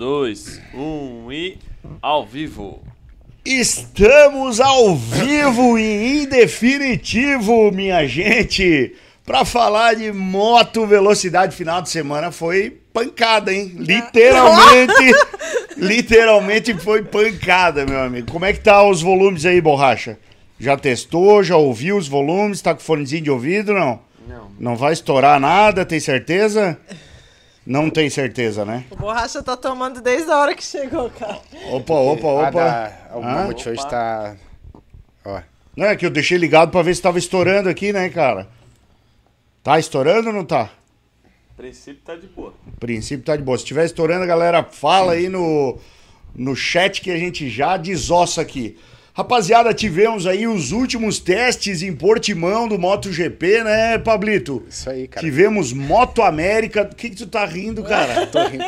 [0.00, 1.58] dois, um e
[2.00, 2.82] ao vivo.
[3.44, 8.94] Estamos ao vivo e em definitivo, minha gente,
[9.26, 13.74] para falar de moto velocidade final de semana foi pancada, hein?
[13.76, 15.12] Literalmente,
[15.76, 18.32] literalmente foi pancada, meu amigo.
[18.32, 20.18] Como é que tá os volumes aí, borracha?
[20.58, 24.00] Já testou, já ouviu os volumes, tá com fonezinho de ouvido, não?
[24.26, 24.50] Não.
[24.58, 26.78] Não vai estourar nada, tem certeza?
[27.70, 28.84] Não tem certeza, né?
[28.90, 31.40] O borracha tá tomando desde a hora que chegou, cara.
[31.70, 32.92] Opa, opa, A opa.
[33.14, 33.22] o?
[33.22, 34.34] Mamute hoje tá.
[35.24, 35.40] Ó.
[35.76, 38.48] Não, é que eu deixei ligado pra ver se tava estourando aqui, né, cara?
[39.62, 40.68] Tá estourando ou não tá?
[41.56, 42.52] Princípio tá de boa.
[42.66, 43.56] O princípio tá de boa.
[43.56, 45.78] Se tiver estourando, galera, fala aí no,
[46.34, 48.76] no chat que a gente já desossa aqui.
[49.12, 54.62] Rapaziada, tivemos aí os últimos testes em Portimão do MotoGP, né, Pablito?
[54.68, 55.26] Isso aí, cara.
[55.26, 56.82] Tivemos Moto América.
[56.82, 58.26] O que, que tu tá rindo, cara?
[58.30, 58.64] Tô rindo.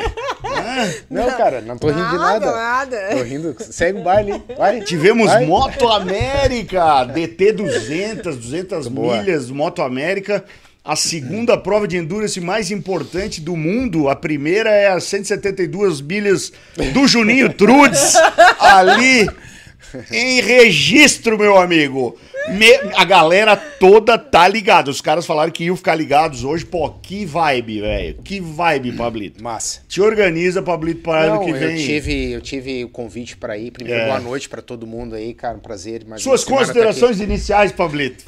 [1.08, 2.52] Não, cara, não tô rindo de nada.
[2.52, 3.56] Nada, Tô rindo.
[3.60, 4.42] Segue o baile, hein?
[4.56, 4.80] Vai.
[4.80, 5.46] Tivemos Vai.
[5.46, 9.18] Moto América, DT 200, 200 Boa.
[9.18, 10.44] milhas do Moto América.
[10.84, 14.08] A segunda prova de endurance mais importante do mundo.
[14.08, 16.52] A primeira é a 172 milhas
[16.92, 18.14] do Juninho Trudes,
[18.58, 19.28] ali
[20.11, 22.19] em registro, meu amigo.
[22.49, 24.90] Me- a galera toda tá ligada.
[24.90, 26.64] Os caras falaram que iam ficar ligados hoje.
[26.67, 28.14] Pô, que vibe, velho.
[28.25, 29.43] Que vibe, Pablito.
[29.44, 29.81] Massa.
[29.88, 31.79] Te organiza, Pablito, para ano que vem.
[31.79, 33.70] eu tive, eu tive o convite pra ir.
[33.70, 34.06] Primeiro, É.
[34.06, 35.56] boa noite pra todo mundo aí, cara.
[35.56, 36.05] Um prazer.
[36.05, 38.25] Mais Suas tá considerações iniciais, Pablito.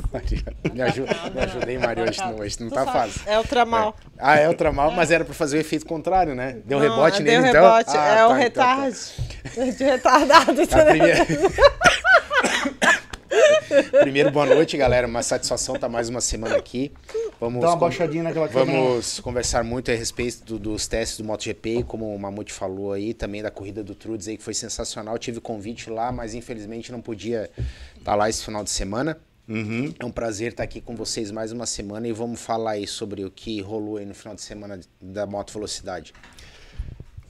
[0.72, 1.02] Me, aju
[1.34, 3.20] me ajudei, Mário, hoje, não- hoje não tá fácil.
[3.26, 3.96] É o tramal.
[4.16, 6.58] Ah, é o tramal, mas era pra fazer o efeito contrário, né?
[6.64, 7.64] Deu Não, rebote deu nele, então?
[7.64, 7.96] rebote.
[7.96, 8.74] Ah, é tá, o então tá.
[8.84, 8.98] retarde.
[9.76, 10.86] De retardado, A entendeu?
[10.86, 11.43] primeira...
[14.00, 15.06] Primeiro, boa noite, galera.
[15.06, 16.92] Uma satisfação estar mais uma semana aqui.
[17.40, 18.78] Vamos, Dá uma baixadinha naquela câmera.
[18.78, 23.12] vamos conversar muito a respeito do- dos testes do MotoGP, como o Mamute falou aí,
[23.12, 25.18] também da corrida do Trudes aí, que foi sensacional.
[25.18, 27.50] Tive convite lá, mas infelizmente não podia
[27.98, 29.18] estar lá esse final de semana.
[29.48, 29.92] Uhum.
[29.98, 33.24] É um prazer estar aqui com vocês mais uma semana e vamos falar aí sobre
[33.24, 36.14] o que rolou aí no final de semana da Moto Velocidade.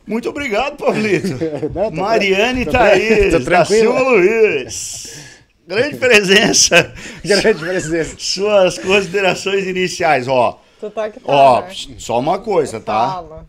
[0.07, 1.29] Muito obrigado, Pablito.
[1.75, 3.65] Não, tô Mariane tô Thaís, da.
[3.65, 5.25] Silva Luiz.
[5.67, 6.93] Grande presença.
[7.25, 8.15] Grande presença.
[8.19, 10.61] Suas considerações iniciais, ó.
[10.79, 11.69] Tu tá que tá, Ó, né?
[11.99, 13.09] só uma coisa, tá?
[13.09, 13.47] Fala.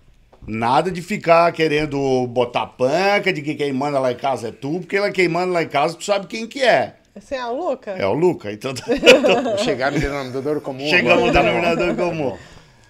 [0.48, 4.80] Nada de ficar querendo botar panca de que quem manda lá em casa é tu,
[4.80, 6.94] porque lá quem manda lá em casa tu sabe quem que é.
[7.16, 7.92] Você é o Luca?
[7.92, 8.52] É o Luca.
[8.52, 8.74] Então
[9.44, 10.88] Vou chegar no denominador comum.
[10.88, 12.38] chegamos no denominador comum.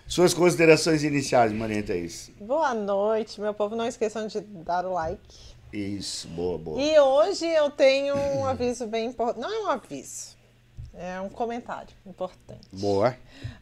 [0.07, 2.31] Suas considerações iniciais, Mariane Thaís.
[2.39, 3.75] Boa noite, meu povo.
[3.75, 5.55] Não esqueçam de dar o like.
[5.73, 6.79] Isso, boa, boa.
[6.79, 9.41] E hoje eu tenho um aviso bem importante.
[9.41, 10.37] Não é um aviso,
[10.93, 12.67] é um comentário importante.
[12.71, 13.17] Boa.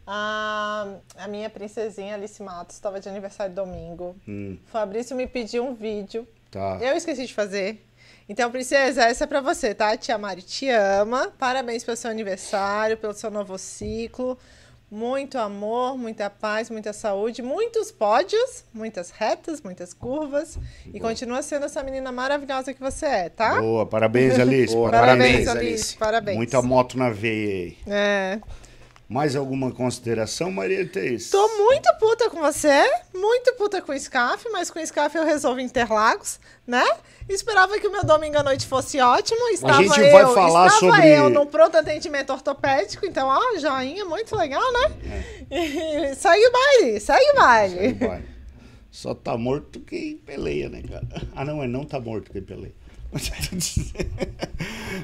[0.06, 4.14] A, a minha princesinha Alice Matos estava de aniversário domingo.
[4.28, 4.58] Hum.
[4.66, 6.28] Fabrício me pediu um vídeo.
[6.52, 6.78] Tá.
[6.82, 7.84] Eu esqueci de fazer.
[8.28, 9.96] Então, princesa, essa é pra você, tá?
[9.96, 11.32] Tia Mari te ama.
[11.40, 14.38] Parabéns pelo seu aniversário, pelo seu novo ciclo.
[14.94, 20.60] Muito amor, muita paz, muita saúde, muitos pódios, muitas retas, muitas curvas.
[20.94, 23.60] E continua sendo essa menina maravilhosa que você é, tá?
[23.60, 24.72] Boa, parabéns, Alice.
[24.72, 25.98] Boa, Parabéns, Parabéns, Alice.
[25.98, 26.38] Parabéns.
[26.38, 27.78] Muita moto na veia aí.
[27.88, 28.40] É.
[29.10, 31.32] Mais alguma consideração, Maria Thaís?
[31.32, 32.84] Tô muito puta com você,
[33.16, 36.86] muito puta com o SCAF, mas com o SCAF eu resolvo Interlagos, né?
[37.30, 39.40] Esperava que o meu domingo à noite fosse ótimo.
[39.50, 44.06] Estava gente eu, vai falar estava sobre- eu no pronto atendimento ortopédico, então, ó, joinha,
[44.06, 45.24] muito legal, né?
[45.52, 47.94] E segue o baile, segue o baile.
[47.94, 48.22] Vai.
[48.92, 51.08] Só tá morto quem peleia, né, cara?
[51.36, 52.74] Ah, não, é não tá morto quem peleia.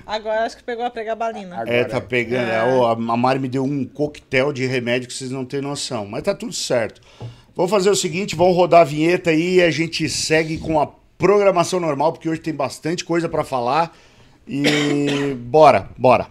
[0.06, 1.56] Agora acho que pegou a pregabalina.
[1.62, 2.50] Agora- É, tá pegando.
[2.50, 2.60] É.
[2.92, 6.06] A Mari me deu um coquetel de remédio que vocês não têm noção.
[6.08, 7.02] Mas tá tudo certo.
[7.56, 10.88] Vamos fazer o seguinte, vamos rodar a vinheta aí e a gente segue com a
[11.20, 13.96] programação normal, porque hoje tem bastante coisa pra falar.
[14.48, 16.28] E bora, bora.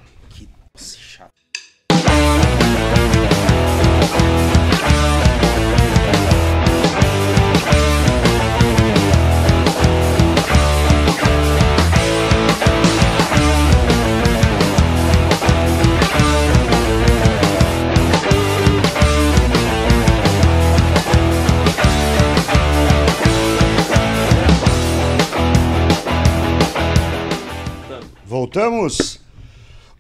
[28.39, 29.19] Voltamos?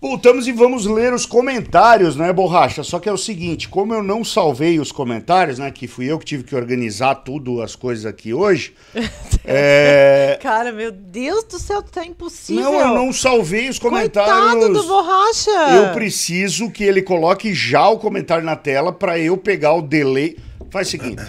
[0.00, 2.84] Voltamos e vamos ler os comentários, né, Borracha?
[2.84, 6.20] Só que é o seguinte, como eu não salvei os comentários, né, que fui eu
[6.20, 8.72] que tive que organizar tudo, as coisas aqui hoje,
[9.44, 10.38] é...
[10.40, 12.62] Cara, meu Deus do céu, tá impossível.
[12.62, 14.52] Não, eu não salvei os comentários.
[14.52, 15.50] Coitado do borracha.
[15.74, 20.36] Eu preciso que ele coloque já o comentário na tela pra eu pegar o delay.
[20.70, 21.24] Faz o seguinte,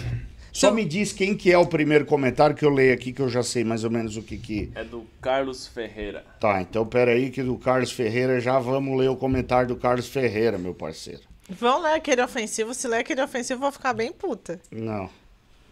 [0.60, 3.30] Só me diz quem que é o primeiro comentário que eu leio aqui, que eu
[3.30, 4.70] já sei mais ou menos o que que...
[4.74, 6.22] É do Carlos Ferreira.
[6.38, 10.06] Tá, então pera aí que do Carlos Ferreira, já vamos ler o comentário do Carlos
[10.06, 11.22] Ferreira, meu parceiro.
[11.48, 12.74] Vão ler aquele ofensivo.
[12.74, 14.60] Se ler aquele ofensivo, eu vou ficar bem puta.
[14.70, 15.08] Não.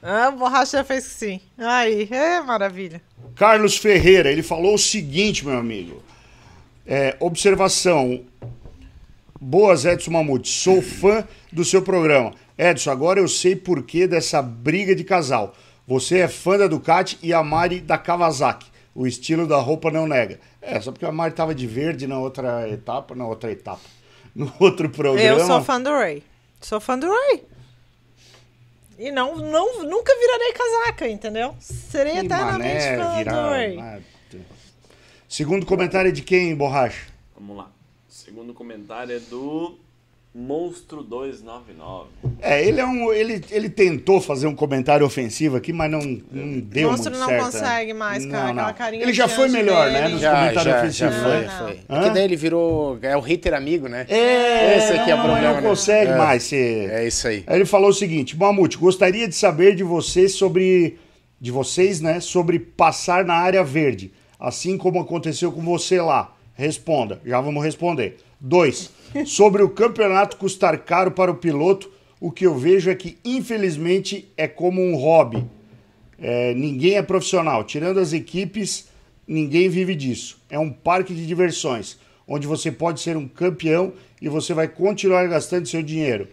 [0.02, 1.40] Ah, o Borracha já fez que sim.
[1.58, 3.02] Aí, é maravilha.
[3.36, 6.02] Carlos Ferreira, ele falou o seguinte, meu amigo.
[6.86, 8.24] É, observação.
[9.40, 10.48] Boas, Edson Mamute.
[10.48, 12.32] Sou fã do seu programa.
[12.56, 15.54] Edson, agora eu sei por que dessa briga de casal.
[15.86, 18.66] Você é fã da Ducati e a Mari da Kawasaki.
[18.94, 20.40] O estilo da roupa não nega.
[20.60, 23.80] É, só porque a Mari tava de verde na outra etapa, na outra etapa.
[24.34, 25.40] No outro programa.
[25.40, 26.22] Eu sou fã do Ray.
[26.60, 27.42] Sou fã do Ray.
[28.98, 31.54] E não, não, nunca virarei casaca, entendeu?
[31.60, 33.78] Serei Que eternamente mané, fã do virar- Ray.
[33.80, 33.98] Ah,
[35.28, 37.06] Segundo comentário é de quem, Borracha?
[37.36, 37.70] Vamos lá.
[38.28, 39.78] O segundo comentário é do
[40.34, 42.08] Monstro 299.
[42.42, 43.10] É, ele é um.
[43.10, 47.26] Ele, ele tentou fazer um comentário ofensivo aqui, mas não, não deu Monstro muito não
[47.28, 47.44] certo.
[47.46, 47.98] consegue né?
[47.98, 48.74] mais, com Não, aquela não.
[48.74, 50.00] carinha Ele já foi melhor, dele.
[50.02, 50.08] né?
[50.08, 51.16] Nos Já, comentários já, já ofensivos.
[51.16, 51.80] foi, Não, foi.
[51.88, 52.02] não.
[52.04, 52.98] É daí ele virou.
[53.00, 54.04] É o hater amigo, né?
[54.10, 55.68] É, Esse aqui é o não, problema, Não né?
[55.68, 56.16] consegue É.
[56.18, 56.90] mais ser.
[56.90, 57.44] É isso aí.
[57.46, 60.98] Aí ele falou o seguinte: Mamute, gostaria de saber de vocês sobre.
[61.40, 62.20] De vocês, né?
[62.20, 64.12] Sobre passar na área verde.
[64.38, 66.34] Assim como aconteceu com você lá.
[66.58, 68.16] Responda, já vamos responder.
[68.40, 68.90] Dois,
[69.24, 71.88] sobre o campeonato custar caro para o piloto,
[72.20, 75.44] o que eu vejo é que, infelizmente, é como um hobby.
[76.18, 77.62] É, ninguém é profissional.
[77.62, 78.88] Tirando as equipes,
[79.24, 80.42] ninguém vive disso.
[80.50, 81.96] É um parque de diversões,
[82.26, 86.26] onde você pode ser um campeão e você vai continuar gastando seu dinheiro.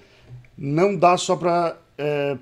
[0.57, 1.77] Não dá só para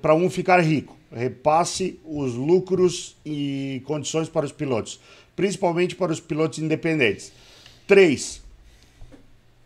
[0.00, 0.96] para um ficar rico.
[1.12, 4.98] Repasse os lucros e condições para os pilotos,
[5.36, 7.30] principalmente para os pilotos independentes.
[7.86, 8.42] Três,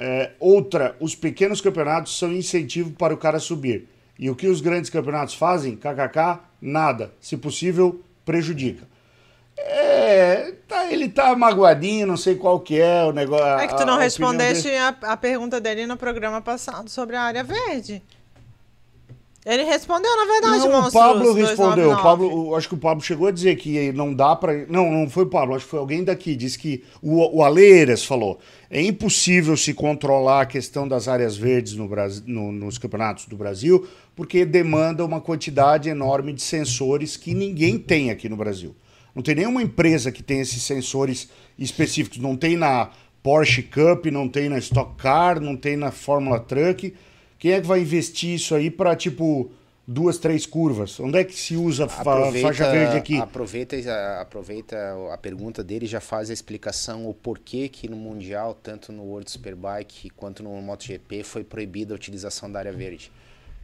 [0.00, 3.88] é, outra, os pequenos campeonatos são incentivo para o cara subir.
[4.18, 5.76] E o que os grandes campeonatos fazem?
[5.76, 7.12] KKK, nada.
[7.20, 8.86] Se possível, prejudica.
[9.56, 13.44] É, tá, ele tá magoadinho, não sei qual que é o negócio.
[13.58, 17.22] É que tu não a respondeste a, a pergunta dele no programa passado sobre a
[17.22, 18.02] área verde.
[19.46, 21.90] Ele respondeu, na verdade, Não, o Pablo respondeu.
[21.90, 22.02] O 299.
[22.02, 24.66] Pablo, acho que o Pablo chegou a dizer que não dá para.
[24.66, 26.34] Não, não foi o Pablo, acho que foi alguém daqui.
[26.36, 31.74] Disse que o, o Aleiras falou: é impossível se controlar a questão das áreas verdes
[31.74, 37.32] no Brasil, no- nos campeonatos do Brasil, porque demanda uma quantidade enorme de sensores que
[37.32, 38.74] ninguém tem aqui no Brasil.
[39.14, 41.28] Não tem nenhuma empresa que tem esses sensores
[41.58, 42.18] específicos.
[42.18, 42.90] Não tem na
[43.22, 46.92] Porsche Cup, não tem na Stock Car, não tem na Fórmula Truck.
[47.38, 49.50] Quem é que vai investir isso aí para tipo
[49.86, 50.98] duas, três curvas?
[51.00, 53.16] Onde é que se usa a faixa verde aqui?
[53.18, 54.76] Aproveita, a- aproveita
[55.12, 59.04] a pergunta dele e já faz a explicação o porquê que no Mundial, tanto no
[59.04, 63.10] World Superbike quanto no MotoGP, foi proibida a utilização da área verde.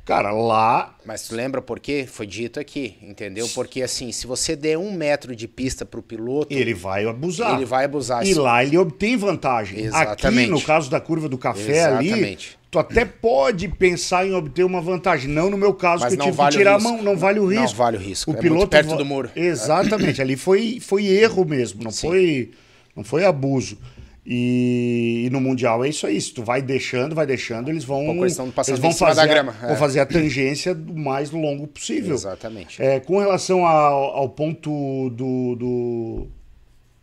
[0.05, 2.05] Cara, lá Mas tu lembra por quê?
[2.07, 3.49] Foi dito aqui, entendeu?
[3.55, 7.55] Porque assim, se você der um metro de pista pro piloto, ele vai abusar.
[7.57, 8.23] Ele vai abusar.
[8.23, 9.81] E lá ele obtém vantagem.
[9.81, 10.43] Exatamente.
[10.43, 12.59] Aqui, no caso da curva do café ali, Exatamente.
[12.75, 15.31] Tu até pode pensar em obter uma vantagem.
[15.31, 17.03] Não no meu caso, Mas que eu não tive vale que o tirar a mão.
[17.03, 17.77] Não vale o Não risco.
[17.79, 18.31] vale o risco.
[18.33, 19.31] O É piloto perto do muro.
[19.37, 20.21] Exatamente.
[20.21, 21.83] ali foi, foi erro mesmo.
[21.85, 22.09] Não Sim.
[22.09, 22.51] foi,
[22.97, 23.79] não foi abuso.
[24.27, 26.19] E, e no Mundial é isso aí.
[26.21, 28.03] Se tu vai deixando, vai deixando, eles vão.
[28.25, 29.77] Eles vão fazer, a- grama, vão é.
[29.77, 32.15] fazer a tangência do mais longo possível.
[32.15, 32.83] Exatamente.
[32.83, 36.27] É, com relação ao, ao ponto do, do-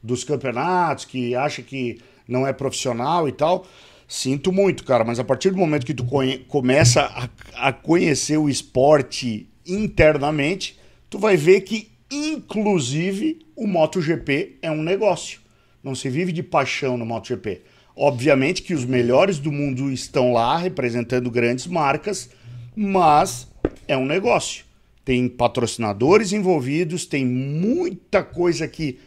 [0.02, 3.66] dos campeonatos, que acha que não é profissional e tal,
[4.12, 6.06] sinto muito, cara, mas a partir do momento que tu
[6.50, 10.78] começa a, a conhecer o esporte internamente,
[11.10, 15.40] tu vai ver que, inclusive, o MotoGP é um negócio.
[15.82, 17.62] Não se vive de paixão no MotoGP.
[17.96, 22.30] Obviamente que os melhores do mundo estão lá representando grandes marcas,
[22.76, 23.48] mas
[23.88, 24.66] é um negócio.
[25.06, 29.00] Tem patrocinadores envolvidos, tem muita coisa que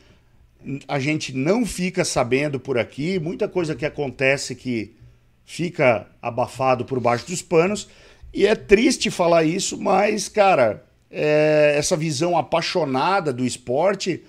[0.88, 4.94] a gente não fica sabendo por aqui, muita coisa que acontece que
[5.44, 7.88] fica abafado por baixo dos panos.
[8.33, 14.25] E é triste falar isso, mas, cara, é, essa visão apaixonada do esporte,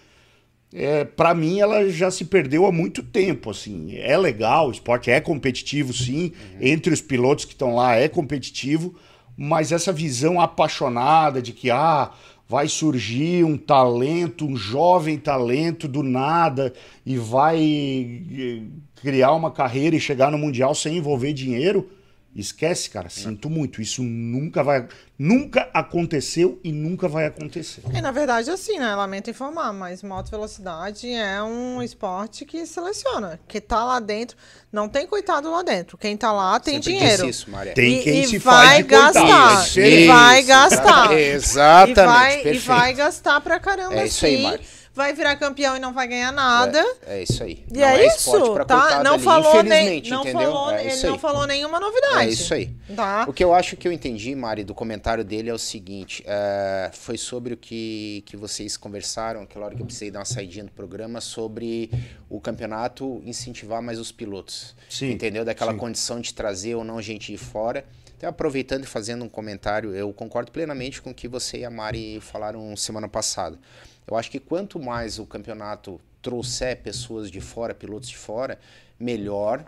[0.73, 3.49] é, para mim, ela já se perdeu há muito tempo.
[3.49, 6.33] Assim, é legal, o esporte é competitivo, sim.
[6.61, 8.93] Entre os pilotos que estão lá é competitivo,
[9.35, 12.11] mas essa visão apaixonada de que ah,
[12.47, 16.73] vai surgir um talento, um jovem talento do nada
[17.05, 18.61] e vai eh,
[19.01, 21.89] criar uma carreira e chegar no mundial sem envolver dinheiro,
[22.35, 23.09] Esquece, cara.
[23.09, 23.81] Sinto muito.
[23.81, 24.85] Isso nunca vai.
[25.17, 27.81] Nunca aconteceu e nunca vai acontecer.
[27.93, 28.93] E na verdade, assim, né?
[28.93, 33.39] Lamento informar, mas moto velocidade é um esporte que seleciona.
[33.47, 34.35] Que tá lá dentro.
[34.69, 35.97] Não tem coitado lá dentro.
[35.97, 37.25] Quem tá lá tem Sempre dinheiro.
[37.25, 37.73] disse isso, Maria.
[37.73, 39.63] Tem E- quem e se vai faz gastar.
[39.67, 41.13] Isso, E vai gastar.
[41.17, 44.59] Exatamente, e vai, e vai gastar pra caramba, É isso aí, sim.
[44.95, 46.79] Vai virar campeão e não vai ganhar nada.
[47.05, 47.65] É, é isso aí.
[47.69, 49.03] E Não é, esporte isso, pra tá?
[49.03, 50.41] Não ali, falou nem, não entendeu?
[50.41, 52.21] falou, é ele não falou nenhuma novidade.
[52.21, 52.73] É isso aí.
[52.95, 53.25] Tá?
[53.27, 56.89] O que eu acho que eu entendi, Mari, do comentário dele é o seguinte: é,
[56.93, 60.63] foi sobre o que, que vocês conversaram, aquela hora que eu precisei dar uma saidinha
[60.63, 61.91] do programa, sobre
[62.29, 64.77] o campeonato incentivar mais os pilotos.
[64.89, 65.43] Sim, Entendeu?
[65.43, 65.77] Daquela sim.
[65.77, 67.83] condição de trazer ou não gente de fora.
[68.17, 71.69] Então, aproveitando e fazendo um comentário, eu concordo plenamente com o que você e a
[71.69, 73.59] Mari falaram semana passada.
[74.07, 78.59] Eu acho que quanto mais o campeonato trouxer pessoas de fora, pilotos de fora,
[78.99, 79.65] melhor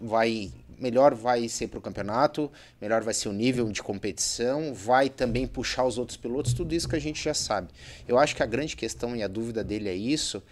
[0.00, 5.08] vai melhor vai ser para o campeonato, melhor vai ser o nível de competição, vai
[5.08, 7.68] também puxar os outros pilotos, tudo isso que a gente já sabe.
[8.06, 10.42] Eu acho que a grande questão e a dúvida dele é isso,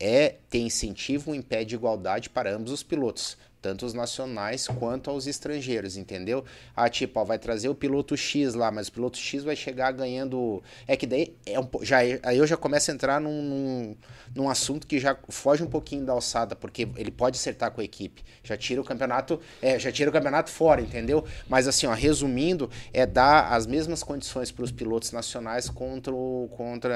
[0.00, 5.08] é ter incentivo em pé de igualdade para ambos os pilotos, tanto os nacionais quanto
[5.08, 6.44] aos estrangeiros, entendeu?
[6.76, 9.90] Ah, tipo, ó, vai trazer o piloto X lá, mas o piloto X vai chegar
[9.92, 10.62] ganhando.
[10.86, 13.96] É que daí é um, já aí eu já começo a entrar num, num,
[14.34, 17.84] num assunto que já foge um pouquinho da alçada, porque ele pode acertar com a
[17.84, 18.22] equipe.
[18.42, 21.24] Já tira o campeonato, é, já tira o campeonato fora, entendeu?
[21.48, 26.12] Mas assim, ó, resumindo, é dar as mesmas condições para os pilotos nacionais contra
[26.54, 26.94] contra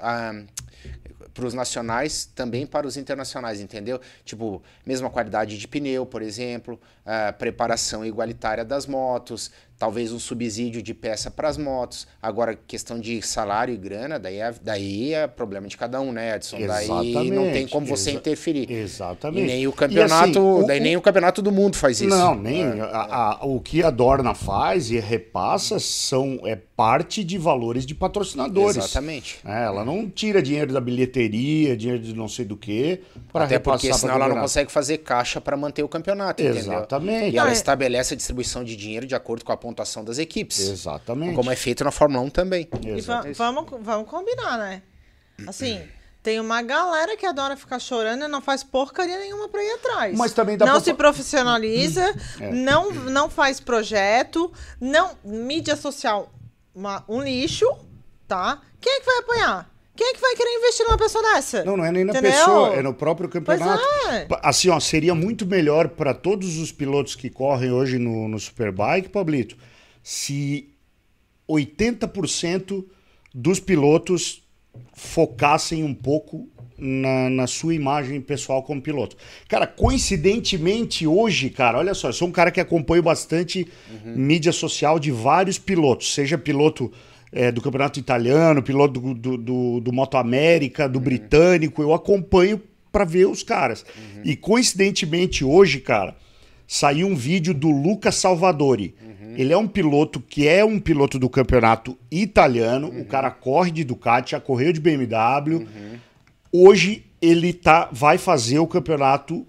[0.00, 0.42] a- a-
[1.34, 4.00] para os nacionais, também para os internacionais, entendeu?
[4.24, 10.80] Tipo, mesma qualidade de pneu, por exemplo, a preparação igualitária das motos, talvez um subsídio
[10.82, 12.06] de peça para as motos.
[12.20, 16.36] Agora, questão de salário e grana, daí é, daí é problema de cada um, né,
[16.36, 16.58] Edson?
[16.66, 18.70] Daí não tem Exatamente, como você interferir.
[18.70, 19.42] Exatamente.
[19.42, 22.08] E nem o campeonato, assim, o- daí nem o campeonato do mundo faz isso.
[22.10, 22.80] Não, nem.
[22.80, 27.94] a- a- o que a Dorna faz e repassa são é parte de valores de
[27.94, 28.76] patrocinadores.
[28.76, 29.38] Exatamente.
[29.44, 33.00] É, ela não tira dinheiro da bilheteria, dinheiro de não sei do que,
[33.32, 36.60] para Até repassar porque senão ela não consegue fazer caixa para manter o campeonato, entendeu?
[36.60, 37.34] Exatamente.
[37.34, 40.18] E ela Não, é- estabelece a distribuição de dinheiro de acordo com a pontuação das
[40.18, 40.58] equipes.
[40.58, 41.34] Exatamente.
[41.36, 42.68] Como é feito na Fórmula 1 também.
[42.84, 43.28] E Exato.
[43.32, 44.82] va- vamos, vamos combinar, né?
[45.46, 45.80] Assim,
[46.22, 50.16] tem uma galera que adora ficar chorando e não faz porcaria nenhuma pra ir atrás.
[50.16, 52.50] Mas também dá Não pra se profissionaliza, É.
[52.52, 55.10] não, não faz projeto, não.
[55.24, 56.28] Mídia social,
[56.74, 57.66] uma- um lixo,
[58.26, 58.60] tá?
[58.80, 59.72] Quem é que vai apanhar?
[59.94, 61.62] Quem é que vai querer investir numa pessoa dessa?
[61.64, 62.30] Não, não é nem na Entendeu?
[62.32, 63.82] pessoa, é no próprio campeonato.
[64.10, 64.26] é.
[64.42, 69.10] Assim, ó, seria muito melhor para todos os pilotos que correm hoje no, no Superbike,
[69.10, 69.54] Pablito,
[70.02, 70.70] se
[71.48, 72.84] 80%
[73.34, 74.42] dos pilotos
[74.94, 76.48] focassem um pouco
[76.82, 79.16] na, na sua imagem pessoal como piloto.
[79.48, 83.68] Cara, coincidentemente hoje, cara, olha só, eu sou um cara que acompanho bastante
[84.16, 86.90] mídia social de vários pilotos, seja piloto
[87.30, 92.60] é, do campeonato italiano, piloto do, do, do, do Moto América, do britânico, eu acompanho
[92.90, 93.86] para ver os caras.
[94.24, 96.16] E coincidentemente hoje, cara,
[96.66, 98.94] saiu um vídeo do Luca Salvadori.
[99.36, 102.88] Ele é um piloto que é um piloto do campeonato italiano.
[102.88, 105.66] O cara corre de Ducati, já correu de BMW.
[106.52, 109.46] Hoje ele tá, vai fazer o campeonato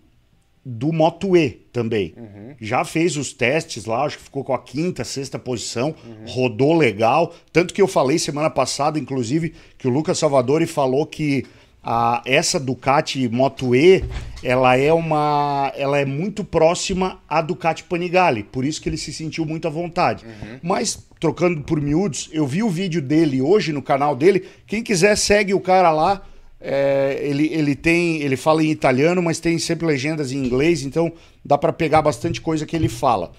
[0.65, 2.15] do Moto E também.
[2.61, 5.93] Já fez os testes lá, acho que ficou com a quinta, sexta posição,
[6.27, 7.33] rodou legal.
[7.51, 11.45] Tanto que eu falei semana passada, inclusive, que o Lucas Salvadori falou que
[11.83, 14.05] a, essa Ducati Moto E,
[14.41, 19.11] ela é uma, ela é muito próxima à Ducati Panigale, por isso que ele se
[19.11, 20.25] sentiu muito à vontade.
[20.61, 24.45] Mas trocando por miúdos, eu vi o vídeo dele hoje no canal dele.
[24.65, 26.21] Quem quiser segue o cara lá.
[26.65, 31.11] É, ele, ele tem, ele fala em italiano, mas tem sempre legendas em inglês, então
[31.43, 33.33] dá para pegar bastante coisa que ele fala.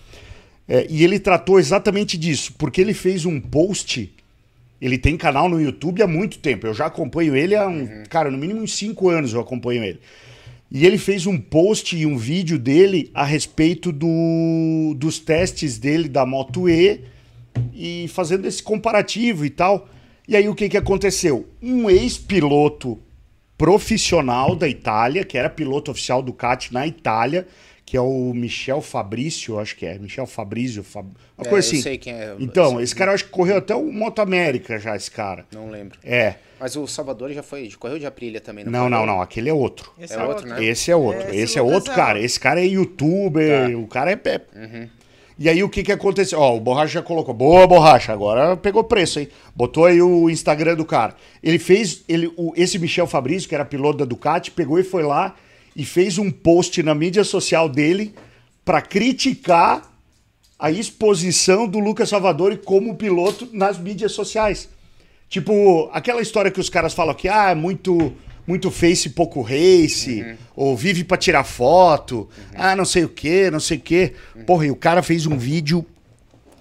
[0.69, 4.13] É, e ele tratou exatamente disso, porque ele fez um post.
[4.79, 6.67] Ele tem canal no YouTube há muito tempo.
[6.67, 10.01] Eu já acompanho ele há um, cara, no mínimo uns 5 anos eu acompanho ele.
[10.71, 16.11] E ele fez um post e um vídeo dele a respeito do, dos testes dele
[16.11, 17.01] da Moto E
[17.73, 19.89] e fazendo esse comparativo e tal.
[20.29, 21.49] E aí o que, que aconteceu?
[21.63, 22.99] Um ex-piloto
[23.57, 27.47] profissional da Itália, que era piloto oficial Ducati na Itália,
[27.87, 31.07] que é o Michel Fabrício, acho que é, Michel Fabrício, Fab...
[31.37, 31.83] uma É, coisa eu assim.
[31.83, 32.85] sei quem é, eu- Então, eu sei.
[32.85, 35.45] esse cara eu acho que correu até o Moto América já, esse cara.
[35.53, 35.99] Não lembro.
[36.03, 36.37] É.
[36.59, 38.91] Mas o Salvador já foi, correu de Aprilia também, Não, correu?
[38.91, 39.93] não, não, aquele é outro.
[39.99, 40.65] Esse É outro, né?
[40.65, 41.29] Esse é outro.
[41.29, 42.19] Esse Esse, é outro é cara.
[42.21, 43.71] Esse cara é youtuber.
[43.73, 43.77] Tá.
[43.79, 44.21] O cara é.
[44.29, 44.89] é-
[45.39, 46.39] E aí o que que aconteceu?
[46.39, 47.35] Ó, o Borracha já colocou.
[47.35, 48.13] Boa, Borracha.
[48.13, 49.29] Agora pegou preço, hein?
[49.55, 51.17] Botou aí o Instagram do cara.
[51.43, 52.05] Ele fez.
[52.09, 55.35] Ele, o, esse Michel Fabrício, que era piloto da Ducati, pegou e foi lá
[55.75, 58.15] e fez um post na mídia social dele
[58.65, 59.83] pra criticar
[60.59, 64.69] a exposição do Lucas Salvadori como piloto nas mídias sociais.
[65.29, 68.13] Tipo, aquela história que os caras falam que ah, é muito
[68.47, 70.37] muito face, pouco race, uhum.
[70.55, 72.55] ou vive para tirar foto, uhum.
[72.57, 74.13] ah, não sei o que, não sei o que.
[74.35, 74.45] Uhum.
[74.45, 75.85] Porra, e o cara fez um vídeo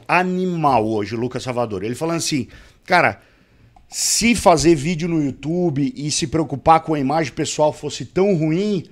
[0.07, 1.83] animal hoje, o Lucas Salvador.
[1.83, 2.47] Ele falando assim,
[2.85, 3.19] cara,
[3.89, 8.85] se fazer vídeo no YouTube e se preocupar com a imagem pessoal fosse tão ruim,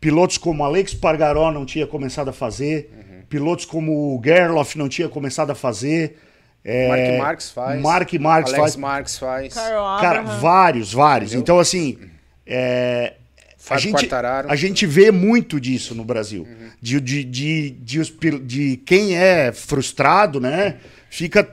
[0.00, 3.22] pilotos como Alex Pargaró não tinha começado a fazer, uhum.
[3.28, 6.18] pilotos como o Gerloff não tinha começado a fazer.
[6.64, 7.80] É, Mark Marques faz.
[7.80, 8.76] Mark Marques Alex faz.
[8.76, 9.54] Marques faz.
[9.54, 11.30] Cara, vários, vários.
[11.30, 11.42] Entendeu?
[11.42, 11.98] Então, assim,
[12.50, 13.14] é,
[13.70, 14.08] a, gente,
[14.48, 16.42] a gente vê muito disso no Brasil.
[16.42, 16.70] Uhum.
[16.82, 20.78] De, de, de, de, de, quem é frustrado, né?
[21.08, 21.48] Fica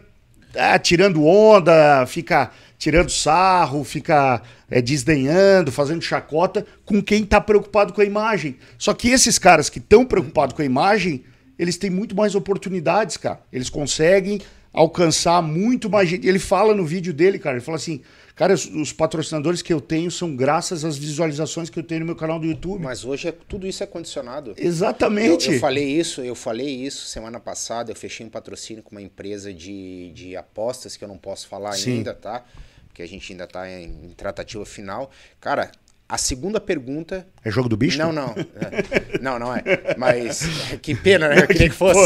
[0.55, 7.93] é, tirando onda, fica tirando sarro, fica é, desdenhando, fazendo chacota com quem está preocupado
[7.93, 8.57] com a imagem.
[8.79, 11.23] Só que esses caras que estão preocupados com a imagem,
[11.60, 13.41] eles têm muito mais oportunidades, cara.
[13.53, 14.41] Eles conseguem
[14.77, 16.27] alcançar muito mais gente.
[16.27, 18.01] Ele fala no vídeo dele, cara, ele fala assim:
[18.35, 22.05] Cara, os, os, patrocinadores que eu tenho são graças às visualizações que eu tenho no
[22.05, 22.83] meu canal do YouTube.
[22.83, 24.53] Mas hoje é, tudo isso é condicionado.
[24.55, 25.47] Exatamente.
[25.47, 29.01] Eu, eu, falei isso, eu falei isso semana passada, eu fechei um patrocínio com uma
[29.01, 31.97] empresa de, de apostas que eu não posso falar Sim.
[31.97, 32.45] ainda, tá?
[32.87, 35.09] Porque a gente ainda está em, em tratativa final.
[35.41, 35.71] Cara,
[36.09, 37.27] a segunda pergunta.
[37.43, 37.97] É jogo do bicho?
[37.97, 38.29] Não, não.
[38.29, 39.19] É.
[39.19, 39.63] não, não é.
[39.97, 40.41] Mas
[40.81, 41.41] que pena, né?
[41.43, 41.99] Eu queria que fosse.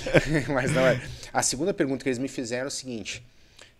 [0.52, 1.00] Mas não é.
[1.36, 3.22] A segunda pergunta que eles me fizeram é o seguinte: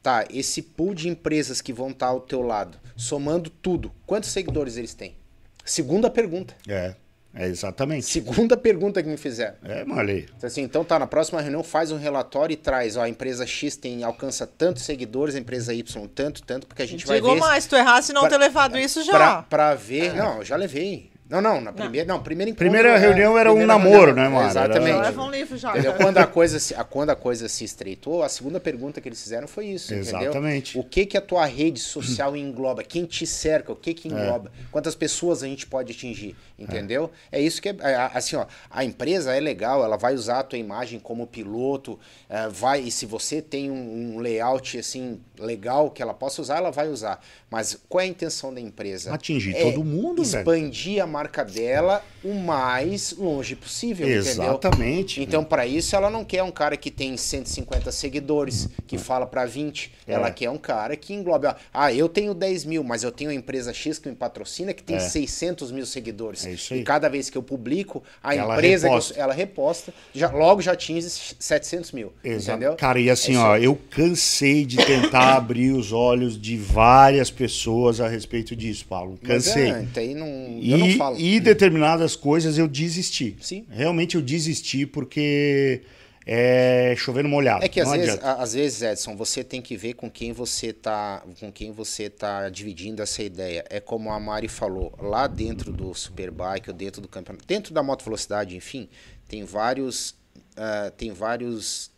[0.02, 4.76] tá, esse pool de empresas que vão estar ao teu lado, somando tudo, quantos seguidores
[4.76, 5.16] eles têm?
[5.64, 6.54] Segunda pergunta.
[6.68, 6.94] É.
[7.38, 8.06] É exatamente.
[8.06, 9.56] Segunda pergunta que me fizeram.
[9.62, 10.26] É, Marley.
[10.36, 13.46] Então, assim, então tá, na próxima reunião faz um relatório e traz, ó, a empresa
[13.46, 17.28] X tem, alcança tantos seguidores, a empresa Y tanto, tanto, porque a gente vai ver...
[17.28, 19.12] Digo mais, tu errasse não pra, ter levado isso já.
[19.12, 20.12] Pra, pra ver, é.
[20.14, 21.10] não, já levei.
[21.28, 24.48] Não, não, na primeira, não, primeira Primeira é, reunião era um namoro, reunião, né, mano?
[24.48, 25.00] Exatamente.
[25.00, 25.70] Leva um livro já.
[25.70, 25.94] Entendeu?
[25.94, 29.48] Quando a coisa se, quando a coisa se estreitou, a segunda pergunta que eles fizeram
[29.48, 30.70] foi isso, Exatamente.
[30.70, 30.86] Entendeu?
[30.86, 32.84] O que que a tua rede social engloba?
[32.84, 33.72] Quem te cerca?
[33.72, 34.52] O que que engloba?
[34.56, 34.64] É.
[34.70, 36.36] Quantas pessoas a gente pode atingir?
[36.56, 37.10] Entendeu?
[37.32, 40.40] É, é isso que é, é, assim, ó, a empresa é legal, ela vai usar
[40.40, 45.20] a tua imagem como piloto, é, vai e se você tem um, um layout assim
[45.38, 47.20] legal que ela possa usar, ela vai usar.
[47.50, 49.12] Mas qual é a intenção da empresa?
[49.12, 51.04] Atingir é todo mundo, expandir velho.
[51.04, 55.20] a marca dela o mais longe possível, Exatamente.
[55.20, 55.40] Entendeu?
[55.40, 59.46] Então, para isso, ela não quer um cara que tem 150 seguidores, que fala para
[59.46, 59.92] 20.
[60.06, 60.12] É.
[60.12, 61.56] Ela quer um cara que engloba.
[61.72, 64.82] Ah, eu tenho 10 mil, mas eu tenho uma empresa X que me patrocina que
[64.82, 65.00] tem é.
[65.00, 66.44] 600 mil seguidores.
[66.44, 66.80] É isso aí.
[66.80, 69.14] E cada vez que eu publico, a ela empresa reposta.
[69.14, 72.12] Eu, ela reposta, já, logo já atinge 700 mil.
[72.24, 72.58] Exato.
[72.58, 72.76] Entendeu?
[72.76, 78.00] Cara, e assim, é ó, eu cansei de tentar abrir os olhos de várias pessoas
[78.00, 79.18] a respeito disso, Paulo.
[79.22, 79.72] Cansei.
[79.72, 83.36] Mas é, não, e, eu não E determinadas coisas eu desisti.
[83.40, 83.66] Sim.
[83.70, 85.82] Realmente eu desisti porque
[86.26, 87.64] é chovendo molhado.
[87.64, 91.22] É que às vezes, às vezes, Edson, você tem que ver com quem você tá,
[91.38, 93.64] com quem você tá dividindo essa ideia.
[93.70, 97.82] É como a Mari falou, lá dentro do Superbike, ou dentro do campeonato, dentro da
[97.82, 98.88] moto velocidade, enfim,
[99.28, 101.92] tem vários, uh, tem vários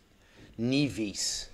[0.55, 1.48] níveis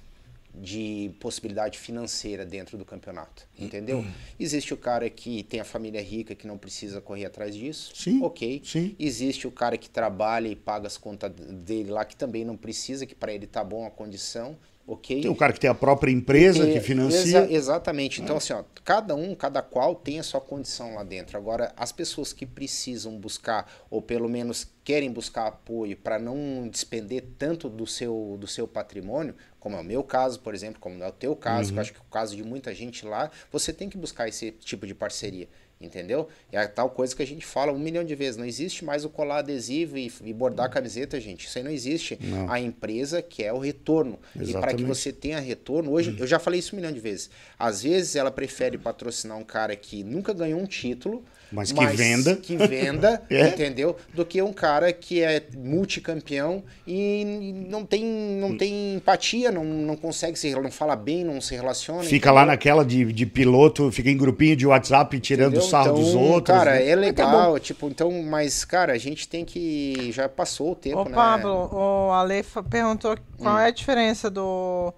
[0.62, 4.00] de possibilidade financeira dentro do campeonato, entendeu?
[4.00, 4.12] Uhum.
[4.40, 8.22] Existe o cara que tem a família rica que não precisa correr atrás disso, sim,
[8.24, 8.62] ok.
[8.64, 8.96] Sim.
[9.00, 13.06] Existe o cara que trabalha e paga as contas dele lá que também não precisa,
[13.06, 15.22] que para ele tá bom a condição, ok.
[15.22, 17.40] Tem o cara que tem a própria empresa que financia.
[17.40, 18.22] Exa exatamente.
[18.22, 18.38] Então, é.
[18.38, 21.38] assim, ó, cada um, cada qual tem a sua condição lá dentro.
[21.38, 27.26] Agora, as pessoas que precisam buscar, ou pelo menos querem buscar apoio para não despender
[27.38, 31.08] tanto do seu, do seu patrimônio, como é o meu caso, por exemplo, como é
[31.08, 31.74] o teu caso, uhum.
[31.74, 34.28] que eu acho que é o caso de muita gente lá, você tem que buscar
[34.28, 35.50] esse tipo de parceria.
[35.82, 36.30] Entendeu?
[36.52, 38.38] É a tal coisa que a gente fala um milhão de vezes.
[38.38, 41.48] Não existe mais o colar adesivo e, e bordar camiseta, gente.
[41.48, 42.18] Isso aí não existe.
[42.22, 42.50] Não.
[42.50, 44.20] A empresa quer o retorno.
[44.36, 44.56] Exatamente.
[44.56, 46.18] E para que você tenha retorno, hoje, uhum.
[46.20, 47.32] eu já falei isso um milhão de vezes.
[47.58, 51.96] Às vezes ela prefere patrocinar um cara que nunca ganhou um título, mas que mas
[51.96, 52.36] venda.
[52.36, 53.48] Que venda, é.
[53.48, 53.96] entendeu?
[54.14, 59.96] Do que um cara que é multicampeão e não tem, não tem empatia, não, não
[59.96, 62.04] consegue se não fala bem, não se relaciona.
[62.04, 62.34] Fica entendeu?
[62.34, 65.70] lá naquela de, de piloto, fica em grupinho de WhatsApp tirando entendeu?
[65.70, 66.58] sarro então, dos outros.
[66.58, 66.88] Cara, né?
[66.88, 70.12] é legal, tipo, então, mas, cara, a gente tem que.
[70.12, 71.12] Já passou o tempo, Ô, né?
[71.16, 73.60] Pablo, o Ale perguntou qual hum.
[73.60, 74.94] é a diferença do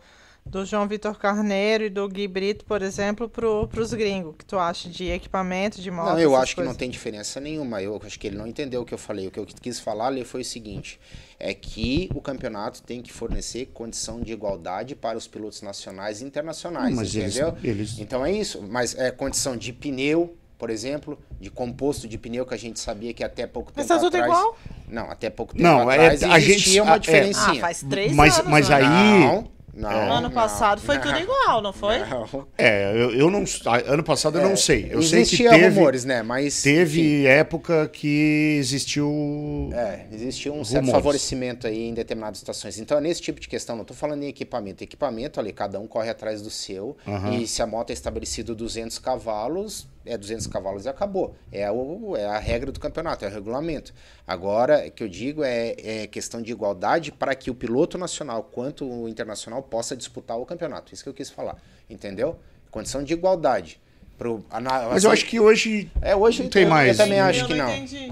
[0.49, 3.47] do João Vitor Carneiro e do Gui Brito, por exemplo, para
[3.81, 4.35] os gringos?
[4.37, 6.09] que tu acha de equipamento, de moto?
[6.11, 6.55] Não, eu acho coisas?
[6.55, 7.81] que não tem diferença nenhuma.
[7.81, 9.27] Eu acho que ele não entendeu o que eu falei.
[9.27, 10.99] O que eu quis falar ali foi o seguinte:
[11.39, 16.25] é que o campeonato tem que fornecer condição de igualdade para os pilotos nacionais e
[16.25, 16.95] internacionais.
[16.95, 17.49] Mas entendeu?
[17.63, 17.99] Eles, eles...
[17.99, 18.61] Então é isso.
[18.61, 23.13] Mas é condição de pneu, por exemplo, de composto de pneu que a gente sabia
[23.13, 24.25] que até pouco tempo Mas tá tudo atrás...
[24.25, 24.57] igual?
[24.87, 26.99] Não, até pouco tempo Não, é- atrás a gente- existia a- uma é.
[26.99, 27.57] diferencinha.
[27.59, 28.49] Ah, faz três Mas- anos.
[28.51, 28.75] mas né?
[28.75, 30.11] aí- Não, não.
[30.11, 31.03] Ano não, passado foi não.
[31.03, 31.99] tudo igual, não foi?
[31.99, 32.47] Não.
[32.57, 33.43] É, eu, eu não.
[33.85, 34.87] Ano passado eu não sei.
[34.89, 36.21] Eu sei que Existia teve, rumores, né?
[36.23, 39.69] Mas teve época que existiu.
[39.73, 40.91] É, existe um certo Rumores.
[40.91, 42.79] favorecimento aí em determinadas situações.
[42.79, 44.83] Então, é nesse tipo de questão, não estou falando em equipamento.
[44.83, 46.97] Equipamento, ali, cada um corre atrás do seu.
[47.31, 51.35] E se a moto é estabelecido 200 cavalos, é 200 cavalos e acabou.
[51.51, 53.93] É, o, é a regra do campeonato, é o regulamento.
[54.25, 58.43] Agora, o que eu digo é, é questão de igualdade para que o piloto nacional
[58.43, 60.93] quanto o internacional possa disputar o campeonato.
[60.93, 61.57] Isso que eu quis falar,
[61.89, 62.37] entendeu?
[62.71, 63.79] Condição de igualdade.
[64.17, 65.91] Pro, na- Mas eu assim, acho que hoje.
[66.01, 66.97] É, hoje não tem eu, mais.
[66.97, 67.69] Eu também acho Eu que não.
[67.71, 68.11] entendi.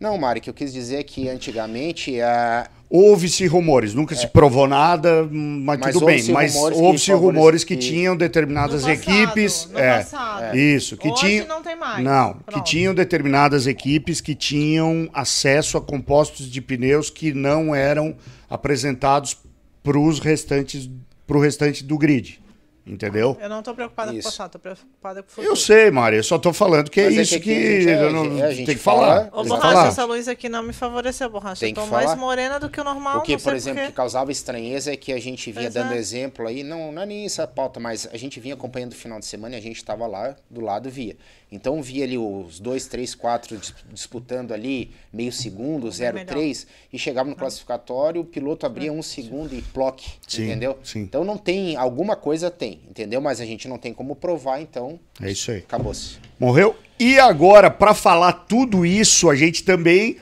[0.00, 4.28] Não, Mari, o que eu quis dizer é que antigamente a, Houve-se rumores, nunca se
[4.28, 5.80] provou nada, mas, É.
[5.82, 6.22] Mas tudo bem.
[6.30, 9.68] Mas que houve-se rumores que que- tinham determinadas No passado, equipes.
[9.72, 10.56] no é, passado.
[10.56, 11.48] Isso, que Hoje tinham.
[11.48, 12.04] não tem mais.
[12.04, 12.64] Não, que Pronto.
[12.64, 18.14] tinham determinadas equipes que tinham acesso a compostos de pneus que não eram
[18.48, 19.36] apresentados
[19.82, 20.88] para os restantes,
[21.26, 22.38] para o restante do grid.
[22.86, 23.36] Entendeu?
[23.40, 24.28] Eu não tô preocupada com o Isso.
[24.30, 25.48] passado, tô preocupada com o futuro.
[25.52, 27.90] Eu sei, Mário, eu só tô falando que é Mas é isso que que, gente-
[27.90, 29.28] é, não, é, a gente tem que fala- falar.
[29.32, 29.88] Ô, que Borracha, falar.
[29.88, 31.60] essa luz aqui não me favoreceu, Borracha.
[31.60, 33.56] Tem eu tô que mais morena do que o normal, O que, não sei por
[33.56, 33.90] exemplo, porquê.
[33.90, 37.06] que causava estranheza é que a gente vinha Pois dando exemplo aí, não, não é
[37.06, 39.78] nem essa pauta, mas a gente vinha acompanhando o final de semana e a gente
[39.78, 41.16] estava lá do lado via.
[41.50, 47.30] Então via ali os dois, três, quatro dis- disputando ali meio segundo, 0,3 e chegava
[47.30, 50.76] no classificatório, o piloto abria um segundo e ploque, Sim, entendeu?
[50.82, 51.00] sim.
[51.02, 53.20] Então não tem, alguma coisa tem, entendeu?
[53.20, 55.58] Mas a gente não tem como provar, então É isso aí.
[55.58, 56.16] acabou-se.
[56.38, 56.74] Morreu.
[56.98, 60.16] E agora, para falar tudo isso, a gente também.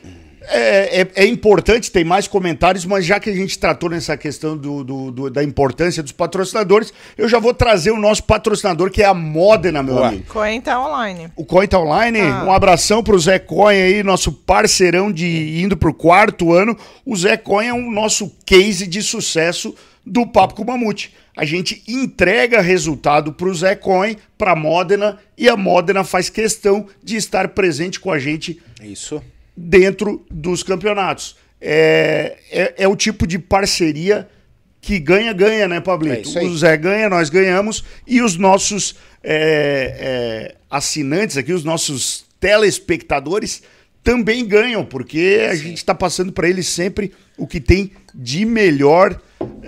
[0.49, 4.57] É, é- é importante, tem mais comentários, mas já que a gente tratou nessa questão
[4.57, 9.03] do, do- do- da importância dos patrocinadores, eu já vou trazer o nosso patrocinador, que
[9.03, 10.09] é a Modena, meu Boa.
[10.09, 10.25] amigo.
[10.61, 11.29] Tá online.
[11.37, 12.45] O Coin tá online, Ah.
[12.45, 16.77] um abração pro Zé Coin aí, nosso parceirão de indo pro quarto ano.
[17.07, 21.15] O Zé Coin é o nosso case de sucesso do Papo com o Mamute.
[21.37, 27.17] A gente entrega resultado pro Zé Coin, pra Modena, e a Modena faz questão de
[27.17, 29.21] estar presente com a gente Isso.
[29.57, 31.37] Dentro dos campeonatos.
[31.61, 34.29] É, é, é o tipo de parceria
[34.81, 36.39] que ganha-ganha, né, É Pablito?
[36.39, 36.47] aí.
[36.47, 43.63] o Zé ganha, nós ganhamos, e os nossos é, é, assinantes aqui, os nossos telespectadores
[44.03, 49.19] também ganham, porque a gente está passando para eles sempre o que tem de melhor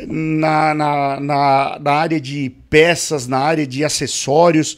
[0.06, 4.76] na, na, na, na área de peças, na área de acessórios.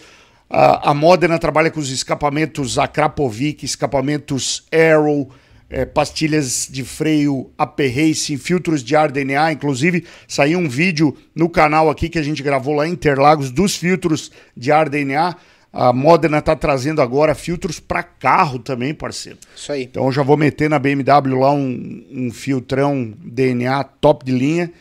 [0.51, 5.31] A, a Modena trabalha com os escapamentos Akrapovic, escapamentos Arrow,
[5.69, 9.53] eh, pastilhas de freio AP Racing, filtros de ar DNA.
[9.53, 13.77] Inclusive, saiu um vídeo no canal aqui que a gente gravou lá em Interlagos dos
[13.77, 15.37] filtros de ar DNA.
[15.71, 19.39] A Modena está trazendo agora filtros para carro também, parceiro.
[19.55, 19.83] Isso aí.
[19.83, 24.73] Então eu já vou meter na BMW lá um, um filtrão DNA top de linha.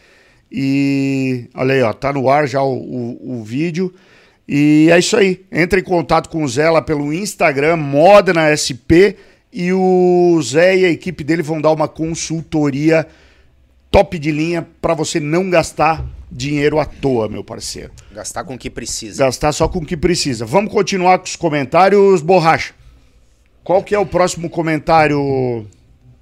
[0.49, 3.93] E olha aí, ó, tá no ar já o, o, o vídeo.
[4.47, 5.45] E é isso aí.
[5.51, 9.17] Entre em contato com o Zé lá pelo Instagram, Modena SP.
[9.51, 13.07] E o Zé e a equipe dele vão dar uma consultoria
[13.89, 17.91] top de linha para você não gastar dinheiro à toa, meu parceiro.
[18.11, 19.25] Gastar com o que precisa.
[19.25, 20.45] Gastar só com o que precisa.
[20.45, 22.73] Vamos continuar com os comentários, Borracha.
[23.63, 25.65] Qual que é o próximo comentário,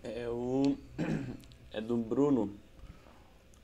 [0.04, 0.76] É o.
[1.74, 2.52] É do Bruno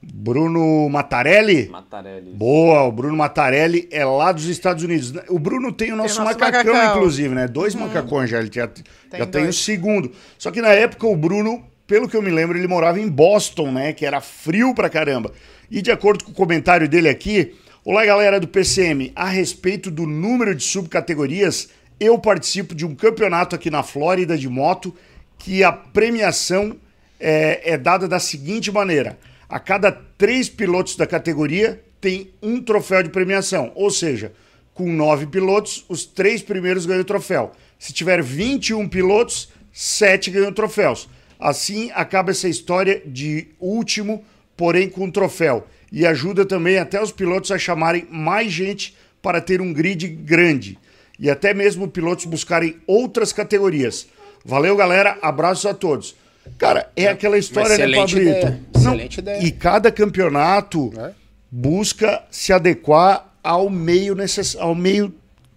[0.03, 1.69] Bruno Matarelli?
[1.69, 2.31] Matarelli.
[2.31, 5.13] Boa, o Bruno Matarelli é lá dos Estados Unidos.
[5.29, 6.97] O Bruno tem o nosso, nosso macacão, macacão.
[6.97, 7.47] inclusive, né?
[7.47, 8.67] Dois macacões já, ele já
[9.15, 10.11] já tem, o segundo.
[10.39, 13.71] Só que na época o Bruno, pelo que eu me lembro, ele morava em Boston,
[13.71, 13.93] né?
[13.93, 15.31] Que era frio pra caramba.
[15.69, 20.07] E de acordo com o comentário dele aqui, olá galera do PCM, a respeito do
[20.07, 24.95] número de subcategorias, eu participo de um campeonato aqui na Flórida de moto
[25.37, 26.75] que a premiação
[27.19, 29.17] é, é dada da seguinte maneira:
[29.51, 34.31] a cada três pilotos da categoria tem um troféu de premiação, ou seja,
[34.73, 37.51] com nove pilotos, os três primeiros ganham o troféu.
[37.77, 41.09] Se tiver 21 pilotos, sete ganham troféus.
[41.37, 44.23] Assim acaba essa história de último,
[44.55, 45.67] porém com troféu.
[45.91, 50.79] E ajuda também até os pilotos a chamarem mais gente para ter um grid grande.
[51.19, 54.07] E até mesmo pilotos buscarem outras categorias.
[54.45, 55.19] Valeu, galera.
[55.21, 56.15] Abraços a todos.
[56.58, 58.19] Cara, é aquela história, né, Pablito?
[58.19, 59.43] ideia, excelente ideia.
[59.43, 61.12] E cada campeonato É.
[61.49, 64.56] busca se adequar ao meio necess...
[64.56, 65.13] ao meio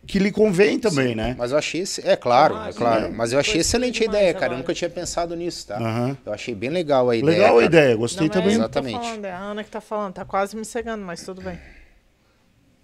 [0.07, 1.35] que lhe convém também, né?
[1.39, 1.83] Mas eu achei.
[2.05, 3.07] É claro, Ah, é claro.
[3.07, 3.13] sim.
[3.15, 4.53] Mas eu achei Gostei excelente a ideia, cara.
[4.53, 5.77] Eu nunca tinha pensado nisso, tá?
[5.79, 6.17] Aham.
[6.27, 7.33] Eu achei bem legal a ideia.
[7.33, 7.65] Legal a cara.
[7.65, 8.55] ideia, gostei Não, também.
[8.55, 8.99] Exatamente.
[9.01, 11.59] falando, é a Ana que tá falando, tá quase me cegando, mas tudo bem.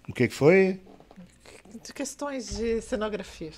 [0.09, 0.79] O que, que foi?
[1.93, 3.51] Questões de cenografia.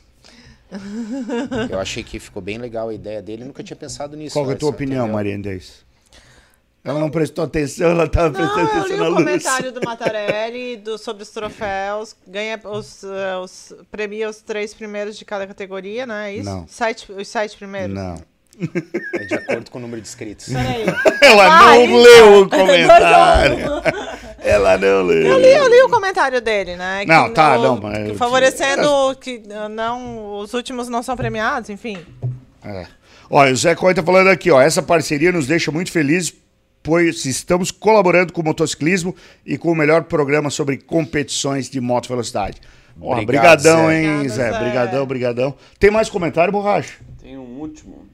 [1.70, 4.34] Eu achei que ficou bem legal a ideia dele, nunca tinha pensado nisso.
[4.34, 5.14] Qual é a tua Edson, opinião, entendeu?
[5.16, 5.84] Maria Inês?
[6.86, 9.24] Ela não prestou atenção, ela estava prestando Não, eu atenção li na o luz.
[9.24, 12.14] comentário do Matarelli do, sobre os troféus.
[12.28, 13.74] Ganha os, eh, os.
[13.90, 16.50] Premia os três primeiros de cada categoria, não é isso?
[16.50, 16.68] Não.
[16.68, 17.96] Sete, os sete primeiros.
[17.96, 18.16] Não.
[19.14, 20.48] É de acordo com o número de inscritos.
[20.50, 20.84] Peraí.
[21.22, 23.66] Ela Vai, não leu o comentário.
[24.44, 25.22] Ela não leu.
[25.26, 27.06] Eu li, eu li o comentário dele, né?
[27.06, 31.70] Não, que tá, o- não, mas- que favorecendo que não, os últimos não são premiados,
[31.70, 31.98] enfim.
[32.64, 32.86] É.
[33.30, 34.62] Olha, o Zé Coy tá falando aqui, ó.
[34.62, 36.34] Essa parceria nos deixa muito felizes,
[36.84, 42.10] pois estamos colaborando com o motociclismo e com o melhor programa sobre competições de moto
[42.10, 42.60] velocidade.
[43.02, 43.26] Ó, Obrigado,
[43.62, 43.96] brigadão, Zé.
[44.04, 44.52] hein, Obrigada, Zé?
[44.52, 44.60] Zé.
[44.60, 45.56] Brigadão, brigadão.
[45.80, 47.00] Tem mais comentário, Borracha?
[47.20, 48.08] Tem um último.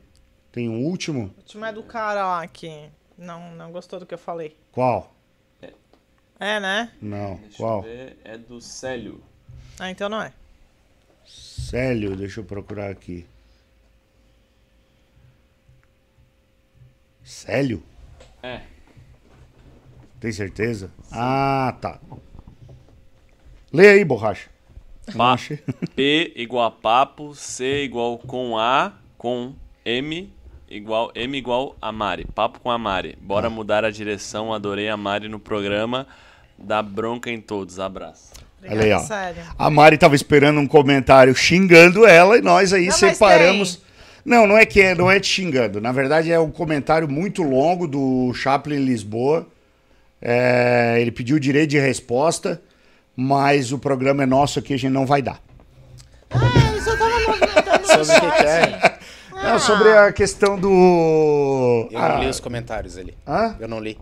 [0.52, 1.32] Tem um último?
[1.36, 2.72] O último é do cara lá que
[3.18, 4.56] não, não gostou do que eu falei.
[4.72, 5.14] Qual?
[6.40, 6.92] É, né?
[7.02, 7.78] Não, Deixa qual?
[7.78, 8.18] eu ver.
[8.24, 9.22] É do Célio.
[9.78, 10.32] Ah, então não é.
[11.26, 13.26] Célio, deixa eu procurar aqui.
[17.24, 17.84] Célio?
[18.42, 18.62] É.
[20.20, 20.92] Tem certeza?
[21.12, 22.00] Ah, tá.
[23.72, 24.50] Lê aí, borracha.
[25.16, 25.38] Pa-.
[25.96, 29.54] P igual a papo, C igual com A, com
[29.86, 30.32] M
[30.70, 32.26] igual M igual a Mari.
[32.26, 33.18] Papo com a Mari.
[33.22, 33.50] Bora Ah.
[33.50, 34.54] mudar a direção.
[34.54, 36.08] Adorei a Mari no programa.
[36.64, 37.80] Dá bronca em todos.
[37.80, 38.32] Abraço.
[38.68, 39.00] Olha aí, ó.
[39.00, 39.42] Sério.
[39.58, 43.82] A Mari tava esperando um comentário xingando ela e nós aí Não, separamos.
[44.26, 45.80] Não, não é que é, não é te xingando.
[45.80, 49.48] Na verdade é um comentário muito longo do Chaplin Lisboa.
[50.22, 52.62] É, ele pediu o direito de resposta,
[53.16, 55.40] mas o programa é nosso aqui, a gente não vai dar.
[56.30, 56.38] Ah,
[56.76, 59.00] eu só tava movimentando Sobre o que que é?
[59.42, 61.88] É, sobre a questão do.
[61.90, 63.16] Eu Ah, não li os comentários ali.
[63.26, 63.56] hã?
[63.58, 63.98] Eu não li.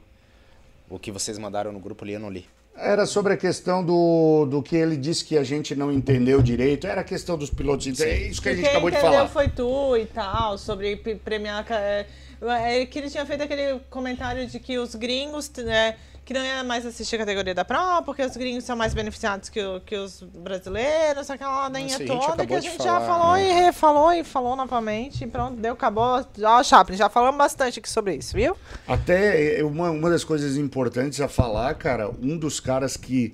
[0.89, 2.45] O que vocês mandaram no grupo ali, eu não li.
[2.76, 6.86] Era sobre a questão do, do que ele disse que a gente não entendeu direito.
[6.86, 8.00] Era a questão dos pilotos.
[8.00, 9.28] É isso que a gente quem acabou de falar.
[9.28, 11.65] foi tu e tal, sobre premiar.
[11.71, 12.06] É,
[12.41, 15.52] é, que ele tinha feito aquele comentário de que os gringos.
[15.58, 15.95] É,
[16.28, 19.48] que não ia mais assistir a categoria da Pro, porque os gringos são mais beneficiados
[19.48, 23.00] que, o- que os brasileiros, aquela ladainha Isso a gente toda que a gente já
[23.00, 23.50] falar, falou né?
[23.50, 25.24] e refalou e falou novamente.
[25.24, 26.26] E pronto, deu, acabou.
[26.44, 28.58] Ó, Chaplin, já falamos bastante aqui sobre isso, viu?
[28.86, 33.34] Até eh, uma, uma das coisas importantes a falar, cara, um dos caras que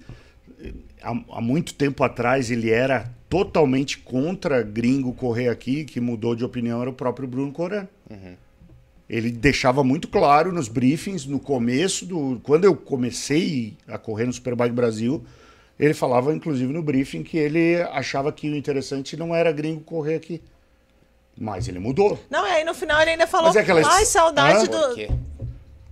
[0.63, 6.35] eh, há, há muito tempo atrás ele era totalmente contra gringo correr aqui, que mudou
[6.35, 7.87] de opinião, era o próprio Bruno Coran.
[9.13, 12.39] Ele deixava muito claro nos briefings, no começo do.
[12.41, 15.23] Quando eu comecei a correr no Superbike Brasil,
[15.79, 20.15] ele falava, inclusive, no briefing, que ele achava que o interessante não era gringo correr
[20.15, 20.41] aqui.
[21.37, 22.19] Mas ele mudou.
[22.27, 23.47] Não, e aí no final ele ainda falou.
[23.49, 24.71] Mas é aquela- Ai, saudade Hã?
[24.71, 24.79] do.
[24.87, 25.09] Por quê?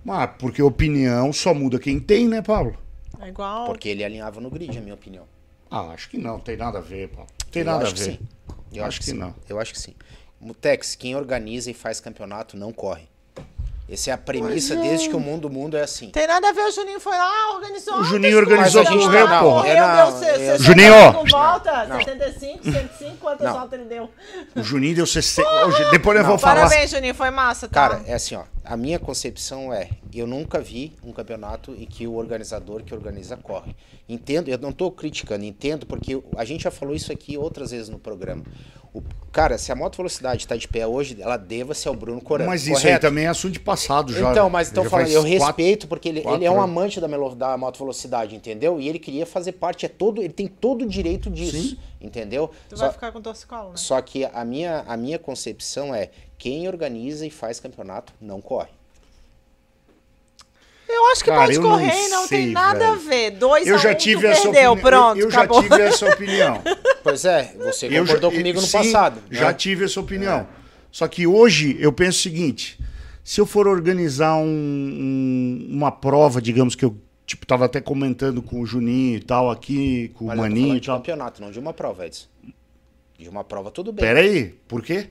[0.08, 2.76] Ah, porque opinião só muda quem tem, né, Paulo?
[3.20, 3.66] É igual.
[3.66, 5.26] Porque ele alinhava no grid, a minha opinião.
[5.70, 7.30] Ah, acho que não, tem nada a ver, Paulo.
[7.52, 8.10] Tem Eu nada a acho que ver.
[8.12, 8.18] sim.
[8.72, 9.16] Eu Acho acho, que, que sim.
[9.16, 9.34] não.
[9.48, 9.94] Eu acho que sim.
[10.40, 13.11] Mutex, quem organiza e faz campeonato não corre.
[13.90, 16.08] Essa é a premissa desde que o mundo o mundo é assim.
[16.10, 17.96] Tem nada a ver, o Juninho foi lá, organizou.
[18.00, 19.68] O Juninho organizou, a gente correu, lá, porra.
[19.68, 21.24] É, não, deu é- 65 Juninho!
[21.30, 21.98] volta, Não.
[21.98, 23.52] 75, 105, quantas Não.
[23.54, 24.10] voltas ele deu?
[24.56, 25.46] O Juninho deu 60.
[25.66, 26.54] Hoje- Depois nós vamos falar.
[26.62, 27.88] Parabéns, Juninho, foi massa, tá?
[27.88, 28.44] Cara, é assim, ó.
[28.64, 33.36] A minha concepção é, eu nunca vi um campeonato em que o organizador que organiza
[33.36, 33.74] corre.
[34.08, 37.88] Entendo, eu não tô criticando, entendo, porque a gente já falou isso aqui outras vezes
[37.88, 38.44] no programa.
[38.94, 42.50] O, cara, se a moto velocidade tá de pé hoje, ela deva-se ao Bruno Corano.
[42.50, 43.00] Mas isso aí correto?
[43.00, 44.30] também é assunto de passado já.
[44.30, 47.08] Então, mas então falando, eu quatro- respeito porque ele, quatro ele é um amante da,
[47.08, 48.78] melo- da moto velocidade, entendeu?
[48.78, 51.78] E ele queria fazer parte, é todo, ele tem todo o direito disso, Sim.
[52.02, 52.50] entendeu?
[52.68, 53.76] Tu Só, vai ficar com torcicolo, né?
[53.76, 56.10] só que a minha, a minha concepção é,
[56.42, 58.70] quem organiza e faz campeonato não corre.
[60.88, 62.92] Eu acho que Cara, pode não correr, não, sei, tem nada velho.
[62.92, 63.30] a ver.
[63.30, 64.76] Dois Eu a já um, tive essa perdeu, opinião.
[64.90, 66.62] pronto, eu, eu já tive essa opinião.
[67.02, 69.16] Pois é, você Eu concordou já- comigo no sim, passado.
[69.16, 69.22] né?
[69.30, 70.46] Já tive essa opinião.
[70.92, 72.78] Só que hoje eu penso o seguinte:
[73.24, 78.40] se eu for organizar um- um- uma prova, digamos que eu tipo tava até comentando
[78.42, 80.98] com o Juninho e tal aqui, com Mas o Maninho e de tal.
[80.98, 82.26] campeonato, não de uma prova, Edson.
[83.18, 84.04] De uma prova tudo bem.
[84.04, 85.08] Pera aí, por quê?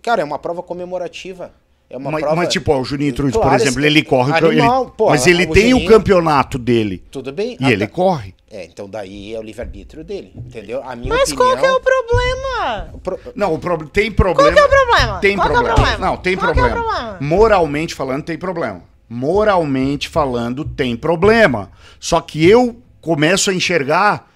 [0.00, 1.50] Cara, é uma prova comemorativa.
[1.90, 2.36] É uma mas, prova...
[2.36, 4.32] mas, tipo, ó, o Juninho por Claro, exemplo, esse- ele corre.
[4.32, 7.04] o Animal, ele- pô, mas ele o tem o Juninho- campeonato dele.
[7.10, 7.56] Tudo bem?
[7.60, 7.92] E Ah, ele tá.
[7.92, 8.34] corre.
[8.50, 10.82] É, então daí é o livre-arbítrio dele, entendeu?
[10.84, 11.48] A minha Mas opinião...
[11.52, 12.88] qual que é o problema?
[13.02, 13.88] Pro- Não, o pro...
[13.88, 14.52] tem problema.
[14.52, 15.20] Qual que é o problema?
[15.20, 15.74] Tem Qual que é o problema.
[15.88, 16.06] problema?
[16.06, 16.90] Não, tem Qual que é o problema.
[16.94, 17.18] problema?
[17.20, 18.82] Moralmente falando, tem problema.
[19.08, 21.70] Moralmente falando, tem problema.
[22.00, 24.30] Só que eu começo a enxergar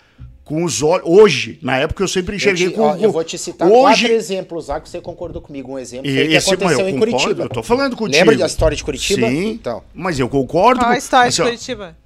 [0.47, 1.03] com os olhos.
[1.07, 2.83] Hoje, na época eu sempre Eu, enxerguei te- com.
[2.83, 5.73] ó, com- eu vou te citar hoje, quatro exemplos lá que você concordou comigo.
[5.73, 7.43] Um exemplo E que aconteceu eu em concordo, Curitiba.
[7.43, 8.17] Eu tô falando contigo.
[8.17, 9.29] Lembra da história de Curitiba?
[9.29, 9.49] Sim.
[9.51, 10.79] Então, Mas eu concordo.
[10.81, 11.97] Qual com- a história de Curitiba?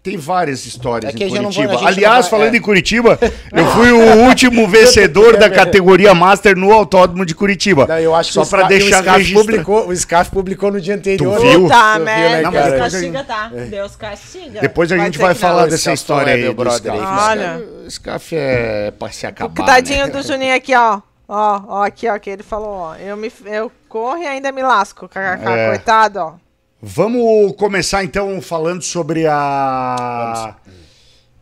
[0.00, 1.76] Tem várias histórias É em Curitiba.
[1.76, 2.56] vai- Aliás, vai- falando é.
[2.56, 3.18] em Curitiba,
[3.52, 7.84] eu fui o último vencedor da categoria Master no Autódromo de Curitiba.
[7.86, 9.46] Não, eu acho Só para o deixar o registrado.
[9.46, 11.36] publicou, o SCAF publicou no dia anterior.
[11.36, 11.68] Tu viu?
[11.68, 12.40] Tá, né?
[12.42, 12.78] Deus cara?
[12.78, 13.50] castiga, tá?
[13.68, 14.60] Deus castiga.
[14.60, 15.48] Depois a Vai gente dizer vai que não.
[15.48, 16.42] falar Não, dessa esse história é aí.
[16.42, 16.92] meu brother.
[16.94, 17.60] Olha.
[17.86, 19.64] O Scaf é pra se acabar.
[19.66, 20.12] Tadinho né?
[20.12, 21.00] do Juninho aqui, ó.
[21.30, 22.94] Ó, ó, aqui, ó, que ele falou, ó.
[22.96, 25.68] Eu, me, eu corro e ainda me lasco, É.
[25.68, 26.32] coitado, ó.
[26.80, 30.54] Vamos começar então falando sobre a.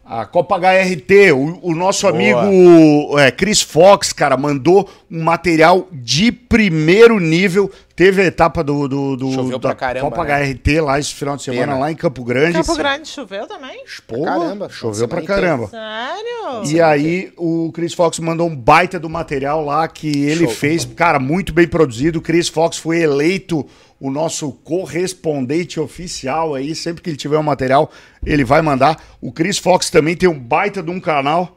[0.08, 1.32] A Copa HRT.
[1.32, 2.14] O, o nosso Boa.
[2.14, 7.68] amigo é, Chris Fox, cara, mandou um material de primeiro nível.
[7.96, 10.44] Teve a etapa do, do, do- da caramba, Copa né?
[10.52, 11.78] HRT lá esse final de semana, Pena.
[11.78, 12.52] lá em Campo Grande.
[12.52, 13.82] Campo Grande choveu também?
[14.06, 15.66] Porra, Caramba, choveu pra caramba.
[15.66, 16.70] Sério?
[16.72, 20.54] E aí o Chris Fox mandou um baita do material lá que ele Show.
[20.54, 22.20] fez, cara, muito bem produzido.
[22.20, 23.66] O Chris Fox foi eleito
[24.00, 27.90] o nosso correspondente oficial aí, sempre que ele tiver um material,
[28.24, 29.02] ele vai mandar.
[29.20, 31.56] O Chris Fox também tem um baita de um canal.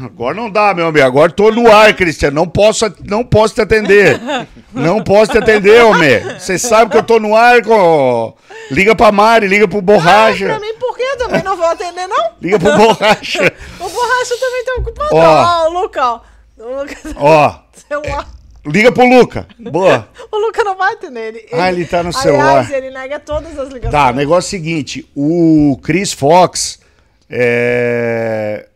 [0.00, 1.06] Agora não dá, meu amigo.
[1.06, 2.34] Agora tô no ar, Cristiano.
[2.34, 4.20] Não posso, não posso te atender.
[4.72, 6.18] Não posso te atender, homem.
[6.38, 7.62] Você sabe que eu tô no ar.
[7.62, 8.34] Com...
[8.70, 10.44] Liga pra Mari, liga pro Ah, Borracha.
[10.46, 11.04] pra mim, por quê?
[11.12, 12.32] Eu também não vou atender, não?
[12.42, 13.52] Liga pro Borracha.
[13.78, 15.14] O borracha também tá ocupado.
[15.14, 15.44] Ó.
[15.44, 16.04] Ó, o Luca,
[17.16, 17.58] ó.
[17.88, 18.26] Celular.
[18.66, 19.46] Liga pro Luca.
[19.58, 20.08] Boa.
[20.30, 21.34] O Luca não vai atender.
[21.34, 22.70] Ele, Ah, ele tá no aliás, celular.
[22.72, 23.90] ele nega todas as ligações.
[23.92, 26.78] Tá, negócio é o seguinte, o Chris Fox,
[27.30, 28.66] é...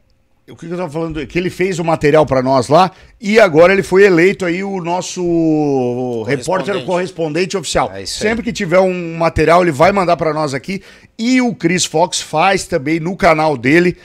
[0.48, 1.26] o que eu tava falando?
[1.26, 4.80] Que ele fez o material pra nós lá e agora ele foi eleito aí o
[4.80, 7.90] nosso repórter correspondente oficial.
[7.94, 8.30] É isso aí.
[8.30, 10.82] Sempre que tiver um material ele vai mandar pra nós aqui
[11.18, 13.96] e o Chris Fox faz também no canal dele,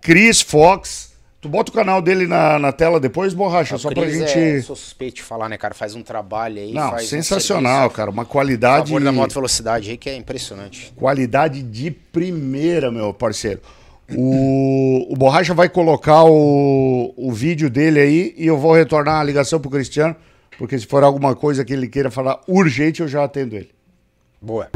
[0.00, 1.09] Chris Fox.
[1.40, 4.38] Tu bota o canal dele na, na tela depois, borracha, só O pra Cris gente.
[4.38, 5.72] É, sou suspeito de falar, né, cara?
[5.72, 6.74] Faz um trabalho aí.
[6.74, 8.10] Não, um sensacional, serviço cara.
[8.10, 8.88] Uma A qualidade.
[8.88, 10.92] favor da moto velocidade aí que é impressionante.
[10.94, 13.60] Qualidade de primeira, meu parceiro.
[14.14, 19.24] O, o Borracha vai colocar o, o vídeo dele aí e eu vou retornar a
[19.24, 20.16] ligação pro Cristiano,
[20.58, 23.70] porque se for alguma coisa que ele queira falar urgente, eu já atendo ele.
[24.42, 24.68] Boa.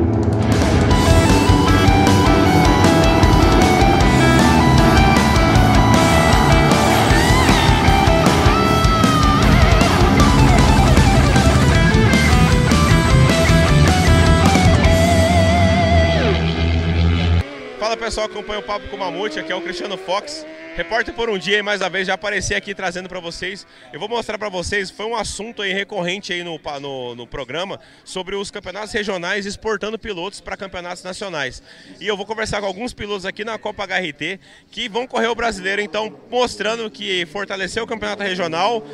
[17.94, 21.30] Fala pessoal, acompanha o Papo com o Mamute, aqui é o Cristiano Fox, repórter por
[21.30, 23.64] um dia e mais uma vez já apareci aqui trazendo para vocês.
[23.92, 27.78] Eu vou mostrar para vocês, foi um assunto aí recorrente aí no, no, no programa
[28.04, 31.62] sobre os campeonatos regionais exportando pilotos para campeonatos nacionais.
[32.00, 34.40] E eu vou conversar com alguns pilotos aqui na Copa HRT
[34.72, 38.84] que vão correr o brasileiro, então mostrando que fortalecer o campeonato regional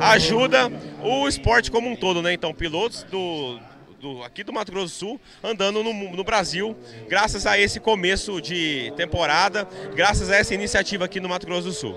[0.00, 0.72] ajuda
[1.02, 2.32] o esporte como um todo, né?
[2.32, 3.60] Então pilotos do
[4.00, 6.76] do- aqui do Mato Grosso do Sul andando no, no Brasil,
[7.08, 11.72] graças a esse começo de temporada, graças a essa iniciativa aqui no Mato Grosso do
[11.72, 11.96] Sul.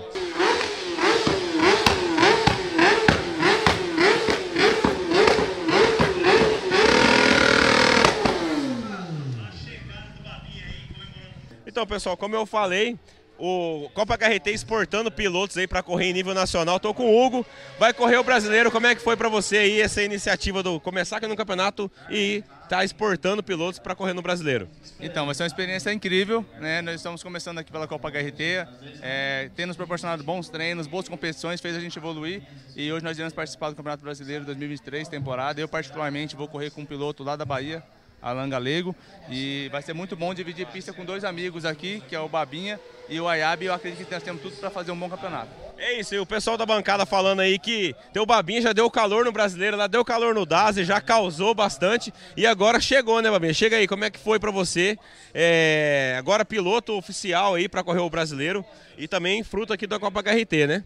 [11.66, 12.98] Então, pessoal, como eu falei,
[13.44, 16.78] o Copa HRT exportando pilotos aí para correr em nível nacional.
[16.78, 17.44] Tô com o Hugo,
[17.76, 18.70] vai correr o brasileiro.
[18.70, 22.44] Como é que foi para você aí essa iniciativa do começar aqui no campeonato e
[22.68, 24.68] tá exportando pilotos para correr no brasileiro?
[25.00, 26.82] Então, vai ser uma experiência incrível, né?
[26.82, 28.64] Nós estamos começando aqui pela Copa HRT,
[29.02, 32.44] é, tem nos proporcionado bons treinos, boas competições, fez a gente evoluir
[32.76, 35.60] e hoje nós iremos participar do Campeonato Brasileiro 2023, temporada.
[35.60, 37.82] Eu, particularmente, vou correr com um piloto lá da Bahia,
[38.22, 38.94] Alan Galego,
[39.28, 42.78] e vai ser muito bom dividir pista com dois amigos aqui, que é o Babinha
[43.08, 45.50] e o Ayabe, e eu acredito que nós temos tudo para fazer um bom campeonato.
[45.76, 49.24] É isso, e o pessoal da bancada falando aí que teu Babinha já deu calor
[49.24, 53.52] no brasileiro, lá deu calor no Dazi, já causou bastante e agora chegou, né, Babinha?
[53.52, 54.96] Chega aí, como é que foi pra você?
[55.34, 58.64] É, agora piloto oficial aí pra correr o brasileiro
[58.96, 60.84] e também fruto aqui da Copa HRT, né?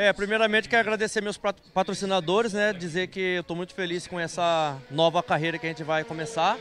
[0.00, 2.72] É, primeiramente quero agradecer meus pat- patrocinadores, né?
[2.72, 6.56] Dizer que eu estou muito feliz com essa nova carreira que a gente vai começar.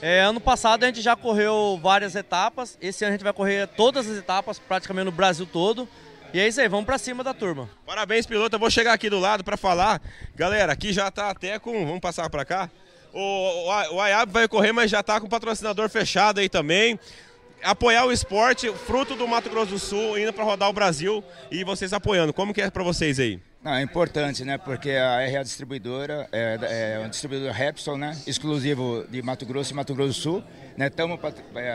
[0.00, 2.78] É, ano passado a gente já correu várias etapas.
[2.80, 5.86] Esse ano a gente vai correr todas as etapas, praticamente no Brasil todo.
[6.32, 7.68] E é isso aí, vamos pra cima da turma.
[7.84, 8.56] Parabéns, piloto.
[8.56, 10.00] Eu vou chegar aqui do lado pra falar.
[10.34, 11.84] Galera, aqui já tá até com.
[11.84, 12.70] Vamos passar pra cá.
[13.12, 16.98] O, o, o Ayab vai correr, mas já tá com o patrocinador fechado aí também.
[17.62, 21.62] Apoiar o esporte, fruto do Mato Grosso do Sul, indo pra rodar o Brasil e
[21.62, 22.32] vocês apoiando.
[22.32, 23.40] Como que é pra vocês aí?
[23.62, 24.56] Não, é importante, né?
[24.56, 28.16] Porque a RA Distribuidora é, é um distribuidor Repsol, né?
[28.26, 30.44] Exclusivo de Mato Grosso e Mato Grosso do Sul.
[30.78, 30.86] Né?
[30.86, 31.20] Estamos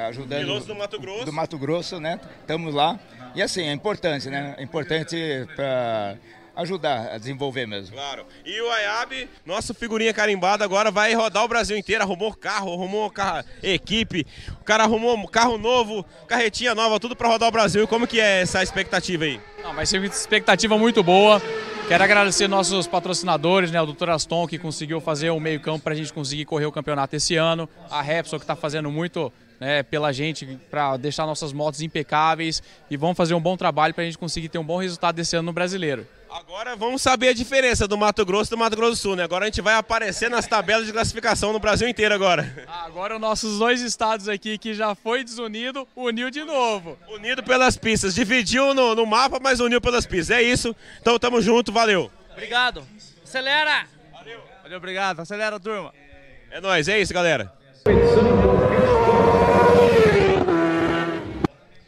[0.08, 0.40] ajudando.
[0.40, 1.26] Pilotos do Mato Grosso.
[1.26, 2.20] Do Mato Grosso, né?
[2.42, 3.00] Estamos lá.
[3.36, 4.56] E assim, é importante, né?
[4.58, 5.16] É importante
[5.56, 6.18] para
[6.56, 7.96] ajudar a desenvolver mesmo.
[7.96, 8.26] Claro.
[8.46, 12.04] E o Ayab, nosso figurinha carimbada, agora vai rodar o Brasil inteiro.
[12.04, 14.26] Arrumou carro, arrumou carro, equipe.
[14.62, 17.88] O cara arrumou carro novo, carretinha nova, tudo para rodar o Brasil.
[17.88, 19.40] Como que é essa expectativa aí?
[19.62, 21.42] Não, vai ser uma expectativa muito boa.
[21.88, 23.80] Quero agradecer nossos patrocinadores, né?
[23.80, 24.10] O Dr.
[24.10, 27.36] Aston, que conseguiu fazer o meio campo para a gente conseguir correr o campeonato esse
[27.36, 27.70] ano.
[27.92, 32.62] A Repsol, que está fazendo muito né, pela gente para deixar nossas motos impecáveis.
[32.90, 35.36] E vamos fazer um bom trabalho para a gente conseguir ter um bom resultado desse
[35.36, 36.08] ano no Brasileiro.
[36.30, 39.24] Agora vamos saber a diferença do Mato Grosso e do Mato Grosso do Sul, né?
[39.24, 42.66] Agora a gente vai aparecer nas tabelas de classificação no Brasil inteiro agora.
[42.68, 46.98] Agora nossos dois estados aqui que já foi desunido, uniu de novo.
[47.08, 48.14] Unido pelas pistas.
[48.14, 50.38] Dividiu no, no mapa, mas uniu pelas pistas.
[50.38, 50.76] É isso.
[51.00, 52.12] Então tamo junto, valeu.
[52.34, 52.86] Obrigado.
[53.24, 53.88] Acelera!
[54.12, 54.40] Valeu.
[54.62, 55.20] Valeu, obrigado.
[55.22, 55.94] Acelera, turma.
[56.52, 57.54] É nóis, é isso, galera.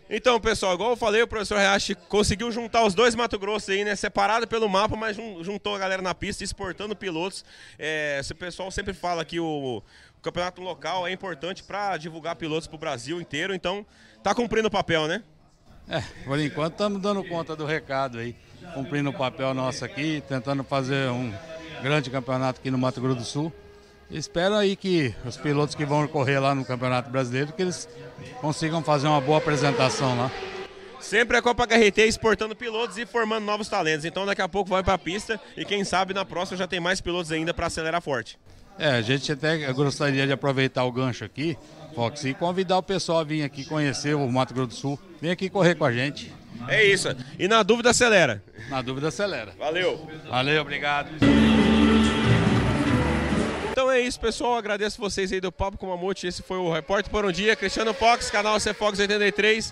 [0.09, 3.83] Então, pessoal, igual eu falei, o professor Hayashi conseguiu juntar os dois Mato Grosso aí,
[3.83, 3.95] né?
[3.95, 7.45] Separado pelo mapa, mas juntou a galera na pista, exportando pilotos.
[7.77, 9.83] É, esse pessoal sempre fala que o,
[10.17, 13.85] o campeonato local é importante para divulgar pilotos para o Brasil inteiro, então
[14.23, 15.23] tá cumprindo o papel, né?
[15.89, 18.35] É, por enquanto estamos dando conta do recado aí,
[18.73, 21.33] cumprindo o papel nosso aqui, tentando fazer um
[21.83, 23.53] grande campeonato aqui no Mato Grosso do Sul.
[24.09, 27.89] Espero aí que os pilotos que vão correr lá no Campeonato Brasileiro, que eles
[28.39, 30.31] consigam fazer uma boa apresentação lá.
[30.99, 34.05] Sempre a Copa HRT exportando pilotos e formando novos talentos.
[34.05, 36.79] Então daqui a pouco vai para a pista e quem sabe na próxima já tem
[36.79, 38.37] mais pilotos ainda para acelerar forte.
[38.79, 41.57] É, a gente até gostaria de aproveitar o gancho aqui,
[41.95, 44.99] Fox, e convidar o pessoal a vir aqui conhecer o Mato Grosso do Sul.
[45.19, 46.31] Vem aqui correr com a gente.
[46.67, 47.07] É isso.
[47.39, 48.43] E na dúvida acelera.
[48.69, 49.53] Na dúvida acelera.
[49.57, 50.07] Valeu.
[50.29, 51.09] Valeu, obrigado.
[53.77, 54.55] Então é isso, pessoal.
[54.55, 56.25] Agradeço vocês aí do Papo com Mamute.
[56.25, 57.55] Esse foi o Repórter por um Dia.
[57.55, 59.71] Cristiano Fox, canal C Fox 83,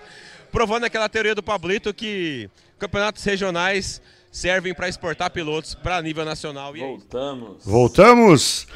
[0.52, 2.48] provando aquela teoria do Pablito que
[2.78, 4.00] campeonatos regionais
[4.32, 6.78] servem para exportar pilotos para nível nacional.
[6.78, 7.66] E Voltamos.
[7.66, 8.68] É Voltamos.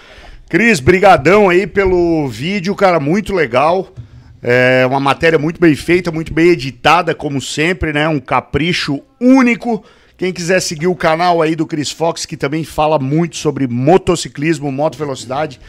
[0.49, 3.93] Cris, brigadão aí pelo vídeo, cara, muito legal.
[4.41, 8.09] É uma matéria muito bem feita, muito bem editada, como sempre, né?
[8.09, 9.85] Um capricho único.
[10.19, 14.69] Quem quiser seguir o canal aí do Chris Fox, que também fala muito sobre motociclismo,
[14.69, 15.61] moto velocidade,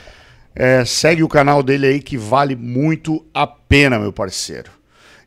[0.57, 4.69] é, segue o canal dele aí que vale muito a pena, meu parceiro.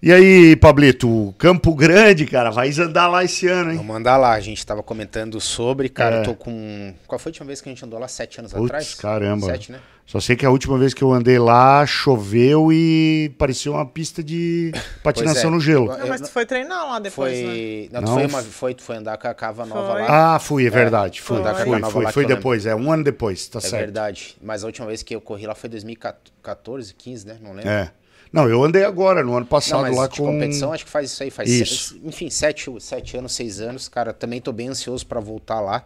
[0.01, 3.77] E aí, Pablito, Campo Grande, cara, vai andar lá esse ano, hein?
[3.77, 6.19] Vamos andar lá, a gente tava comentando sobre, cara, é.
[6.19, 6.93] eu tô com...
[7.07, 8.09] Qual foi a última vez que a gente andou lá?
[8.09, 8.93] Sete anos Puts, atrás?
[8.95, 9.45] caramba.
[9.45, 9.79] Sete, né?
[10.05, 14.21] Só sei que a última vez que eu andei lá, choveu e parecia uma pista
[14.23, 15.53] de patinação é.
[15.53, 15.87] no gelo.
[15.87, 17.89] Não, mas tu foi treinar lá depois, foi...
[17.91, 17.99] né?
[17.99, 18.13] Não, tu Não.
[18.15, 18.41] foi, uma...
[18.43, 20.35] foi, tu foi andar com a cava nova lá.
[20.35, 21.21] Ah, fui, é verdade.
[21.21, 21.53] Fui, Foi.
[21.55, 23.81] fui, Nova fui, lá foi depois, é um ano depois, tá É certo.
[23.81, 24.35] verdade.
[24.41, 27.37] Mas a última vez que eu corri lá foi 2014, 15, né?
[27.41, 27.69] Não lembro.
[27.69, 27.91] É.
[28.31, 30.25] Não, eu andei agora, no ano passado, Não, mas lá de com...
[30.25, 31.93] competição acho que faz isso aí, faz Isso.
[31.93, 35.85] se- enfim, sete, sete anos, seis anos, cara, também tô bem ansioso para voltar lá.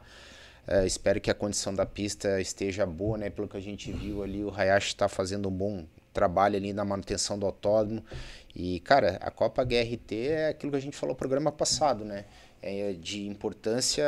[0.68, 3.30] É, espero que a condição da pista esteja boa, né?
[3.30, 6.84] Pelo que a gente viu ali, o Hayashi está fazendo um bom trabalho ali na
[6.84, 8.03] manutenção do autódromo.
[8.55, 12.26] E, cara, a Copa HRT é aquilo que a gente falou no programa passado, né?
[12.61, 14.03] É de importância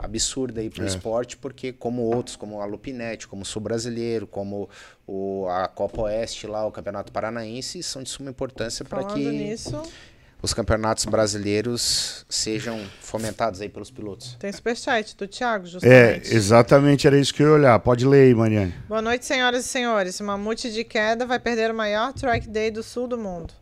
[0.00, 0.88] absurda aí para o É.
[0.88, 4.68] esporte, porque como outros, como a Lupinete, como o Sul Brasileiro, como
[5.06, 9.80] o, a Copa Oeste lá, o Campeonato Paranaense, são de suma importância para que nisso,
[10.42, 14.36] os campeonatos brasileiros sejam fomentados aí pelos pilotos.
[14.38, 16.34] tem superchat do Thiago, É, justamente.
[16.34, 17.78] exatamente, era isso que eu ia olhar.
[17.80, 18.74] Pode ler aí, Mariane.
[18.88, 20.20] Boa noite, senhoras e senhores.
[20.20, 23.52] Mamute de queda vai perder o maior track day do sul do mundo.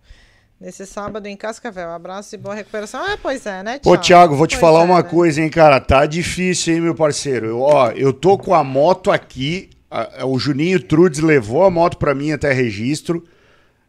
[0.60, 1.90] Nesse sábado em Cascavel.
[1.90, 3.00] Abraço e boa recuperação.
[3.04, 4.02] Ah, pois é, né, Ô, Thiago?
[4.02, 5.08] Thiago, vou te Pois falar é, uma né?
[5.08, 5.80] coisa, hein, cara.
[5.80, 7.46] Tá difícil, hein, meu parceiro.
[7.46, 9.70] Eu, ó, eu tô com a moto aqui.
[9.94, 13.22] a- a- o Juninho Trudes levou a moto pra mim até registro.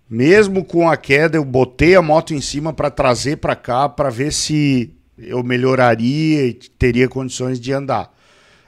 [0.09, 4.09] Mesmo com a queda, eu botei a moto em cima pra trazer pra cá pra
[4.09, 8.13] ver se eu melhoraria e teria condições de andar.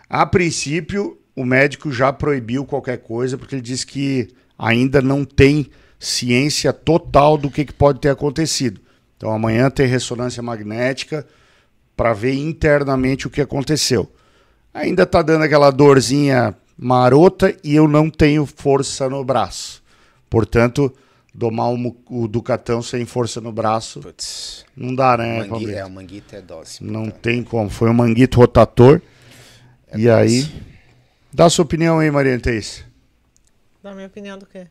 [0.10, 5.70] A princípio, o médico já proibiu qualquer coisa porque ele disse que ainda não tem
[6.00, 8.80] ciência total do que, que pode ter acontecido.
[9.18, 11.26] Então amanhã tem ressonância magnética
[11.96, 14.12] para ver internamente o que aconteceu.
[14.74, 19.82] Ainda tá dando aquela dorzinha marota e eu não tenho força no braço.
[20.30, 20.94] Portanto,
[21.36, 25.40] domar o, Ducatão sem força no braço Putz, não dá, né?
[25.40, 25.78] mangui, Fabrício?
[25.78, 26.84] é, o manguito é dose.
[26.84, 27.70] Não tem como.
[27.70, 29.02] Foi um manguito rotator.
[29.94, 30.50] e aí.
[31.34, 32.86] Dá sua opinião aí, Maria Teice.
[33.84, 34.68] Dá a minha opinião do quê?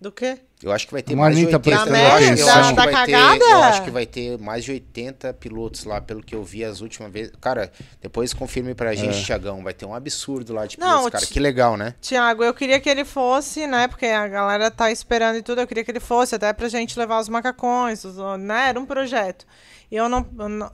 [0.00, 0.38] Do quê?
[0.62, 1.76] Eu acho que vai ter Uma mais de Anitta 80.
[1.84, 2.48] prestando eu acho, eu atenção.
[2.60, 5.84] acho que Da- vai da ter, eu acho que vai ter mais de 80 pilotos
[5.84, 7.32] lá, pelo que eu vi as últimas vezes.
[7.40, 9.62] Cara, depois confirme pra gente, Tiagão.
[9.64, 11.26] Vai ter um absurdo lá de Não, pilotos, cara.
[11.26, 11.94] Que legal, né?
[12.00, 13.88] Tiago, eu queria que ele fosse, né?
[13.88, 15.60] Porque a galera tá esperando e tudo.
[15.60, 18.68] Eu queria que ele fosse, até pra gente levar os macacões, os- né?
[18.68, 19.44] Era um projeto.
[19.90, 20.24] E eu não,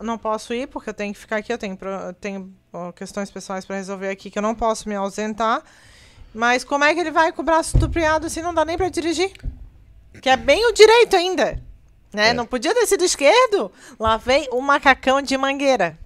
[0.03, 1.51] não- posso ir, porque eu tenho que ficar aqui.
[1.51, 1.79] Eu tenho,
[2.21, 2.53] tenho
[2.95, 5.63] questões pessoais pra resolver aqui que eu não posso me ausentar.
[6.35, 8.43] Mas como é que ele vai com o braço tupriado assim?
[8.43, 9.33] Não dá nem pra dirigir.
[10.21, 11.63] Que é bem o direito ainda.
[12.13, 12.29] Né?
[12.29, 12.33] É.
[12.33, 13.71] Não podia ter sido esquerdo.
[13.99, 15.99] Lá vem o macacão de mangueira.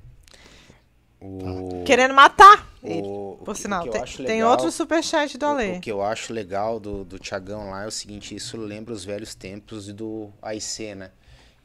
[1.20, 1.82] O...
[1.84, 3.02] Querendo matar ele.
[3.02, 5.72] o- o Por que- sinal, o tem, acho tem legal- outro superchat do O, Ale.
[5.78, 9.04] o que eu acho legal do, do Tiagão lá é o seguinte, isso lembra os
[9.04, 11.10] velhos tempos do AIC, né?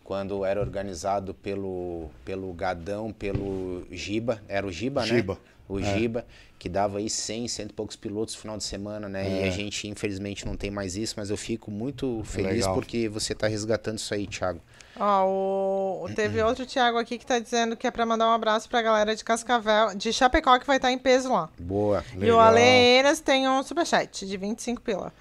[0.03, 5.39] Quando era organizado pelo, pelo Gadão, pelo Giba, era o Giba, Giba, né?
[5.69, 6.25] O Giba,
[6.59, 9.27] que dava aí 100, cento e poucos pilotos no final de semana, né?
[9.29, 9.47] E É.
[9.47, 12.73] a gente, infelizmente, não tem mais isso, mas eu fico muito feliz legal.
[12.75, 14.59] porque você tá resgatando isso aí, Thiago.
[14.99, 18.33] Ó, o, o- teve outro Thiago aqui que tá dizendo que é pra mandar um
[18.33, 21.49] abraço pra galera de Cascavel, de Chapecó, que vai estar em peso lá.
[21.57, 22.03] Boa.
[22.19, 25.13] E o Ale Eiras tem um superchat de 25 pila.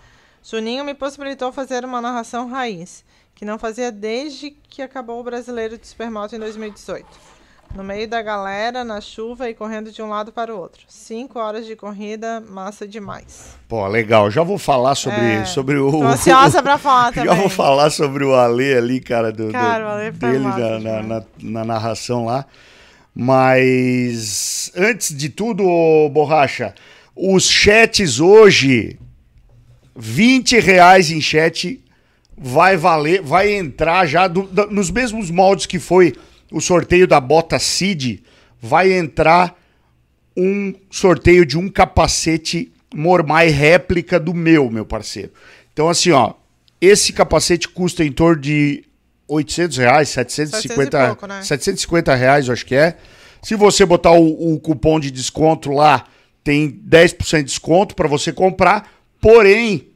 [0.42, 5.78] Juninho me possibilitou fazer uma narração raiz, que não fazia desde que acabou o Brasileiro
[5.78, 7.06] de Supermoto em 2018.
[7.74, 10.82] No meio da galera, na chuva e correndo de um lado para o outro.
[10.88, 13.56] Cinco horas de corrida, massa demais.
[13.66, 14.30] Pô, legal.
[14.30, 15.44] Já vou falar sobre, É.
[15.46, 15.90] sobre o.
[15.90, 17.40] Tô ansiosa pra falar Já também.
[17.40, 20.78] vou falar sobre o Ale ali, cara, do, do- Cara, o Ale foi dele na,
[20.78, 22.44] na, na- na narração lá.
[23.14, 25.64] Mas antes de tudo,
[26.10, 26.74] Borracha,
[27.16, 28.98] os chats hoje,
[29.94, 31.80] 20 reais em chat,
[32.36, 36.14] vai valer, vai entrar já do- da- nos mesmos moldes que foi
[36.50, 38.22] o sorteio da bota Cid,
[38.60, 39.58] vai entrar
[40.36, 45.32] um sorteio de um capacete Mormai réplica do meu, meu parceiro.
[45.72, 46.34] Então, assim, ó,
[46.80, 48.84] esse capacete custa em torno de
[49.26, 51.42] 800 reais, 750, 700 e pouco, né?
[51.42, 52.96] 750 reais, eu acho que é.
[53.42, 56.04] Se você botar o, o cupom de desconto lá,
[56.44, 58.90] tem 10% de desconto para você comprar.
[59.22, 59.88] Porém,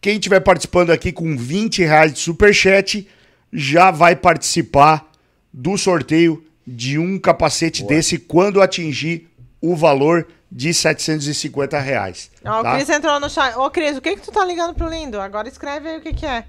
[0.00, 3.06] quem estiver participando aqui com 20 reais de superchat
[3.52, 5.12] já vai participar
[5.52, 9.28] do sorteio de um capacete desse quando atingir
[9.60, 12.30] o valor de 750 reais.
[12.42, 12.74] Ó, o tá?
[12.76, 13.54] Cris entrou no chat.
[13.58, 15.20] Ô, Cris, o que que tu tá ligando pro Lindo?
[15.20, 16.46] Agora escreve aí o que que é.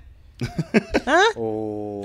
[1.35, 2.01] O...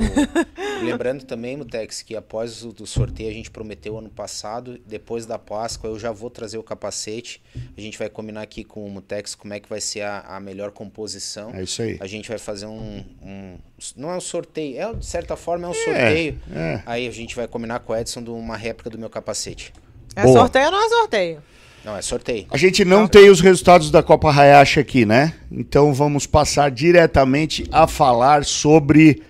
[0.82, 5.38] Lembrando também, Mutex, que após o do sorteio a gente prometeu ano passado, depois da
[5.38, 7.42] Páscoa eu já vou trazer o capacete.
[7.76, 10.40] A gente vai combinar aqui com o Mutex como é que vai ser a, a
[10.40, 11.54] melhor composição.
[11.54, 11.96] É isso aí.
[12.00, 13.58] A gente vai fazer um, um-
[13.96, 16.40] Não é um sorteio, é de certa forma é um sorteio.
[16.54, 16.82] é.
[16.86, 19.72] Aí a gente vai combinar com o Edson de uma réplica do meu capacete.
[20.16, 20.38] É Boa.
[20.40, 21.42] sorteio ou não é sorteio?
[21.84, 22.46] Não, é sorteio.
[22.50, 25.34] A gente não tem os resultados da Copa Hayashi aqui, né?
[25.50, 29.22] Então vamos passar diretamente a falar sobre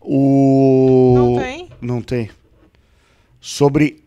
[0.00, 1.14] o.
[1.16, 1.68] Não tem?
[1.80, 2.30] Não tem.
[3.40, 4.02] Sobre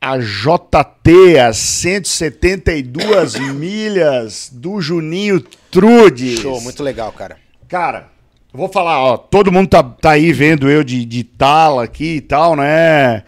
[0.00, 5.40] a JT, as 172 milhas do Juninho
[5.70, 6.40] Trudes.
[6.40, 7.36] Show, muito legal, cara.
[7.68, 8.08] Cara,
[8.52, 12.16] eu vou falar, ó, todo mundo tá, tá aí vendo eu de, de tala aqui
[12.16, 13.22] e tal, né?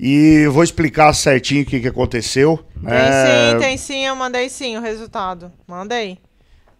[0.00, 2.58] E vou explicar certinho o que, que aconteceu.
[2.74, 3.50] Tem né?
[3.52, 5.52] sim, tem sim, eu mandei sim o resultado.
[5.66, 6.18] Mandei.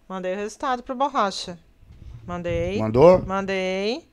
[0.08, 1.58] Mandei o resultado pro Borracha.
[2.26, 2.78] Mandei.
[2.78, 3.24] Mandou?
[3.26, 4.08] Mandei.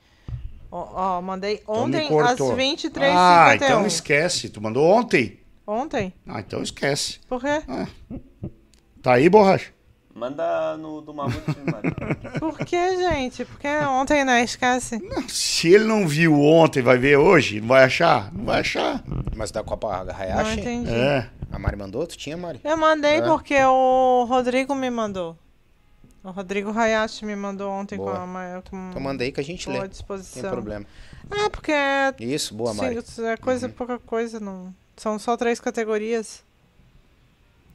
[0.71, 2.55] Ó, ó, mandei Então ontem às cortou.
[2.55, 3.11] 23h51.
[3.15, 4.49] Ah, então esquece.
[4.49, 5.39] Tu mandou ontem?
[5.67, 6.13] Ontem?
[6.27, 7.19] Ah, então esquece.
[7.27, 7.61] Por quê?
[9.01, 9.74] Tá aí, borracha?
[10.15, 11.41] Manda no do Mamute.
[12.39, 13.43] Por que, gente?
[13.43, 14.43] Porque ontem, né?
[14.45, 14.97] Esquece.
[15.27, 17.59] Se ele não viu ontem, vai ver hoje?
[17.59, 18.31] Não vai achar?
[18.33, 19.03] Não vai achar.
[19.35, 20.89] Mas da Copa Não Hayashi, entendi.
[20.93, 21.29] É.
[21.51, 22.07] a Mari mandou?
[22.07, 22.61] Tu tinha, Mari?
[22.63, 23.21] Eu mandei É.
[23.23, 25.37] porque o Rodrigo me mandou.
[26.23, 28.13] O Rodrigo Hayashi me mandou ontem Boa.
[28.15, 29.85] com a ma- com Então manda aí que a gente lê.
[29.87, 30.41] disposição.
[30.41, 30.85] Sem problema.
[31.29, 32.99] É, porque é, Isso, boa, Mari.
[33.03, 34.39] sim, é coisa, pouca coisa.
[34.39, 34.73] Não.
[34.95, 36.41] São só três categorias.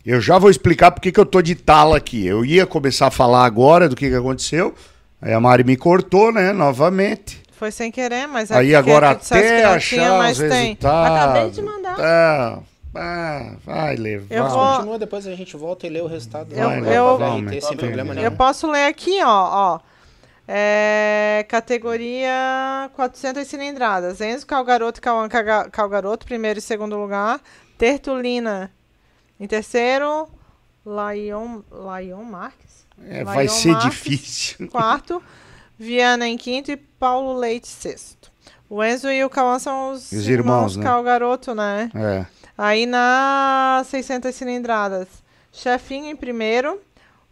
[0.04, 2.26] Eu já vou explicar porque que eu tô de tala aqui.
[2.26, 4.74] Eu ia começar a falar agora do que, que aconteceu.
[5.20, 6.52] Aí a Mari me cortou, né?
[6.52, 7.42] Novamente.
[7.52, 10.78] Foi sem querer, mas é Aí agora até não achar tinha, mas os tem.
[10.82, 11.96] Acabei de mandar.
[11.96, 12.58] Tá.
[12.94, 14.34] Ah, vai levar.
[14.34, 16.52] Eu Mas vou- continua, depois a gente volta e lê o resultado.
[16.52, 17.18] Eu- Vai, eu-
[17.60, 17.76] sem então.
[17.76, 18.30] problema Eu nenhum.
[18.36, 19.28] posso ler aqui, ó,
[19.76, 19.80] ó.
[20.48, 24.20] É, categoria 400 cilindradas.
[24.20, 25.28] Enzo Calgaroto e Cauã
[25.70, 27.40] Calgaroto, primeiro e segundo lugar.
[27.78, 28.70] Tertulina
[29.40, 30.28] em terceiro.
[30.84, 32.86] Laion, Laion Marques.
[33.02, 34.68] É, vai ser Marques, difícil.
[34.70, 35.22] Quarto.
[35.78, 38.30] Viana em quinto e Paulo Leite sexto.
[38.68, 40.84] O Enzo e o Cauã são os, Os irmãos, né?
[40.84, 41.90] Calgaroto, né?
[41.94, 42.26] É.
[42.56, 45.08] Aí na 600 cilindradas,
[45.50, 46.80] Chefinho em primeiro,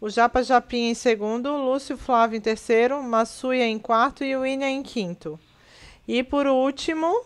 [0.01, 4.67] o Japa Japinha em segundo, Lúcio Flávio em terceiro, Massuia em quarto e o William
[4.67, 5.39] em quinto.
[6.07, 7.23] E por último,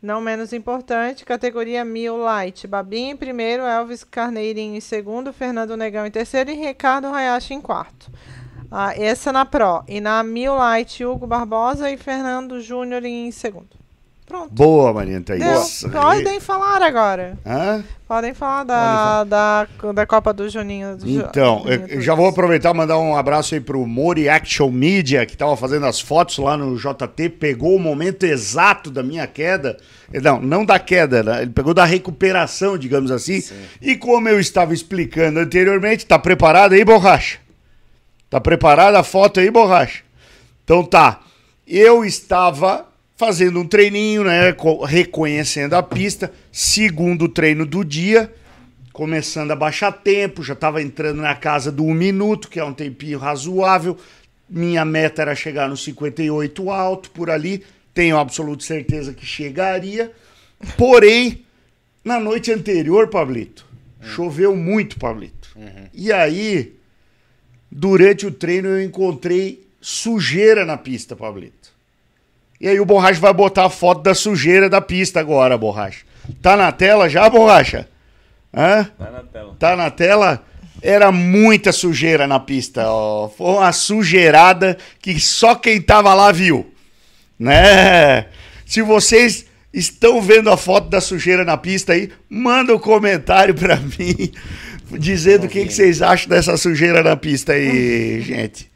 [0.00, 6.06] não menos importante, categoria Mil Light, Babinha em primeiro, Elvis Carneirinho em segundo, Fernando Negão
[6.06, 8.10] em terceiro e Ricardo Hayashi em quarto.
[8.70, 9.84] Ah, essa na Pro.
[9.86, 13.85] E na Mil Light, Hugo Barbosa e Fernando Júnior em segundo.
[14.26, 14.52] Pronto.
[14.52, 15.82] Boa, Maria Thaís.
[15.82, 15.90] Deu.
[15.92, 17.38] Podem falar agora.
[17.46, 17.84] Hã?
[18.08, 20.96] Podem falar da, da, da Copa do Juninho.
[20.96, 24.68] Do Então, eu, eu já vou aproveitar e mandar um abraço aí pro Mori Action
[24.68, 29.28] Media, que tava fazendo as fotos lá no JT, pegou o momento exato da minha
[29.28, 29.76] queda.
[30.12, 31.42] Não, não da queda, né?
[31.42, 33.40] ele pegou da recuperação, digamos assim.
[33.80, 37.38] E como eu estava explicando anteriormente, tá preparado aí, borracha?
[38.28, 40.02] Tá preparada a foto aí, borracha?
[40.64, 41.20] Então tá.
[41.64, 42.86] Eu estava
[43.16, 44.52] fazendo um treininho, né?
[44.52, 46.32] co- Reconhecendo a pista.
[46.52, 48.32] Segundo treino do dia.
[48.92, 50.42] Começando a baixar tempo.
[50.42, 53.96] Já estava entrando na casa do um minuto, que é um tempinho razoável.
[54.48, 57.62] Minha meta era chegar no 58 alto por ali.
[57.92, 60.12] Tenho absoluta certeza que chegaria.
[60.76, 61.42] Porém,
[62.04, 63.66] na noite anterior, Pablito,
[64.00, 65.48] choveu muito, Pablito.
[65.92, 66.74] E aí,
[67.70, 71.55] durante o treino, eu encontrei sujeira na pista, Pablito.
[72.60, 76.04] E aí o Borracha vai botar a foto da sujeira da pista agora, Borracha.
[76.40, 77.88] Tá na tela já, Borracha?
[78.54, 78.84] Hã?
[78.98, 79.56] Tá na tela.
[79.58, 80.44] Tá na tela?
[80.82, 83.28] Era muita sujeira na pista, ó.
[83.28, 86.72] Foi uma sujeirada que só quem tava lá viu.
[87.38, 88.26] Né?
[88.64, 93.76] Se vocês estão vendo a foto da sujeira na pista aí, manda um comentário pra
[93.98, 94.32] mim
[94.92, 98.70] dizendo o que, que vocês acham dessa sujeira na pista aí, gente.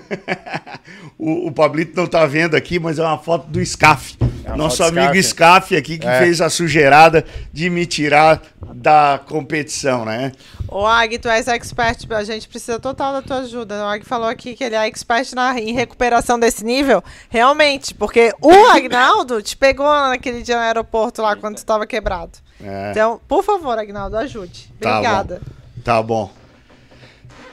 [1.18, 4.16] o, o Pablito não tá vendo aqui, mas é uma foto do Scaf.
[4.44, 5.74] É Nosso amigo Scaf.
[5.76, 6.18] Aqui que É.
[6.18, 8.42] fez a sujeirada de me tirar
[8.74, 10.32] da competição, né?
[10.68, 13.84] Ô, Ag, tu és expert, a gente precisa total da tua ajuda.
[13.84, 17.02] O Ag falou aqui que ele é expert na, em recuperação desse nível.
[17.30, 22.32] Realmente, porque o Agnaldo te pegou naquele dia no aeroporto lá quando tu estava quebrado.
[22.62, 22.90] É.
[22.90, 24.70] Então, por favor, Agnaldo, ajude.
[24.80, 25.40] Tá Obrigada.
[25.44, 25.82] bom.
[25.82, 26.43] Tá bom.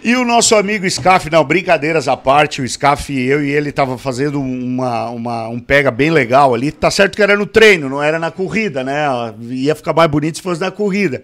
[0.04, 4.00] E o nosso amigo Scaf, não, brincadeiras à parte, o Scaf, eu e ele tava
[4.00, 6.72] fazendo uma, uma, um pega bem legal ali.
[6.72, 9.06] Tá certo que era no treino, não era na corrida, né?
[9.42, 11.24] Ia ficar mais bonito se fosse na corrida.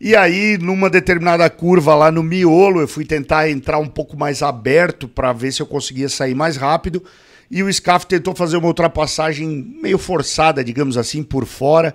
[0.00, 4.40] E aí, numa determinada curva lá no miolo, eu fui tentar entrar um pouco mais
[4.40, 7.02] aberto para ver se eu conseguia sair mais rápido.
[7.50, 11.92] E o Scaf tentou fazer uma ultrapassagem meio forçada, digamos assim, por fora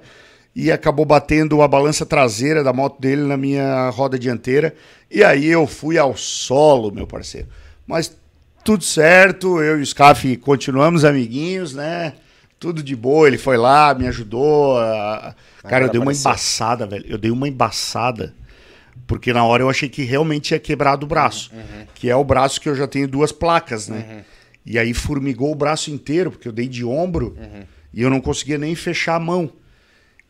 [0.60, 4.74] e acabou batendo a balança traseira da moto dele na minha roda dianteira.
[5.12, 7.47] E aí eu fui ao solo, meu parceiro.
[7.86, 8.18] Mas
[8.66, 12.14] tudo certo, eu e o Scaf continuamos amiguinhos, né?
[12.60, 14.80] Tudo de boa, ele foi lá, me ajudou.
[14.80, 15.36] a-
[15.70, 17.05] Cara, eu dei uma embaçada, velho.
[17.08, 18.34] Eu dei uma embaçada.
[19.05, 21.51] Porque na hora eu achei que realmente tinha quebrado o braço.
[21.93, 24.24] Que é o braço que eu já tenho duas placas, né?
[24.66, 27.38] E aí formigou o braço inteiro, porque eu dei de ombro
[27.93, 29.51] e eu não conseguia nem fechar a mão.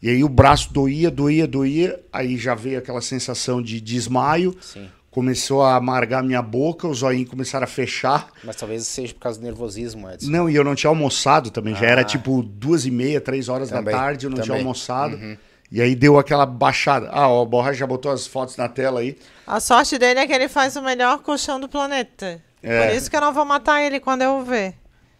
[0.02, 2.00] E aí o braço doía, doía, doía.
[2.14, 4.56] Aí já veio aquela sensação de desmaio.
[4.62, 4.88] Sim.
[5.10, 8.28] Começou a amargar minha boca, os olhinhos começaram a fechar.
[8.43, 10.30] Mas talvez seja por causa do nervosismo, Edson.
[10.30, 11.74] Não, e eu não tinha almoçado também.
[11.76, 12.04] Já era Ah.
[12.04, 14.62] tipo duas e meia, três horas Também, da tarde, eu não tinha também.
[14.62, 15.16] almoçado.
[15.16, 15.36] Uhum.
[15.72, 17.10] E aí deu aquela baixada.
[17.12, 19.18] Ah, ó, o Borracha já botou as fotos na tela aí.
[19.48, 22.39] A sorte dele é que ele faz o melhor colchão do planeta.
[22.62, 22.88] É.
[22.88, 24.76] Por isso que eu não vou matar ele quando eu o ver.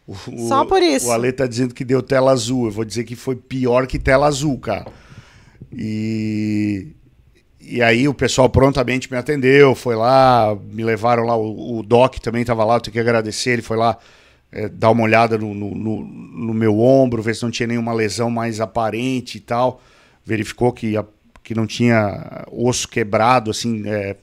[0.08, 1.08] O- Só por isso.
[1.08, 2.66] O Ale tá dizendo que deu tela azul.
[2.68, 4.86] Eu vou dizer que foi pior que tela azul, cara.
[5.72, 6.88] E,
[7.60, 12.16] e aí o pessoal prontamente me atendeu, foi lá, me levaram lá, o, o Doc
[12.20, 13.98] também tava lá, eu tenho que agradecer, ele foi lá
[14.52, 17.94] é, dar uma olhada no, no, no- no meu ombro, ver se não tinha nenhuma
[17.94, 19.82] lesão mais aparente e tal.
[20.26, 21.06] Verificou que, a-
[21.44, 24.16] que não tinha osso quebrado, assim, é,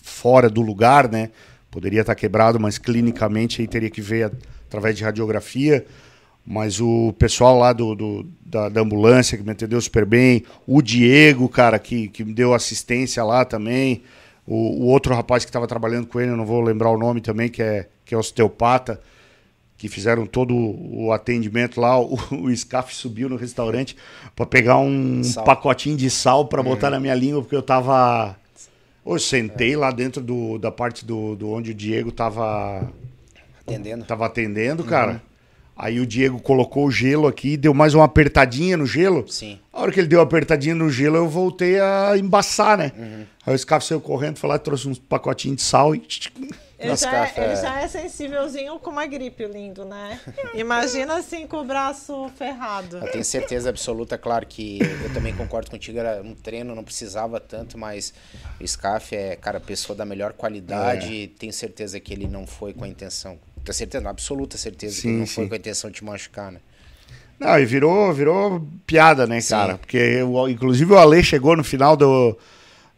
[0.00, 1.30] fora do lugar, né?
[1.70, 4.30] Poderia estar quebrado, mas clinicamente aí teria que ver a-
[4.68, 5.84] através de radiografia.
[6.46, 10.80] Mas o pessoal lá do, do- da, da ambulância que me atendeu super bem, o
[10.80, 14.02] Diego, cara, que, que me deu assistência lá também,
[14.46, 17.20] o, o outro rapaz que estava trabalhando com ele, eu não vou lembrar o nome
[17.20, 18.98] também, que é, que é osteopata,
[19.76, 22.00] que fizeram todo o atendimento lá.
[22.00, 23.94] O, o Scaf subiu no restaurante
[24.34, 25.44] para pegar um Sal.
[25.44, 28.34] pacotinho de sal para botar na minha língua, porque eu tava.
[29.06, 32.90] Eu sentei lá dentro do, da parte do, do onde o Diego tava
[33.68, 34.04] Atendendo.
[34.04, 35.22] Tava atendendo, cara.
[35.76, 39.24] Aí o Diego colocou o gelo aqui, deu mais uma apertadinha no gelo.
[39.28, 39.60] Sim.
[39.72, 42.92] A hora que ele deu a apertadinha no gelo, eu voltei a embaçar, né?
[43.46, 46.02] Aí o Scaf saiu correndo, foi lá, trouxe uns pacotinhos de sal e
[46.78, 47.40] Ele Nossa, já, Café.
[47.40, 50.20] é, ele já é sensívelzinho com uma gripe, lindo, né?
[50.54, 52.98] Imagina assim com o braço ferrado.
[52.98, 57.40] Eu tenho certeza absoluta, claro que eu também concordo contigo, era um treino, não precisava
[57.40, 58.14] tanto, mas
[58.60, 62.72] o Scaff é, cara, pessoa da melhor qualidade, e tenho certeza que ele não foi
[62.72, 63.36] com a intenção,
[63.68, 65.34] tenho certeza, não, absoluta certeza que Sim, ele não sim.
[65.34, 66.58] foi com a intenção de te machucar, né?
[67.38, 69.50] Não, e virou, virou piada, né, Sim.
[69.50, 69.78] cara?
[69.78, 72.36] Porque, o- inclusive, o Ale chegou no final do.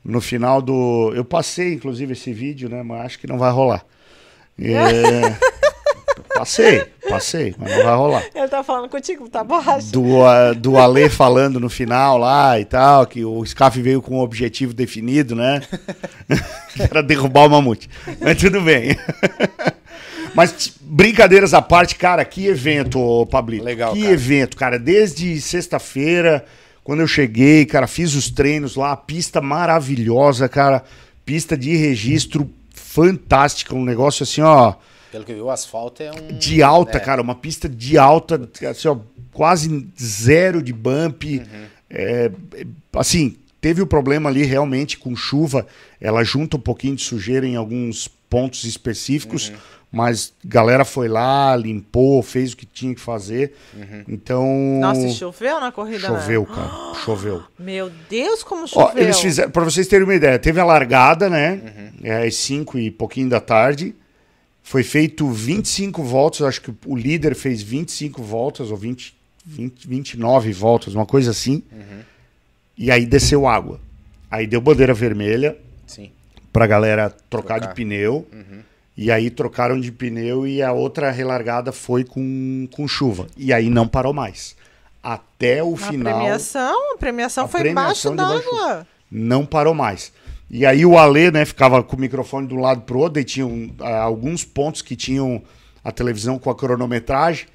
[0.03, 1.12] No final do.
[1.14, 2.83] Eu passei, inclusive, esse vídeo, né?
[2.83, 3.85] Mas acho que não vai rolar.
[4.59, 5.37] É,
[6.35, 8.25] passei, passei, mas não vai rolar.
[8.35, 9.93] Ele tá falando contigo, tá baixo.
[9.93, 14.16] Do, ah, do Ale falando no final lá e tal, que o Scaf veio com
[14.16, 15.61] um objetivo definido, né?
[16.75, 17.91] Que Era derrubar o mamute.
[18.21, 18.97] Mas tudo bem.
[20.35, 23.64] Mas brincadeiras à parte, cara, que evento, Pablito.
[23.64, 24.12] Legal, Que cara.
[24.12, 24.78] evento, cara.
[24.78, 26.45] Desde sexta-feira,
[26.85, 30.85] quando eu cheguei, cara, fiz os treinos lá, pista maravilhosa, cara.
[31.24, 34.74] Pista de registro fantástica, um negócio assim, ó
[35.12, 36.39] Pelo que eu vi, o asfalto é um...
[36.39, 38.97] de alta, é, cara, uma pista de alta, assim, ó,
[39.33, 41.41] quase zero de bump.
[41.89, 45.66] É, é, assim, teve o problema ali realmente com chuva,
[46.01, 49.53] ela junta um pouquinho de sujeira em alguns pontos específicos,
[49.93, 53.55] mas galera foi lá, limpou, fez o que tinha que fazer.
[54.09, 54.47] Então.
[54.80, 56.55] Nossa, choveu na corrida, Choveu, né?
[56.55, 57.43] cara, choveu.
[57.59, 59.03] Meu Deus, como Ó, choveu.
[59.03, 61.93] eles fizeram, pra vocês terem uma ideia, teve a largada, né?
[62.03, 63.95] É, às 5 e pouquinho da tarde.
[64.62, 70.53] Foi feito 25 voltas, acho que o líder fez 25 voltas, ou 20, 20, 29
[70.53, 71.62] voltas, uma coisa assim.
[72.78, 73.80] E aí desceu água.
[74.30, 76.12] Aí deu bandeira vermelha Sim.
[76.53, 77.68] pra galera trocar, Trocar.
[77.70, 78.28] de pneu.
[79.01, 83.28] E aí trocaram de pneu e a outra relargada foi com, com chuva.
[83.34, 84.55] E aí não parou mais.
[85.03, 88.86] Até o A final premiação, a premiação A foi premiação embaixo d'água.
[89.11, 90.12] não parou mais.
[90.51, 93.24] E aí o Ale, né, ficava com o microfone de um lado pro outro, e
[93.24, 95.40] tinham ah, alguns pontos que tinham
[95.82, 97.46] a televisão com a cronometragem.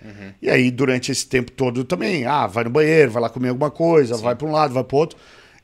[0.41, 3.69] E aí, durante esse tempo todo também, ah, vai no banheiro, vai lá comer alguma
[3.69, 5.15] coisa, vai para um lado, vai pro outro.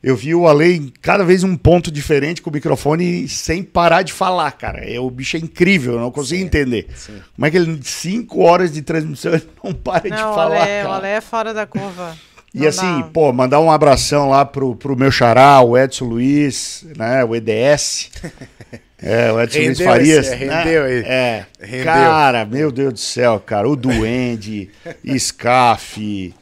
[0.02, 4.02] Eu vi o Ale em cada vez um ponto diferente com o microfone sem parar
[4.02, 4.78] de falar, cara.
[4.84, 6.88] É, o bicho é incrível, eu não consigo entender.
[7.36, 10.56] Como é que ele, cinco horas de transmissão, ele não para de Não, o falar,
[10.56, 10.88] o cara.
[10.94, 12.16] Ale é fora da curva.
[12.54, 13.08] E Não assim, dá.
[13.12, 17.24] pô, mandar um abração lá pro, pro meu xará, o Edson Luiz, né?
[17.24, 18.10] O EDS.
[19.04, 20.26] É, o Edson Luiz Rendeu Farias.
[20.28, 20.62] esse- né?
[20.62, 20.98] rendeu aí.
[21.04, 21.46] É.
[21.60, 21.84] Rendeu.
[21.86, 23.68] Cara, meu Deus do céu, cara.
[23.68, 24.70] O Duende,
[25.18, 26.32] Scaf.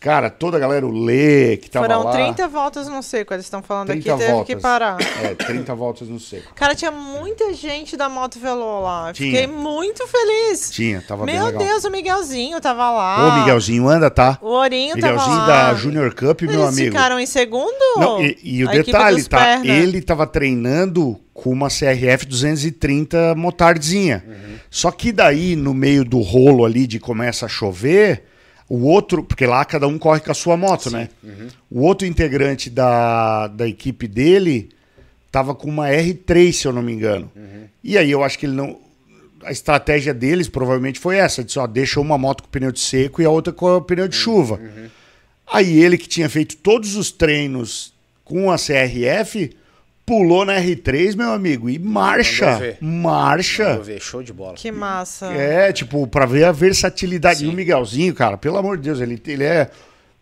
[0.00, 2.12] Cara, toda a galera, o Lê, que tava Foram lá.
[2.12, 4.54] 30 voltas no seco, eles estão falando aqui, 30 teve voltas.
[4.56, 4.96] que parar.
[5.22, 6.54] É, 30 voltas no seco.
[6.54, 9.12] Cara, tinha muita gente da Moto Velô lá.
[9.12, 9.30] Tinha.
[9.30, 10.70] Fiquei muito feliz.
[10.70, 11.62] Tinha, tava bem Meu legal.
[11.62, 13.28] Deus, o Miguelzinho tava lá.
[13.28, 14.38] Ô, Miguelzinho, anda, tá?
[14.40, 15.46] O Ourinho tava Miguelzinho lá.
[15.46, 16.92] da Junior Cup, meu Eles amigo.
[16.92, 17.98] ficaram em segundo?
[17.98, 19.36] Não, e, e o A detalhe, tá?
[19.36, 19.66] perna.
[19.66, 24.24] Ele tava treinando com uma CRF 230 motardzinha.
[24.70, 28.29] Só que daí, no meio do rolo ali de começa a chover,
[28.70, 31.08] o outro, porque lá cada um corre com a sua moto, né?
[31.68, 34.68] O outro integrante da, da equipe dele
[35.32, 37.30] tava com uma R3, se eu não me engano.
[37.82, 38.78] E aí eu acho que ele não.
[39.42, 43.20] A estratégia deles provavelmente foi essa: de só deixa uma moto com pneu de seco
[43.20, 44.60] e a outra com pneu de chuva.
[45.52, 47.92] Aí ele que tinha feito todos os treinos
[48.24, 49.50] com a CRF,
[50.10, 53.74] pulou na R3, meu amigo, e marcha, marcha.
[53.74, 54.54] Vou ver, show de bola.
[54.54, 55.26] Que massa.
[55.26, 57.44] É, tipo, pra ver a versatilidade.
[57.44, 59.70] E o Miguelzinho, cara, pelo amor de Deus, ele, ele é.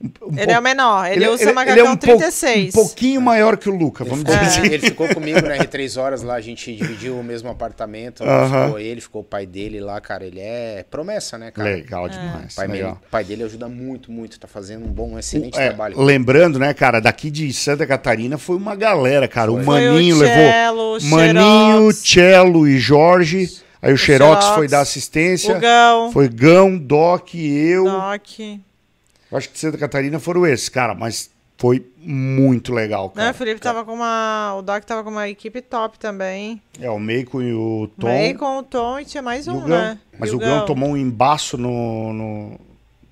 [0.00, 2.68] Um- um Ele é o menor, ele, é- usa ele macacão é um, pou- 36.
[2.74, 4.66] um pouquinho maior que o Luca, vamos Ficou- dizer assim.
[4.66, 8.22] Ele ficou comigo na R3 horas lá, a gente dividiu o mesmo apartamento.
[8.22, 8.64] Aham.
[8.66, 10.24] Ficou ele, ficou o pai dele lá, cara.
[10.24, 11.68] Ele é promessa, né, cara?
[11.68, 12.90] Legal demais, O pai, legal.
[12.92, 14.38] dele, pai dele ajuda muito, muito.
[14.38, 16.00] Tá fazendo um bom, um excelente É, trabalho.
[16.00, 19.50] lembrando, né, cara, daqui de Santa Catarina foi uma galera, cara.
[19.50, 20.36] O Foi Maninho o levou.
[20.36, 21.92] Cello, o Maninho.
[21.92, 23.50] Cello e Jorge.
[23.80, 25.56] Aí o, Xerox Xerox, foi dar assistência.
[25.56, 26.12] O Gão.
[26.12, 27.84] Foi Gão, Doc, eu.
[27.84, 28.28] Doc.
[29.30, 33.30] Eu Acho que de Santa Catarina foram esses, cara, mas foi muito legal, Não, cara.
[33.30, 34.54] o Felipe tava com uma.
[34.56, 36.62] O Doc tava com uma equipe top também.
[36.80, 38.06] É, o Meiko e o Tom.
[38.06, 39.68] Meio com o Tom e tinha mais e um, o Gão.
[39.68, 39.98] né?
[40.18, 42.60] Mas E o Gão tomou um embaço no, no,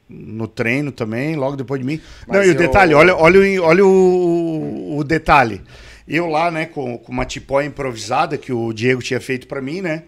[0.08, 2.00] no treino também, logo depois de mim.
[2.26, 5.60] Mas Não, e o eu- detalhe, olha, olha, o, olha o, o detalhe.
[6.06, 9.80] Eu lá, né, com, com uma tipóia improvisada que o Diego tinha feito pra mim,
[9.80, 10.04] né?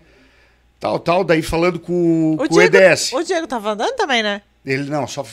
[0.78, 3.12] Tal, tal, daí falando com, O com o Diego, EDS.
[3.12, 4.42] o Diego tava andando também, né?
[4.66, 5.24] Ele não, só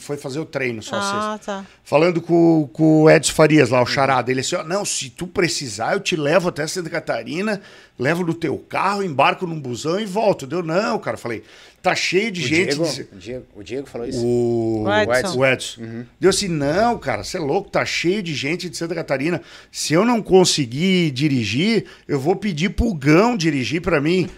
[0.00, 1.32] foi fazer o treino, só sexta.
[1.34, 1.66] Ah, tá.
[1.84, 4.30] Falando com, com o Edson Farias lá, o charada.
[4.30, 7.62] Ele assim, ó, não, se tu precisar, eu te levo até Santa Catarina,
[7.98, 10.46] levo no teu carro, embarco num busão e volto.
[10.46, 11.16] Deu, não, cara.
[11.16, 11.42] Falei,
[11.80, 12.66] tá cheio de O gente.
[12.74, 14.22] Diego, diz- o, Diego, o Diego falou isso.
[14.22, 15.38] O, O Edson.
[15.38, 16.04] o Edson.
[16.20, 19.40] Deu assim, não, cara, você é louco, tá cheio de gente de Santa Catarina.
[19.70, 24.28] Se eu não conseguir dirigir, eu vou pedir pro Gão dirigir pra mim.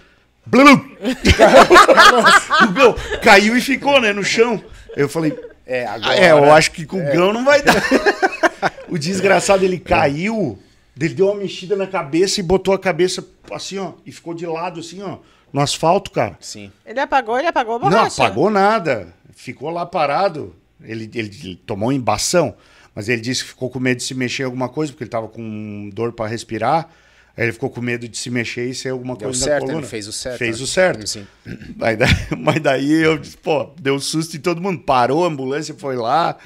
[0.51, 0.81] Blum!
[2.69, 4.63] o Gão caiu e ficou, né, no chão.
[4.97, 6.17] Eu falei, É, ah, agora.
[6.17, 7.75] é, eu acho que com o Gão não vai dar.
[8.89, 10.59] o desgraçado, ele caiu,
[10.99, 14.47] ele deu uma mexida na cabeça e botou a cabeça assim, ó, e ficou de
[14.47, 15.19] lado, assim, ó,
[15.53, 16.37] no asfalto, cara.
[16.41, 16.73] Sim.
[16.85, 18.23] Ele apagou, ele apagou a Não borracha.
[18.23, 19.09] apagou nada.
[19.35, 20.55] Ficou lá parado.
[20.83, 22.55] Ele, ele, ele tomou embação,
[22.95, 25.11] mas ele disse que ficou com medo de se mexer em alguma coisa, porque ele
[25.11, 26.89] tava com dor para respirar.
[27.39, 29.67] Aí ele ficou com medo de se mexer e ser alguma Deu coisa certo, na
[29.69, 29.79] coluna.
[29.79, 30.65] ele fez o certo, Fez né?
[30.65, 31.07] o certo.
[31.07, 31.25] Sim.
[31.77, 34.81] Mas daí, mas daí eu disse, pô, deu susto em todo mundo.
[34.81, 36.37] Parou, a ambulância foi lá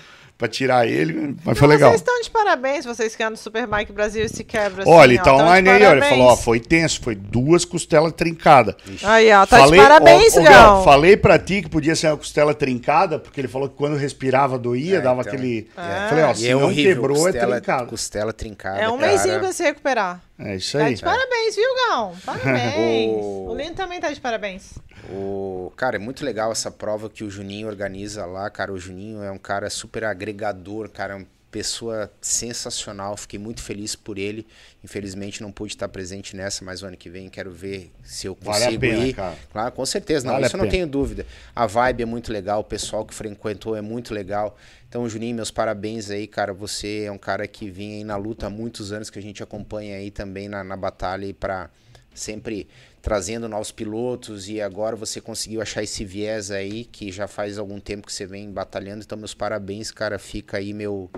[0.43, 1.90] para tirar ele, mas foi Não, legal.
[1.90, 5.14] Vocês estão de parabéns, vocês que andam no Superbike Brasil e se quebra Olha, assim,
[5.14, 6.03] ele tá ó, online aí, olha.
[6.03, 8.74] Falou, ó, foi tenso, foi duas costelas trincadas.
[9.05, 10.82] Aí, ó, tá de parabéns, ó, ó, Gão.
[10.84, 14.59] Falei pra ti que podia ser uma costela trincada, porque ele falou que quando respirava
[14.59, 15.32] doía, É, dava então.
[15.32, 15.70] aquele.
[15.76, 16.09] É.
[16.09, 16.95] Falei, ó, se é não horrível.
[16.97, 17.86] quebrou, costela, é trincado.
[17.86, 18.80] Costela trincada.
[18.80, 19.12] É um cara.
[19.12, 20.20] mêsinho pra se recuperar.
[20.40, 20.95] É isso Tá aí.
[20.97, 22.14] de parabéns, viu, Gão?
[22.26, 23.12] Parabéns.
[23.14, 24.72] O- o Lino também tá de parabéns.
[25.11, 25.72] O...
[25.76, 28.72] Cara, é muito legal essa prova que o Juninho organiza lá, cara.
[28.72, 31.16] O Juninho é um cara super agregador, cara.
[31.16, 33.14] Uma pessoa sensacional.
[33.16, 34.46] Fiquei muito feliz por ele.
[34.82, 38.36] Infelizmente não pude estar presente nessa, mas o ano que vem quero ver se eu
[38.40, 39.12] Vale a consigo pena, ir.
[39.14, 39.36] cara.
[39.52, 40.26] Claro, com certeza.
[40.26, 41.26] Não, Vale isso eu não tenho dúvida.
[41.54, 44.56] A vibe é muito legal, o pessoal que frequentou é muito legal.
[44.88, 46.54] Então, Juninho, meus parabéns aí, cara.
[46.54, 49.42] Você é um cara que vinha aí na luta há muitos anos, que a gente
[49.42, 51.68] acompanha aí também na, na batalha e para
[52.14, 52.68] sempre
[53.00, 57.80] trazendo novos pilotos e agora você conseguiu achar esse viés aí que já faz algum
[57.80, 59.02] tempo que você vem batalhando.
[59.02, 60.18] Então, meus parabéns, cara.
[60.18, 61.10] Fica aí meu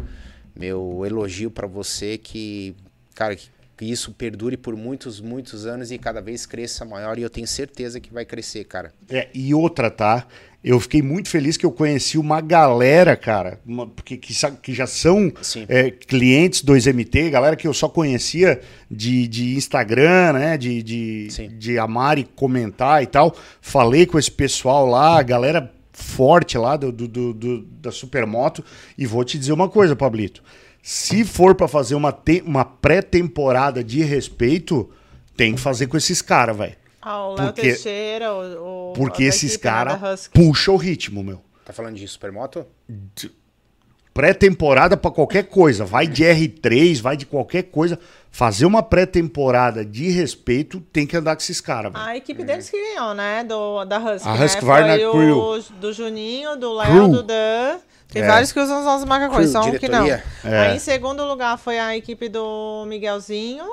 [0.54, 2.76] meu elogio para você que,
[3.14, 7.22] cara, que que isso perdure por muitos, muitos anos e cada vez cresça maior e
[7.22, 8.92] eu tenho certeza que vai crescer, cara.
[9.10, 10.26] É, e outra, tá?
[10.62, 14.72] Eu fiquei muito feliz que eu conheci uma galera, cara, uma- porque, que, sa- que
[14.72, 15.30] já são
[15.68, 18.60] é, clientes do 2MT, galera que eu só conhecia
[18.90, 20.56] de, de Instagram, né?
[20.56, 21.48] De, de, Sim.
[21.58, 23.36] de amar e comentar e tal.
[23.60, 28.64] Falei com esse pessoal lá, galera forte lá do, do, do- do- da Supermoto.
[28.96, 30.42] E vou te dizer uma coisa, Pablito.
[30.86, 32.14] Se for pra fazer uma,
[32.44, 34.90] uma pré-temporada de respeito,
[35.34, 36.76] tem que fazer com esses caras, velho.
[37.00, 41.40] Ah, o Léo Porque- Teixeira, o, o Porque esses né, caras puxam o ritmo, meu.
[41.64, 42.66] Tá falando de supermoto?
[44.12, 45.86] Pré-temporada pra qualquer coisa.
[45.86, 47.98] Vai de R3, vai de qualquer coisa.
[48.30, 52.04] Fazer uma pré-temporada de respeito tem que andar com esses caras, velho.
[52.04, 53.42] A equipe deles que ganhou, né?
[53.42, 54.28] Do, da Husky.
[54.28, 54.44] A né?
[54.44, 55.64] Husqvarna Foi o Crew.
[55.80, 57.78] do Juninho, do Léo, do Dan.
[58.14, 58.26] Tem É.
[58.26, 60.06] vários que usam os nossos macacões, só um que não.
[60.06, 60.22] É.
[60.44, 63.64] Aí em segundo lugar foi a equipe do Miguelzinho.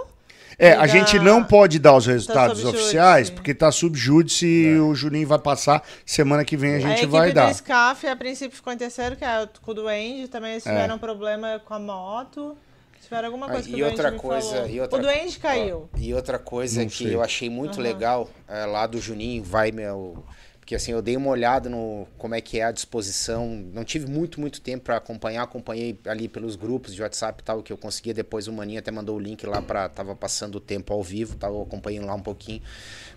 [0.60, 2.82] É, a da- gente não pode dar os resultados júdice.
[2.84, 5.82] oficiais, porque tá sub júdice e o Juninho vai passar.
[6.06, 7.54] Semana que vem a gente a equipe vai do dar.
[7.54, 10.28] SCAF, a princípio, ficou em terceiro, que é o com o Duende.
[10.28, 10.70] Também eles É.
[10.72, 12.56] tiveram problema com a moto.
[13.02, 14.70] Tiveram alguma Ah, coisa que e o outra coisa, falou.
[14.70, 15.90] e outra- O Duende caiu.
[15.94, 17.16] Ó, E outra coisa Não que sei.
[17.16, 20.24] eu achei muito legal é, lá do Juninho, vai meu.
[20.72, 23.46] Porque assim, eu dei uma olhada no como é que é a disposição.
[23.74, 25.44] Não tive muito, muito tempo para acompanhar.
[25.44, 28.14] Acompanhei ali pelos grupos de WhatsApp e tal, que eu conseguia.
[28.14, 31.36] Depois o Maninho até mandou o link lá para Tava passando o tempo ao vivo,
[31.36, 32.62] tava acompanhando lá um pouquinho.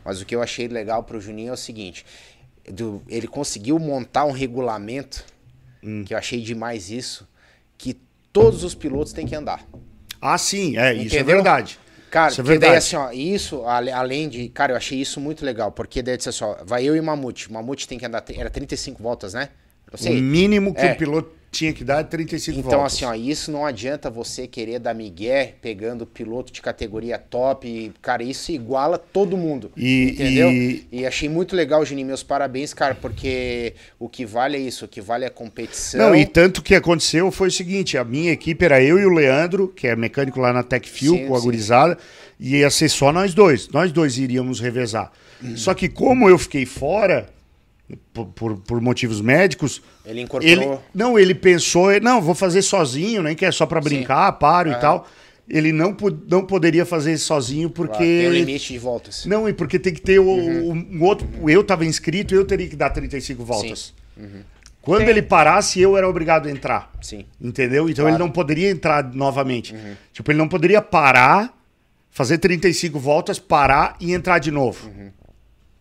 [0.04, 2.04] Mas o que eu achei legal pro Juninho é o seguinte:
[2.68, 5.24] do- ele conseguiu montar um regulamento,
[5.80, 6.02] Hum.
[6.04, 7.24] que eu achei demais isso,
[7.78, 7.96] que
[8.32, 9.64] todos os pilotos têm que andar.
[10.20, 11.36] Ah, sim, é, isso é Entendeu?
[11.36, 11.78] verdade.
[12.14, 14.48] Cara, Isso é porque daí assim, ó, isso, além de.
[14.48, 17.50] Cara, eu achei isso muito legal, porque daí disse assim, ó, vai eu e Mamute.
[17.52, 18.22] Mamute tem que andar.
[18.36, 19.48] Era 35 voltas, né?
[19.90, 20.20] Não O sei.
[20.22, 20.92] mínimo que É.
[20.92, 22.94] o piloto tinha que dar é 35 Então, voltas.
[22.94, 27.92] assim, ó, isso não adianta você querer dar migué pegando piloto de categoria top.
[28.02, 29.70] Cara, isso iguala todo mundo.
[29.76, 30.50] E- entendeu?
[30.50, 31.06] e- E...
[31.06, 32.06] achei muito legal, Juninho.
[32.08, 36.00] Meus parabéns, cara, porque o que vale é isso, o que vale é a competição.
[36.08, 39.10] Não, e tanto que aconteceu foi o seguinte: a minha equipe era eu e o
[39.10, 41.44] Leandro, que é mecânico lá na Techfield, Sim, com a sim.
[41.44, 41.98] gurizada,
[42.38, 43.68] e ia ser só nós dois.
[43.68, 45.12] Nós dois iríamos revezar.
[45.42, 45.56] Uhum.
[45.56, 47.28] Só que como eu fiquei fora,
[48.12, 50.52] por, por- por motivos médicos, Ele incorporou.
[50.72, 54.70] ele, não, ele pensou, não, vou fazer sozinho, nem que é só pra brincar, paro
[54.70, 55.06] e tal.
[55.46, 55.94] Ele não,
[56.26, 57.92] não poderia fazer sozinho porque.
[57.98, 59.26] Claro, tem um limite de voltas.
[59.26, 61.28] Não, e porque tem que ter o, o- um outro.
[61.46, 63.92] Eu tava inscrito, eu teria que dar 35 voltas.
[64.80, 66.90] Quando Tem- ele parasse, eu era obrigado a entrar.
[67.02, 67.26] Sim.
[67.40, 67.88] Entendeu?
[67.90, 68.16] Então Claro.
[68.16, 69.74] ele não poderia entrar novamente.
[70.14, 71.54] Tipo, ele não poderia parar,
[72.10, 74.90] fazer 35 voltas, parar e entrar de novo.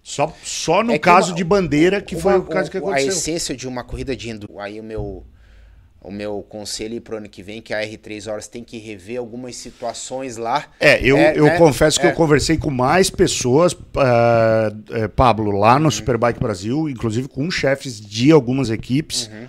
[0.03, 2.79] Só, só no É caso uma- de bandeira, que foi uma- o caso que A
[2.81, 3.07] aconteceu.
[3.09, 4.59] essência de uma corrida de enduro.
[4.59, 5.25] Aí o meu,
[6.01, 9.55] o meu conselho pro ano que vem que a R3 Horas tem que rever algumas
[9.55, 10.65] situações lá.
[10.77, 11.57] É, eu, É, eu né?
[11.57, 12.09] confesso que É.
[12.11, 13.73] eu conversei com mais pessoas,
[14.91, 19.47] é, Pablo, lá no Superbike Brasil, inclusive com chefes de algumas equipes Uhum.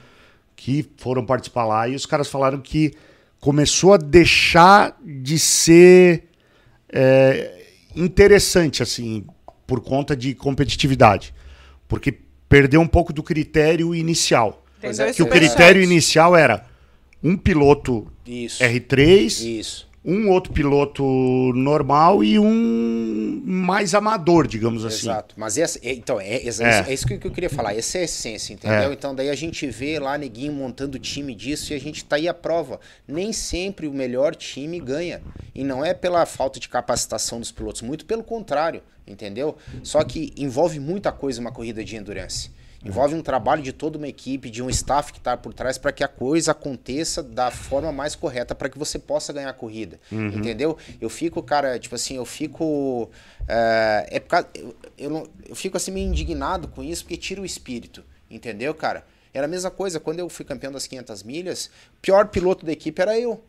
[0.55, 2.93] que foram participar lá, e os caras falaram que
[3.41, 6.29] começou a deixar de ser
[6.97, 7.63] é,
[7.97, 9.25] interessante, assim,
[9.67, 11.35] por conta de competitividade.
[11.89, 14.65] Porque perdeu um pouco do critério inicial.
[14.81, 16.65] Tem é, Que o critério inicial era
[17.23, 18.63] um piloto Isso.
[18.63, 19.89] R3, Isso.
[20.05, 21.03] Um outro piloto
[21.55, 25.07] normal e um mais amador, digamos assim.
[25.09, 25.35] Exato.
[25.39, 26.85] Mas essa, é- então, é, é, É.
[26.91, 27.75] é isso que eu queria falar.
[27.75, 28.91] Essa é a essência, entendeu?
[28.91, 28.93] É.
[28.93, 32.29] Então, daí a gente vê lá neguinho montando time disso e a gente tá aí
[32.29, 32.79] à prova.
[33.09, 35.23] Nem sempre o melhor time ganha.
[35.55, 39.57] E não é pela falta de capacitação dos pilotos, muito pelo contrário, entendeu?
[39.83, 42.51] Só que envolve muita coisa uma corrida de endurance.
[42.85, 45.91] Envolve um trabalho de toda uma equipe, de um staff que está por trás para
[45.91, 49.99] que a coisa aconteça da forma mais correta para que você possa ganhar a corrida.
[50.37, 50.77] Entendeu?
[51.01, 53.11] Eu fico, cara, tipo assim, eu fico.
[53.49, 57.17] É, é por causa- eu, eu, não- eu fico assim meio indignado com isso porque
[57.17, 58.05] tira o espírito.
[58.31, 59.05] Entendeu, cara?
[59.33, 61.67] Era a mesma coisa quando eu fui campeão das 500 milhas,
[61.97, 63.43] o pior piloto da equipe era eu.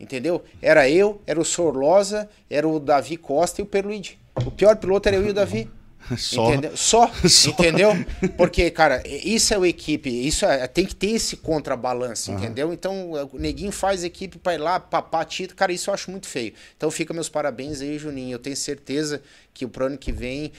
[0.00, 0.42] Entendeu?
[0.60, 4.18] Era eu, era o Sorlosa, era o Davi Costa e o Perluigi.
[4.44, 5.70] O pior piloto era eu e o Davi.
[6.16, 6.48] Só.
[6.48, 6.76] Entendeu?
[6.76, 7.50] Só, Só.
[7.50, 7.92] entendeu?
[8.36, 12.72] Porque, cara, isso é o equipe, isso é, tem que ter esse contrabalanço, entendeu?
[12.72, 16.26] Então, o neguinho faz equipe pra ir lá, papar título, cara, isso eu acho muito
[16.26, 16.52] feio.
[16.76, 18.34] Então, fica meus parabéns aí, Juninho.
[18.34, 19.22] Eu tenho certeza
[19.52, 20.52] que pro ano que vem.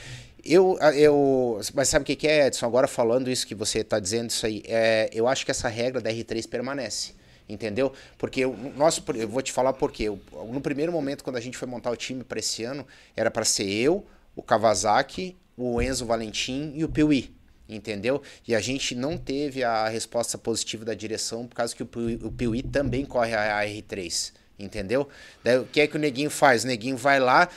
[0.43, 2.65] Eu, eu, mas sabe o que, que é, Edson?
[2.65, 6.01] Agora falando isso que você tá dizendo, isso aí, é, eu acho que essa regra
[6.01, 7.13] da R3 permanece.
[7.47, 7.91] Entendeu?
[8.17, 11.67] Porque o nosso, eu vou te falar porque no primeiro momento, quando a gente foi
[11.67, 16.73] montar o time para esse ano, era para ser eu, o Kawasaki, o Enzo Valentim
[16.75, 17.33] e o Piuí.
[17.67, 18.21] Entendeu?
[18.47, 22.19] E a gente não teve a resposta positiva da direção por causa que o Piuí,
[22.21, 24.33] o Piuí também corre a R3.
[24.59, 25.07] Entendeu?
[25.43, 26.63] Daí o que é que o Neguinho faz?
[26.63, 27.49] O Neguinho vai lá,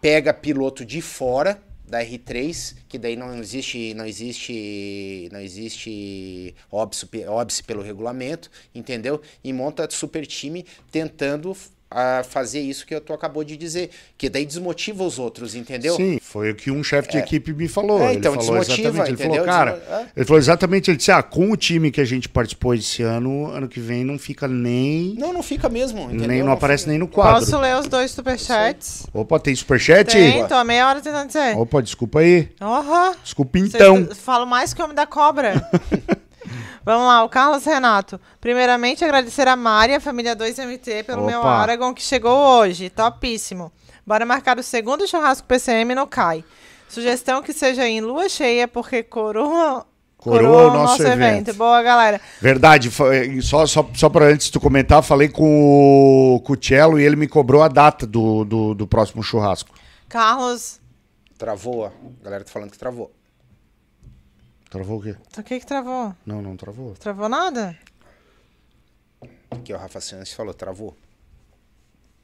[0.00, 7.06] pega piloto de fora da R3, que daí não existe, não existe, não existe óbice,
[7.26, 9.20] óbice pelo regulamento, entendeu?
[9.44, 11.54] E monta super time tentando
[11.94, 15.94] a fazer isso que tu acabou de dizer, que daí desmotiva os outros, entendeu?
[15.96, 18.00] Sim, foi o que um chefe de equipe me falou.
[18.02, 19.08] É, ele então, falou desmotiva, exatamente.
[19.10, 19.52] Ele falou, entendeu?
[19.52, 20.06] cara, Desmo- é.
[20.16, 23.46] ele falou exatamente, ele disse, ah, com o time que a gente participou esse ano,
[23.46, 25.14] ano que vem não fica nem.
[25.18, 26.28] Não, não fica mesmo, entendeu?
[26.28, 26.90] nem não, aparece fica.
[26.90, 27.40] nem no quadro.
[27.40, 29.06] Posso ler os dois superchats?
[29.12, 30.12] Opa, tem superchat?
[30.12, 31.56] Tem, tô há meia hora tentando dizer.
[31.56, 32.48] Opa, desculpa aí.
[32.60, 33.14] Aham.
[33.22, 34.08] Desculpa Vocês então.
[34.14, 35.68] Falo mais que o homem da cobra.
[36.84, 38.20] Vamos lá, o Carlos Renato.
[38.40, 41.48] Primeiramente, agradecer a Mari a família 2MT pelo meu Opa.
[41.48, 42.90] Aragon que chegou hoje.
[42.90, 43.72] Topíssimo.
[44.04, 46.44] Bora marcar o segundo churrasco PCM no CAI.
[46.88, 49.86] Sugestão que seja em lua cheia, porque coroa.
[50.16, 51.52] Coroa o nosso evento.
[51.54, 52.20] Boa, galera.
[52.40, 56.56] Verdade, foi- só, só, só para antes de tu comentar, falei com o, com o
[56.60, 59.70] Cello e ele me cobrou a data do, do, do próximo churrasco.
[60.08, 60.80] Carlos.
[61.38, 61.90] Travou, a
[62.22, 63.10] galera tá falando que travou.
[64.72, 65.14] Travou o quê?
[65.36, 66.14] O que que travou?
[66.24, 66.94] Não, não travou.
[66.94, 67.76] Travou nada?
[69.50, 70.96] Aqui, ó, Rafa Santos falou, travou.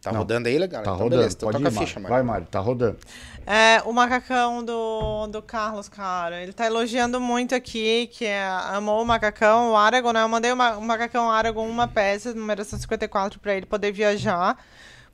[0.00, 0.20] Tá Não.
[0.20, 0.82] rodando aí, legal?
[0.82, 1.86] Tá então, rodando, beleza, então pode toca ir, a Mário.
[1.88, 2.26] ficha, Vai, Mário.
[2.26, 2.98] Mário, tá rodando.
[3.46, 6.40] É, o macacão do, do Carlos, cara.
[6.42, 8.42] Ele tá elogiando muito aqui, que é,
[8.72, 10.22] amou o macacão, o Aragon, né?
[10.22, 14.56] Eu mandei o, ma- o macacão Aragon uma peça, numeração 54, pra ele poder viajar.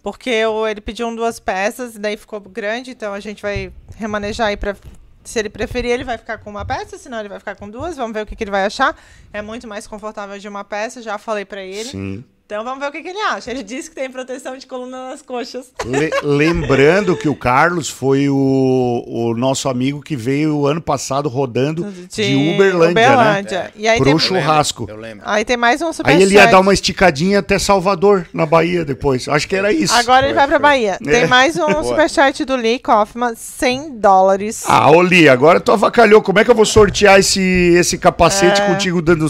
[0.04, 3.72] Porque eu- ele pediu um, duas peças, e daí ficou grande, então a gente vai
[3.96, 4.76] remanejar aí pra.
[5.24, 7.96] Se ele preferir, ele vai ficar com uma peça, senão ele vai ficar com duas.
[7.96, 8.96] Vamos ver o que, que ele vai achar.
[9.32, 11.88] É muito mais confortável de uma peça, já falei pra ele.
[11.88, 12.24] Sim.
[12.46, 13.50] Então vamos ver o que, que ele acha.
[13.50, 15.72] Ele disse que tem proteção de coluna nas coxas.
[15.82, 21.90] Le- lembrando que o Carlos foi o, o nosso amigo que veio ano passado rodando
[22.12, 23.62] de, Uberlândia, Uberlândia.
[23.62, 23.70] né?
[23.74, 24.84] E aí Pro tem- churrasco.
[24.90, 25.24] Eu lembro.
[25.26, 26.18] Aí tem mais um superchat.
[26.18, 29.26] Aí ele ia dar uma esticadinha até Salvador, na Bahia, depois.
[29.26, 29.94] Acho que era isso.
[29.94, 30.98] Agora ele vai pra Bahia.
[31.00, 31.10] É.
[31.10, 34.64] Tem mais um superchat do Lee Kaufman, 100 dólares.
[34.66, 36.20] Ah, ô Li, agora tu avacalhou.
[36.20, 38.66] Como é que eu vou sortear esse, esse capacete É.
[38.66, 39.28] contigo dando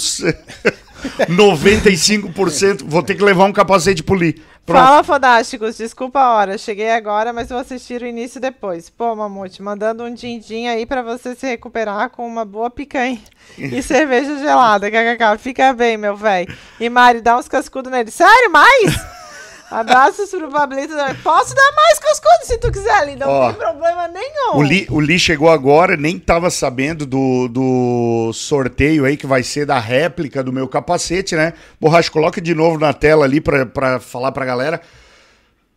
[1.29, 2.85] 95%?
[2.87, 4.43] Vou ter que levar um capacete pro Li.
[4.67, 4.83] Pronto.
[4.83, 5.77] Fala, Fodásticos.
[5.77, 6.59] Desculpa a hora.
[6.59, 8.89] Cheguei agora, mas vou assistir o início depois.
[8.89, 13.21] Pô, Mamute, mandando um din-din aí pra você se recuperar com uma boa picanha
[13.59, 14.91] e cerveja gelada.
[14.91, 15.39] KKK.
[15.39, 16.53] Fica bem, meu velho.
[16.81, 18.11] E Mari, dá uns cascudos nele.
[18.11, 19.15] Sério, mais?
[19.71, 20.95] Abraços pro Pablito.
[21.23, 23.17] Posso dar mais cascudo se tu quiser, Li.
[23.17, 24.57] Não Ó, tem problema nenhum.
[24.57, 29.43] O Li, o Li chegou agora, nem tava sabendo do, do sorteio aí que vai
[29.43, 31.55] ser da réplica do meu capacete, né?
[31.81, 34.81] Borracha, coloca de novo na tela ali pra, pra falar pra galera.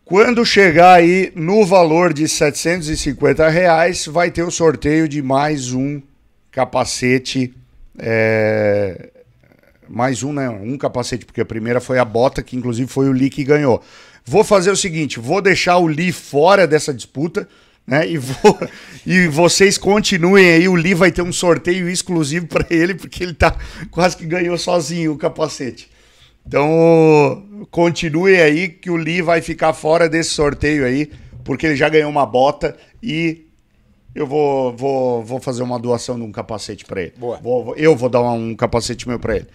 [0.04, 6.00] Quando chegar aí no valor de 750 reais, vai ter o sorteio de mais um
[6.50, 7.54] capacete.
[7.98, 9.10] é,
[9.88, 10.48] Mais um, né?
[10.48, 13.82] Um capacete, porque a primeira foi a bota, que inclusive foi o Lee que ganhou.
[14.24, 17.48] Vou fazer o seguinte: vou deixar o Lee fora dessa disputa.
[17.86, 18.06] Né?
[18.06, 18.58] E, vou,
[19.06, 20.68] e vocês continuem aí.
[20.68, 23.56] O Lee vai ter um sorteio exclusivo para ele, porque ele tá
[23.90, 25.88] quase que ganhou sozinho o capacete.
[26.46, 31.10] Então, continue aí que o Lee vai ficar fora desse sorteio aí,
[31.44, 33.44] porque ele já ganhou uma bota e
[34.14, 37.12] eu vou, vou, vou fazer uma doação de um capacete para ele.
[37.18, 37.36] Boa.
[37.38, 39.46] Vou- eu vou dar um capacete meu para ele.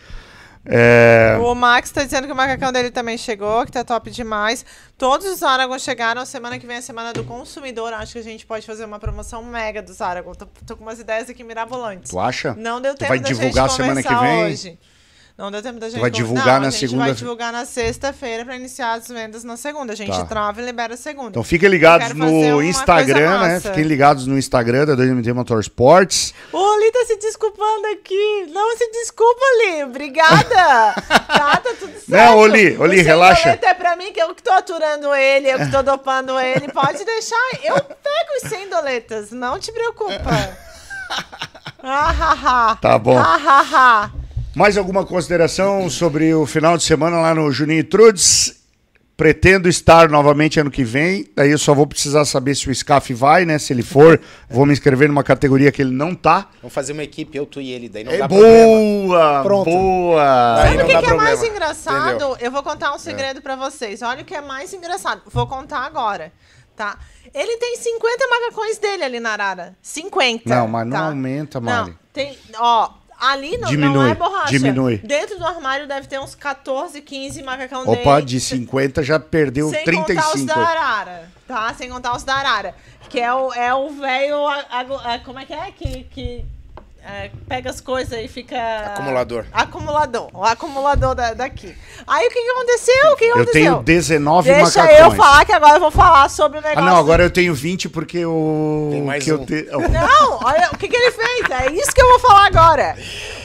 [0.66, 4.66] É, O Max tá dizendo que o macacão dele também chegou, que tá top demais.
[4.98, 6.26] Todos os Aragon chegaram.
[6.26, 7.92] Semana que vem é a semana do consumidor.
[7.94, 10.34] Acho que a gente pode fazer uma promoção mega dos Aragon.
[10.34, 12.12] Tô, tô com umas ideias aqui mirabolantes.
[12.12, 12.54] Tu acha?
[12.56, 14.44] Não deu Tu tempo vai da divulgar gente semana que vem?
[14.46, 14.80] hoje.
[15.36, 17.66] Não deu tempo da gente vai divulgar Não, na a gente segunda- vai divulgar na
[17.66, 19.94] sexta-feira pra iniciar as vendas na segunda.
[19.94, 20.26] A gente Tá.
[20.26, 21.30] trava e libera a segunda.
[21.30, 23.60] Então fiquem ligados no Instagram, né?
[23.60, 26.36] Fiquem ligados no Instagram da 2MT Motorsports.
[26.52, 28.46] O Oli tá se desculpando aqui.
[28.54, 29.84] Não se desculpa, Oli.
[29.86, 30.94] Obrigada.
[31.28, 32.10] tá, tá tudo certo.
[32.10, 33.58] Não, Oli, Oli, relaxa.
[33.60, 36.72] é pra mim, que eu que tô aturando ele, eu que tô dopando ele.
[36.72, 37.50] Pode deixar.
[37.64, 39.32] Eu pego os 100 doletas.
[39.32, 40.14] Não te preocupa.
[41.86, 42.32] Ah, ha,
[42.72, 42.76] ha.
[42.78, 43.18] Tá bom.
[43.18, 44.12] Ah, ha, ha.
[44.56, 48.62] Mais alguma consideração sobre o final de semana lá no Juninho Trudes?
[49.18, 51.26] Pretendo estar novamente ano que vem.
[51.36, 53.58] Daí eu só vou precisar saber se o SCAF vai, né?
[53.60, 54.20] Se ele for,
[54.50, 56.50] vou me inscrever numa categoria que ele não tá.
[56.62, 58.66] Vamos fazer uma equipe, eu, tu e ele, daí não É dá problema.
[58.66, 59.44] boa!
[59.44, 59.70] Pronto.
[59.70, 60.56] Boa!
[60.64, 62.10] Sabe não o que, que é mais engraçado?
[62.10, 62.38] entendeu?
[62.40, 64.02] Eu vou contar um segredo pra vocês.
[64.02, 65.22] Olha o que é mais engraçado.
[65.32, 66.32] Vou contar agora,
[66.76, 66.98] tá?
[67.34, 69.76] Ele tem 50 macacões dele ali na Arara.
[69.82, 70.50] 50.
[70.50, 71.06] Não, mas não tá?
[71.06, 71.92] aumenta, Mari.
[71.92, 72.90] Não, tem, ó,
[73.32, 74.50] ali não, não Diminui, é borracha.
[74.50, 74.98] diminui.
[74.98, 78.26] Dentro do armário deve ter uns 14, 15 macacão Opa, dele.
[78.28, 80.22] de 50 já perdeu Sem 35.
[80.22, 81.74] contar os da Arara, tá?
[81.74, 82.76] Sem contar os da Arara.
[83.10, 84.48] Que é o é o velho.
[84.48, 85.72] a- a- a- Como é que é?
[85.72, 86.04] Que.
[86.06, 86.46] que
[87.06, 88.58] é, pega as coisas e fica.
[88.94, 89.46] Acumulador.
[89.52, 90.30] Acumulador.
[90.34, 91.76] O acumulador da- daqui.
[92.08, 93.12] Aí o que, que aconteceu?
[93.12, 93.52] O que, que Eu aconteceu?
[93.74, 95.00] tenho 19 Deixa macacões.
[95.00, 96.90] eu falar que agora eu vou falar sobre o Ah, negócio.
[96.90, 98.88] não, agora eu tenho 20 porque eu.
[98.92, 99.46] Tem mais que eu um.
[99.46, 101.50] te- Não, olha o que, que ele fez.
[101.50, 102.96] É isso que eu vou falar agora.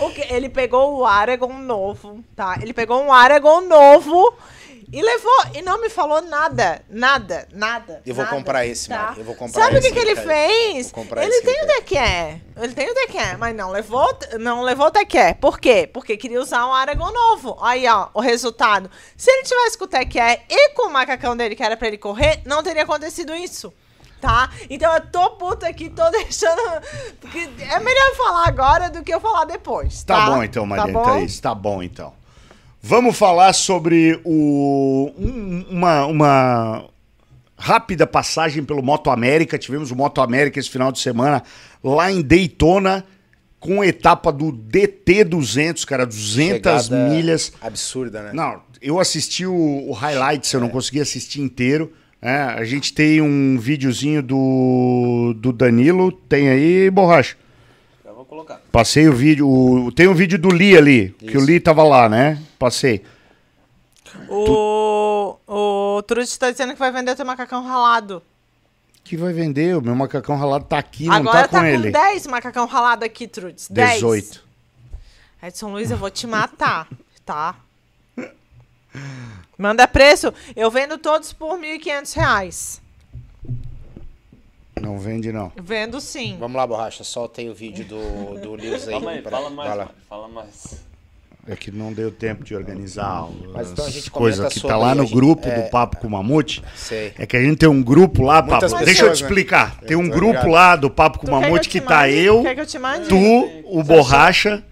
[0.01, 2.57] O que, ele pegou o Aragon novo, tá?
[2.63, 4.33] Ele pegou um Aragon novo
[4.93, 5.45] e levou.
[5.55, 6.83] E não me falou nada.
[6.89, 8.03] Nada, nada.
[8.07, 9.03] Eu vou nada, comprar esse, tá?
[9.09, 10.93] Mari, eu vou comprar Sabe o que, que ele tá- fez?
[11.17, 12.41] Ele tem o tá- Dequer.
[12.57, 14.09] Ele tem o Dequer, mas não levou,
[14.41, 15.37] não levou o Dequer.
[15.37, 15.89] Por quê?
[15.93, 17.57] Porque queria usar um Aragon novo.
[17.61, 18.91] Aí, ó, o resultado.
[19.17, 21.99] Se ele tivesse com o Dequer e com o macacão dele, que era pra ele
[21.99, 23.73] correr, não teria acontecido isso.
[24.21, 24.51] Tá?
[24.69, 26.61] Então eu tô puta aqui, tô deixando.
[27.21, 27.39] Porque
[27.71, 30.03] é melhor falar agora do que eu falar depois.
[30.03, 31.05] Tá, Tá, bom então, Mariana bom?
[31.05, 31.39] Thaís.
[31.39, 32.13] Tá bom então.
[32.83, 36.85] Vamos falar sobre o, um- uma, uma
[37.57, 39.59] rápida passagem pelo Moto América.
[39.59, 41.43] Tivemos o Moto América esse final de semana
[41.83, 43.05] lá em Daytona
[43.61, 46.55] com a etapa do DT200, cara, 200
[46.87, 47.53] Chegada milhas.
[47.61, 48.31] Absurda, né?
[48.33, 51.93] Não, eu assisti o, o highlights, eu não consegui assistir inteiro.
[52.23, 52.43] né?
[52.57, 56.13] a gente tem um videozinho do, do Danilo.
[56.13, 57.35] Tem aí, borracha?
[58.39, 58.61] Colocar.
[58.71, 59.49] Passei o vídeo.
[59.49, 62.41] o- tem um vídeo do Lee ali, que o Lee tava lá, né?
[62.59, 63.03] Passei.
[64.29, 68.23] O, o Trude tá dizendo que vai vender teu macacão ralado.
[69.03, 69.77] Que vai vender?
[69.77, 71.85] O meu macacão ralado tá aqui, não Agora tá com tá ele.
[71.85, 73.69] com 10 macacão ralado aqui, Trudes.
[73.69, 73.95] 10.
[73.95, 74.45] 18.
[75.43, 76.89] Edson Luiz, eu vou te matar,
[77.25, 77.57] tá?
[79.57, 80.33] Manda preço.
[80.55, 82.81] Eu vendo todos por 1.500 reais.
[84.81, 85.53] Não vende, não.
[85.63, 86.37] Vendo sim.
[86.39, 88.95] Vamos lá, Borracha, solta aí o vídeo do, do Lewis aí.
[88.95, 89.69] Calma aí, pra- fala mais.
[89.77, 90.89] Mário, fala mais.
[91.51, 94.77] É que não deu tempo de organizar Mas então a as gente coisas que tá
[94.77, 96.63] lá no gente- grupo é, do Papo com o Mamute.
[96.77, 97.15] Sei.
[97.19, 98.85] É que a gente tem um grupo lá, Muitas Papo.
[98.85, 99.29] Deixa eu te né?
[99.29, 99.81] explicar.
[99.81, 100.51] Tem um grupo ligado.
[100.51, 102.19] lá do Papo com o que Mamute eu que, te tá mande?
[102.19, 103.09] eu, Quer que eu te mande?
[103.09, 104.63] tu, o Borracha.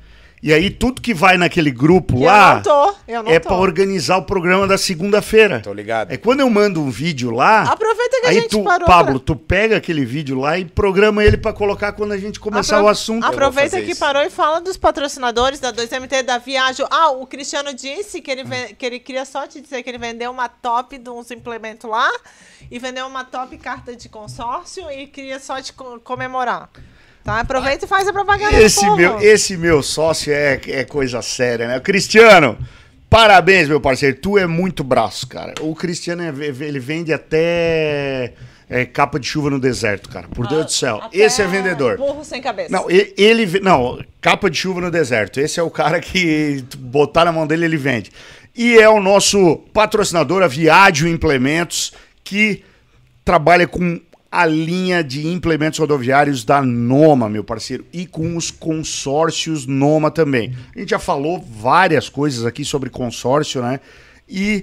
[0.47, 3.55] E aí tudo que vai naquele grupo Eu lá não tô, eu não é pra
[3.57, 5.59] organizar o programa da segunda-feira.
[5.61, 6.13] Tô ligado.
[6.13, 9.19] É quando eu mando um vídeo lá, Aproveita que a aí gente tu, parou Pablo,
[9.19, 12.77] pra- tu pega aquele vídeo lá e programa ele pra colocar quando a gente começar
[12.77, 13.25] Apro- o assunto.
[13.27, 13.99] Aproveita que isso.
[13.99, 16.87] parou e fala dos patrocinadores da 2MT da viagem.
[16.93, 19.99] Ah, o Cristiano disse que ele, ve- que ele queria só te dizer que ele
[19.99, 22.09] vendeu uma top de uns implementos lá
[22.71, 26.71] e vendeu uma top carta de consórcio e queria só te co- comemorar.
[27.27, 27.41] Tá?
[27.41, 31.81] Aproveita e faz a propaganda Esse meu, esse meu sócio é, é coisa séria, né?
[31.81, 32.57] Cristiano,
[33.11, 34.17] parabéns, meu parceiro.
[34.17, 35.53] Tu é muito braço, cara.
[35.61, 36.29] O Cristiano, é-
[36.65, 38.33] ele vende até
[38.71, 40.29] é, capa de chuva no deserto, cara.
[40.29, 41.01] Por Deus do céu.
[41.03, 41.97] Até Esse é vendedor.
[41.99, 42.71] Burro sem cabeça.
[42.71, 43.45] Não, ele.
[43.45, 45.41] ve- Não, capa de chuva no deserto.
[45.41, 48.13] Esse é o cara que botar na mão dele, ele vende.
[48.55, 51.93] E é o nosso patrocinador, a Viádio Implementos,
[52.23, 52.63] que
[53.25, 54.01] trabalha com
[54.37, 60.55] a linha de implementos rodoviários da Noma, meu parceiro, e com os consórcios Noma também.
[60.75, 63.81] A gente já falou várias coisas aqui sobre consórcio, né?
[64.29, 64.63] E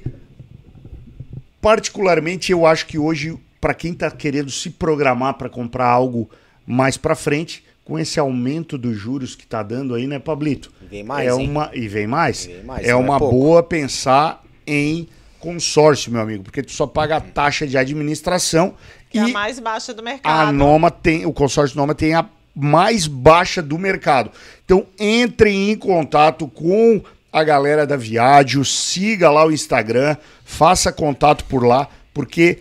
[1.60, 6.30] particularmente eu acho que hoje para quem está querendo se programar para comprar algo
[6.68, 10.72] mais para frente, com esse aumento dos juros que está dando aí, né, Pablito?
[10.88, 11.50] Vem mais, é hein?
[11.50, 12.46] uma e vem mais.
[12.46, 13.36] Vem mais, é é uma pouco.
[13.36, 15.10] boa pensar em
[15.40, 18.76] consórcio, meu amigo, porque tu só paga a taxa de administração
[19.14, 20.50] Que é a e mais baixa do mercado.
[20.50, 22.26] a Noma tem, o consórcio Noma tem a
[22.56, 24.32] mais baixa do mercado.
[24.66, 27.00] Então entrem em contato com
[27.32, 32.60] a galera da Viádio, siga lá o Instagram, faça contato por lá, porque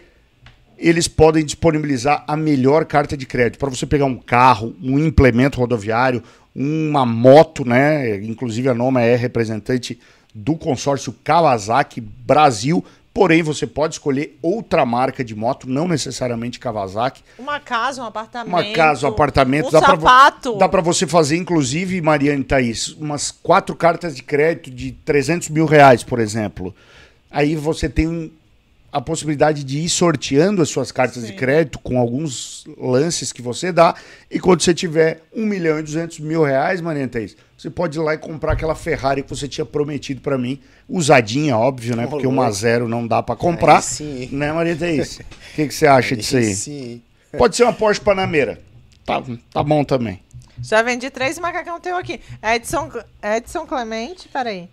[0.77, 5.59] eles podem disponibilizar a melhor carta de crédito para você pegar um carro, um implemento
[5.59, 6.23] rodoviário,
[6.55, 8.17] uma moto, né?
[8.17, 9.99] Inclusive a Noma é representante
[10.35, 12.85] do consórcio Kawasaki Brasil.
[13.15, 17.23] Porém, você pode escolher outra marca de moto, não necessariamente Kawasaki.
[17.39, 18.49] Uma casa, um apartamento.
[18.55, 19.69] Uma casa, um apartamento.
[19.69, 20.57] Um dá pra sapato.
[20.57, 25.51] dá para você fazer, inclusive, Mariane e Thaís, umas quatro cartas de crédito de 300
[25.51, 26.75] mil reais, por exemplo.
[27.31, 28.31] Aí você tem um-
[28.93, 33.73] a possibilidade de ir sorteando as suas cartas de crédito com alguns lances que você
[33.73, 33.95] dá.
[34.31, 38.13] E quando você tiver 1 milhão e 200 mil reais, Thaís, você pode ir lá
[38.13, 40.61] e comprar aquela Ferrari que você tinha prometido para mim.
[40.87, 42.07] Usadinha, óbvio, né?
[42.07, 43.77] Porque uma zero não dá para comprar.
[43.77, 45.21] Aí sim, né, Maria Thaís?
[45.53, 46.55] O que, que você acha disso aí?
[46.55, 47.03] Sim.
[47.37, 48.59] Pode ser uma Porsche Panameira.
[49.05, 50.23] Tá, tá bom também.
[50.63, 52.21] Já vendi três macacão teu aqui.
[52.43, 52.91] Edson,
[53.23, 54.69] Edson Clemente, peraí.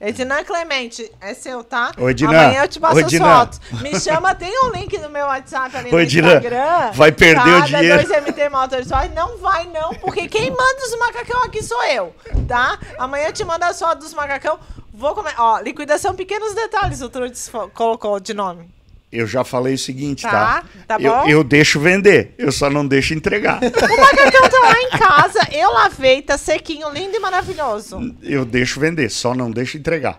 [0.00, 1.92] Ednan Clemente, é seu, tá?
[1.98, 2.30] Ô, Ednan.
[2.30, 3.60] Amanhã eu te passo Ô, as fotos.
[3.80, 6.90] Me chama, tem um link no meu WhatsApp ali Ô, no Instagram.
[6.92, 7.66] vai perder o tá?
[7.66, 8.08] dinheiro.
[8.08, 9.10] Da 2MT Motorsport.
[9.14, 12.14] Não vai não, porque quem manda os macacão aqui sou eu,
[12.48, 12.78] tá?
[12.98, 14.58] Amanhã eu te mando as fotos dos macacão.
[14.92, 15.34] Vou comer.
[15.38, 18.68] Ó, liquidação pequenos detalhes, o Trudes colocou de nome.
[19.12, 20.64] Eu já falei o seguinte, Tá, tá?
[20.88, 21.28] tá eu, bom?
[21.28, 23.58] eu deixo vender, eu só não deixo entregar.
[23.62, 28.14] O macacão tá lá em casa, eu lavei, tá sequinho, lindo e maravilhoso.
[28.22, 30.18] eu deixo vender, só não deixo entregar.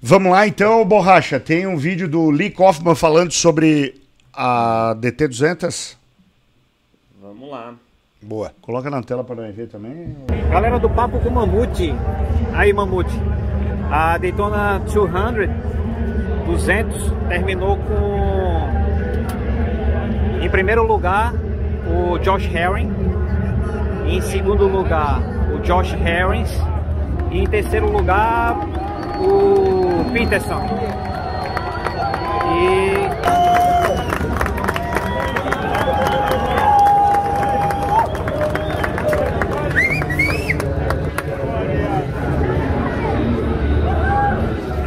[0.00, 1.40] Vamos lá então, Borracha.
[1.40, 3.94] Tem um vídeo do Lee Kaufman falando sobre
[4.32, 5.96] a DT200.
[7.20, 7.74] Vamos lá.
[8.20, 8.52] Boa.
[8.60, 10.14] Coloca na tela para nós ver também.
[10.50, 11.92] Galera do Papo com Mamute.
[12.52, 13.10] Aí, Mamute.
[13.90, 15.48] A Daytona 200,
[16.46, 18.11] 200 terminou com.
[20.42, 21.32] Em primeiro lugar,
[21.86, 22.90] o Josh Herring.
[24.08, 25.20] Em segundo lugar,
[25.54, 26.52] o Josh Harris.
[27.30, 28.58] E em terceiro lugar,
[29.20, 30.66] o Peterson.
[32.58, 33.12] E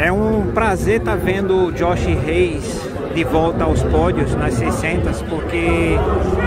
[0.04, 2.85] É um prazer estar vendo o Josh Reis
[3.16, 5.98] de volta aos pódios nas 600, porque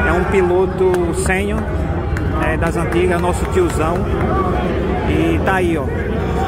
[0.07, 1.61] é um piloto sênior
[2.43, 3.97] né, das antigas, nosso tiozão.
[5.09, 5.85] E tá aí, ó,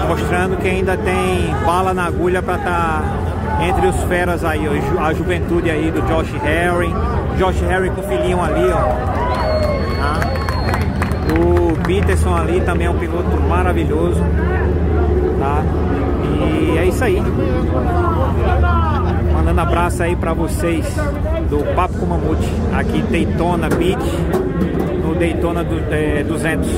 [0.06, 3.02] mostrando que ainda tem bala na agulha para estar
[3.66, 6.94] entre os feras aí, ó, a juventude aí do Josh Harry,
[7.38, 8.76] Josh Harry com o filhinho ali, ó.
[9.96, 10.20] tá?
[11.40, 14.22] O Peterson ali também é um piloto maravilhoso,
[15.38, 15.62] tá?
[16.38, 17.22] E é isso aí.
[19.50, 20.86] Mandando abraço aí pra vocês
[21.48, 24.00] do Papo com Mamute, aqui Daytona Beach,
[25.02, 26.68] no Daytona do, é, 200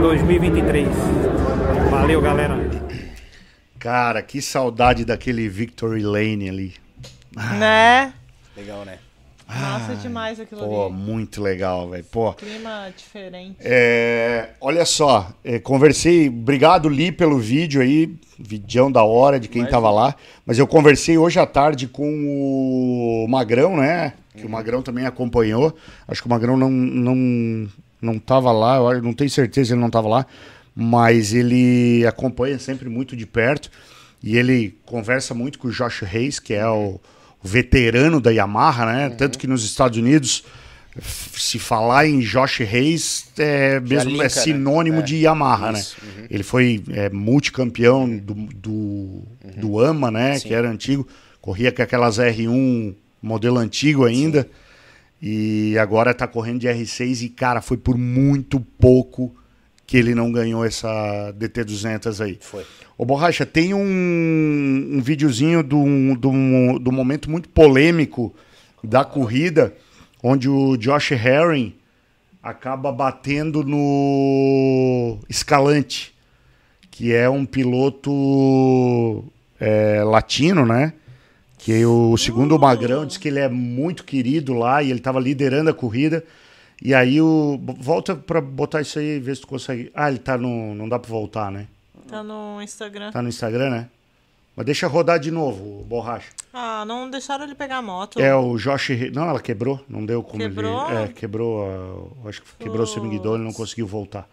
[0.00, 0.88] 2023.
[1.90, 2.56] Valeu, galera.
[3.78, 6.74] Cara, que saudade daquele Victory Lane ali.
[7.58, 8.14] Né?
[8.56, 8.96] Legal, né?
[9.48, 10.94] Nossa, demais aquilo Pô, ali.
[10.94, 12.04] muito legal, velho.
[12.04, 13.56] Pô, Clima diferente.
[13.60, 19.64] É, olha só, é, conversei, obrigado Li pelo vídeo aí, vidão da hora de quem
[19.64, 24.14] tava lá, mas eu conversei hoje à tarde com o Magrão, né?
[24.34, 25.74] Que o Magrão também acompanhou.
[26.06, 27.68] Acho que o Magrão não não
[28.02, 30.26] não tava lá, eu não tenho certeza se ele não tava lá,
[30.74, 33.70] mas ele acompanha sempre muito de perto
[34.22, 37.00] e ele conversa muito com o Josh Reis, que é o, o
[37.46, 39.10] veterano da Yamaha, né?
[39.10, 40.44] Tanto que nos Estados Unidos
[41.00, 44.28] se falar em Josh Reis é mesmo linka, é né?
[44.30, 46.12] sinônimo É, de Yamaha, isso, né?
[46.20, 46.26] uhum.
[46.30, 49.22] Ele foi é, multicampeão do, do,
[49.56, 50.32] do AMA, né?
[50.32, 50.38] Uhum.
[50.38, 50.48] Sim.
[50.48, 51.06] Que era antigo,
[51.40, 54.48] corria com aquelas R1 modelo antigo ainda.
[55.20, 59.34] E agora tá correndo de R6 e, cara, foi por muito pouco
[59.86, 62.38] que ele não ganhou essa DT200 aí.
[62.40, 62.64] Foi.
[62.98, 63.78] Ô, Borracha, tem um,
[64.94, 65.84] um videozinho do,
[66.16, 68.34] do, do momento muito polêmico
[68.82, 69.74] da corrida,
[70.22, 71.74] onde o Josh Herring
[72.42, 76.14] acaba batendo no Escalante,
[76.90, 79.24] que é um piloto
[79.60, 80.92] é, latino, né?
[81.58, 85.18] Que o segundo o Magrão disse que ele é muito querido lá e ele tava
[85.18, 86.24] liderando a corrida.
[86.82, 87.58] E aí o.
[87.78, 89.90] Volta pra botar isso aí, ver se tu consegue.
[89.94, 90.74] Ah, ele tá no.
[90.74, 91.66] Não dá pra voltar, né?
[92.08, 93.10] Tá no Instagram.
[93.10, 93.88] Tá no Instagram, né?
[94.54, 96.30] Mas deixa rodar de novo, borracha.
[96.52, 98.18] Ah, não deixaram ele pegar a moto.
[98.20, 98.90] É o Josh.
[99.12, 100.88] Não, ela quebrou, não deu como Quebrou?
[100.90, 100.98] ele.
[100.98, 102.14] É, quebrou.
[102.24, 104.28] a- Acho que quebrou o semiguidão, ele não conseguiu voltar.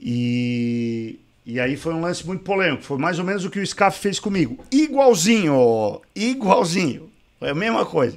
[0.00, 1.18] E.
[1.44, 2.82] E aí foi um lance muito polêmico.
[2.84, 4.64] Foi mais ou menos o que o Scaff fez comigo.
[4.70, 7.10] Igualzinho, igualzinho.
[7.38, 8.16] Foi a mesma coisa.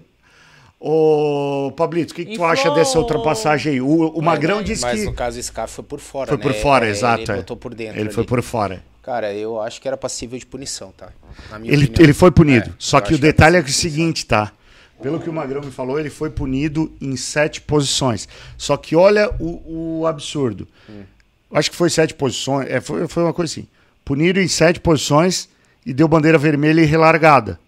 [0.88, 3.82] Ô, Pablito, o que, que tu acha dessa ultrapassagem aí?
[3.82, 5.06] O, o Magrão mas, disse mas que.
[5.07, 6.44] no caso o Scarf foi por fora, Foi né?
[6.44, 7.24] por fora, É, exato.
[7.24, 7.36] Ele é.
[7.38, 7.99] botou por dentro.
[7.99, 8.28] Ele foi ali.
[8.28, 8.84] por fora.
[9.02, 11.10] Cara, eu acho que era passível de punição, tá?
[11.49, 12.03] Na minha Ele, opinião.
[12.03, 12.70] ele foi punido.
[12.70, 14.52] É, Só que o era detalhe é o seguinte, tá?
[15.02, 18.30] Pelo que o Magrão me falou, ele foi punido em sete posições.
[18.56, 20.68] Só que olha o, o absurdo.
[20.88, 21.02] Hum.
[21.52, 22.70] Acho que foi sete posições.
[22.70, 23.68] É, foi, foi uma coisa assim.
[24.03, 25.49] Puniram em sete posições
[25.84, 27.60] e deu bandeira vermelha e relargada.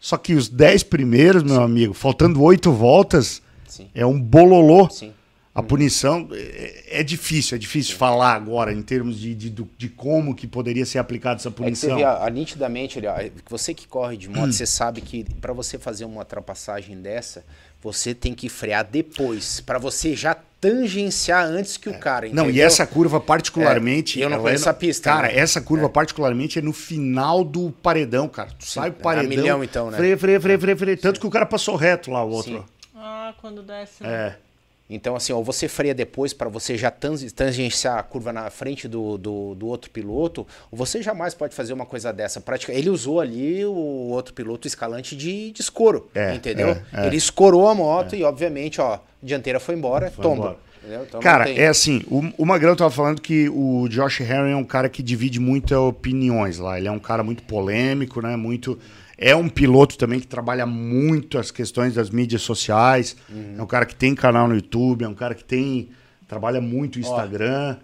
[0.00, 3.88] Só que os dez primeiros, meu amigo, faltando oito voltas, Sim.
[3.94, 4.88] é um bololô.
[4.88, 5.12] Sim.
[5.52, 10.34] A punição é, é difícil, é difícil falar agora em termos de, de, de como
[10.34, 11.98] que poderia ser aplicada essa É que punição.
[12.06, 13.16] a, a nitidamente, ali, ó,
[13.48, 17.44] você que corre de moto, você sabe que para você fazer uma ultrapassagem dessa,
[17.82, 22.48] você tem que frear depois, para você já tangenciar antes que o cara, Não, e
[22.48, 22.66] entendeu?
[22.66, 24.20] essa curva particularmente.
[24.20, 25.36] É, eu não conheço é a pista, Cara, né?
[25.38, 28.50] essa curva particularmente é no final do paredão, cara.
[28.58, 29.28] Tu sai o paredão.
[29.28, 29.96] milhão, então, né?
[29.96, 30.96] Freia, freia, freia, freia, freia.
[30.96, 32.58] Tanto que o cara passou reto lá, o outro.
[32.58, 32.64] Sim.
[32.94, 34.02] Ah, quando desce.
[34.02, 34.10] né?
[34.36, 34.49] É.
[34.92, 38.88] Então, assim, ou você freia depois para você já tan- tangenciar a curva na frente
[38.88, 42.40] do, do, do outro piloto, ou você jamais pode fazer uma coisa dessa.
[42.40, 43.70] Pratica- Ele usou ali o
[44.10, 46.70] outro piloto escalante de, de escoro, É, entendeu?
[46.70, 47.06] é, é.
[47.06, 50.36] Ele escorou a moto e, obviamente, ó, a dianteira foi embora, Foi tomba.
[50.36, 50.70] embora.
[51.04, 54.56] Então, Cara, tem- é assim, o, o Magrão tava falando que o Josh Herring é
[54.56, 56.78] um cara que divide muitas opiniões lá.
[56.78, 58.34] Ele é um cara muito polêmico, né?
[58.34, 58.78] Muito.
[59.20, 63.16] É um piloto também que trabalha muito as questões das mídias sociais.
[63.58, 65.90] É um cara que tem canal no YouTube, é um cara que tem.
[66.26, 67.76] Trabalha muito o Instagram.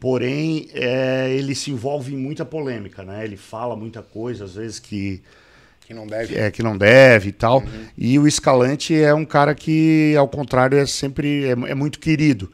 [0.00, 3.22] Porém, é, ele se envolve em muita polêmica, né?
[3.22, 5.20] Ele fala muita coisa, às vezes que
[5.84, 6.36] que não deve.
[6.36, 7.62] é, que não deve e tal.
[7.98, 12.50] E o Escalante é um cara que, ao contrário, é sempre é, é muito querido.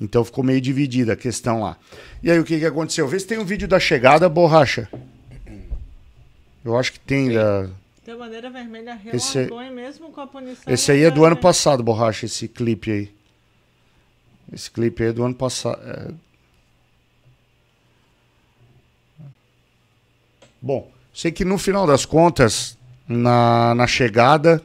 [0.00, 1.76] Então ficou meio dividida a questão lá.
[2.22, 3.06] E aí o que, que aconteceu?
[3.08, 4.88] Vê se tem um vídeo da chegada, borracha.
[6.68, 7.32] Eu acho que tem.
[7.32, 7.66] Da...
[8.04, 10.70] Tem a bandeira vermelha Esse- e mesmo com a punição.
[10.72, 13.14] Esse aí é do ano passado, borracha, esse clipe aí.
[14.52, 15.80] Esse clipe aí é do ano passado.
[15.82, 16.12] é.
[20.60, 22.76] Bom, sei que no final das contas,
[23.08, 24.62] na, na chegada,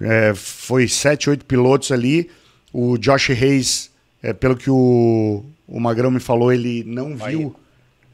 [0.00, 2.30] é, foi sete, oito pilotos ali.
[2.72, 3.90] O Josh Reis,
[4.22, 7.56] é, pelo que o, o Magrão me falou, ele não viu.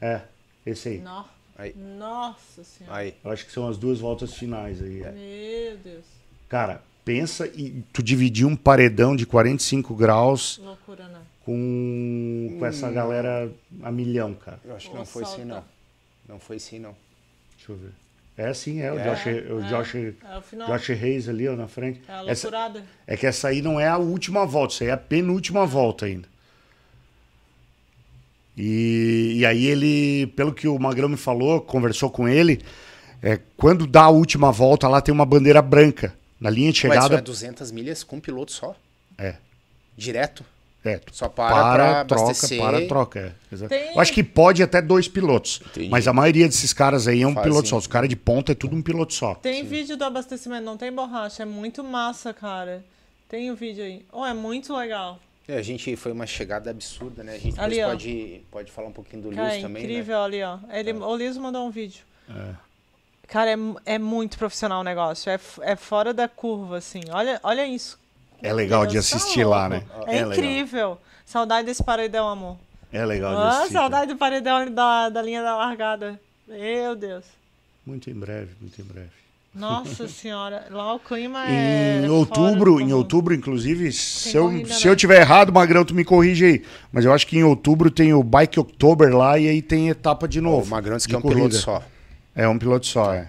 [0.01, 0.21] É,
[0.65, 0.97] esse aí.
[0.99, 1.73] No- Aí.
[1.75, 2.97] Nossa senhora.
[2.97, 3.15] Aí.
[3.23, 5.01] Eu acho que são as duas voltas finais aí.
[5.03, 5.11] é.
[5.11, 6.05] Meu Deus.
[6.49, 11.19] Cara, pensa e tu dividir um paredão de 45 graus Loucura, né?
[11.45, 13.51] com, com essa galera
[13.81, 14.59] a milhão, cara.
[14.65, 15.63] Eu acho que não foi assim, não.
[16.27, 16.95] Não foi assim, não.
[17.57, 17.91] Deixa eu ver.
[18.35, 19.03] É sim, é, o É.
[19.09, 20.13] Josh, o É, Josh, é
[20.63, 20.65] o.
[20.65, 22.01] Josh Reis ali ó, na frente.
[22.07, 22.83] É a Essa- loucurada.
[23.05, 26.05] é que essa aí não é a última volta, isso aí é a penúltima volta
[26.07, 26.27] ainda.
[28.57, 32.61] E, e aí ele, pelo que o Magrão me falou, conversou com ele,
[33.21, 36.13] é, quando dá a última volta lá tem uma bandeira branca.
[36.39, 37.15] Na linha de chegada.
[37.17, 38.75] é 200 milhas com um piloto só?
[39.17, 39.35] É.
[39.95, 40.43] Direto?
[40.85, 42.59] É, Só para, pra troca, abastecer.
[42.59, 43.19] para, troca.
[43.49, 43.55] É.
[43.55, 43.69] Exato.
[43.69, 45.61] Tem- Eu acho que pode até dois pilotos.
[45.67, 45.87] Entendi.
[45.87, 47.49] Mas a maioria desses caras aí é um Fazem.
[47.49, 47.77] piloto só.
[47.77, 49.33] Os caras de ponta é tudo um piloto só.
[49.35, 51.43] Tem vídeo do abastecimento, não tem borracha.
[51.43, 52.83] É muito massa, cara.
[53.29, 54.05] Tem o vídeo aí.
[54.11, 55.17] Oh, é muito legal.
[55.47, 57.33] É, a gente foi uma chegada absurda, né?
[57.35, 60.57] A gente Ali, pode, pode falar um pouquinho do Lewis é também, incrível ali, ó.
[60.71, 62.03] Ele, O Liso mandou um vídeo.
[62.29, 62.53] É.
[63.27, 63.55] Cara, é,
[63.85, 65.29] é muito profissional o negócio.
[65.29, 67.01] É, é fora da curva, assim.
[67.11, 67.99] Olha, olha isso.
[68.41, 69.85] É legal de Deus, tá assistir lá, louco.
[69.85, 69.93] né?
[70.07, 70.31] É, legal.
[70.31, 70.97] incrível.
[71.25, 72.57] Saudade desse paredão, amor.
[72.91, 73.73] É legal de Ah, assistir.
[73.73, 76.19] saudade do paredão da, da linha da largada.
[76.47, 77.25] Meu Deus.
[77.85, 79.09] Muito em breve, muito em breve.
[79.53, 80.65] Nossa senhora.
[80.71, 82.01] Lá o clima é.
[82.05, 84.91] Em outubro, em outubro, inclusive, se eu, corrida, se né?
[84.91, 86.63] eu tiver errado, Magrão, tu me corrige aí.
[86.91, 90.27] Mas eu acho que em outubro tem o Bike October lá e aí tem etapa
[90.27, 90.65] de novo.
[90.65, 91.41] O Magrão disse que é um corrida.
[91.49, 91.83] piloto só.
[92.35, 93.27] É um piloto só, é.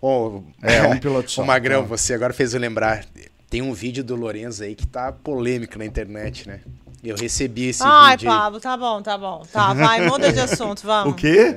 [0.00, 1.42] Bom, É, um piloto só.
[1.42, 1.88] O Magrão, Tá.
[1.88, 3.04] você agora fez eu lembrar.
[3.50, 6.60] Tem um vídeo do Lorenzo aí que tá polêmico na internet, né?
[7.04, 8.36] Eu recebi esse Ai, vídeo aí.
[8.38, 9.42] Pablo, tá bom, tá bom.
[9.52, 11.12] Tá, vai, muda de assunto, vamos.
[11.12, 11.56] O quê?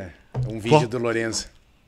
[0.49, 0.87] Um vídeo Qual?
[0.87, 1.47] do Lorenzo.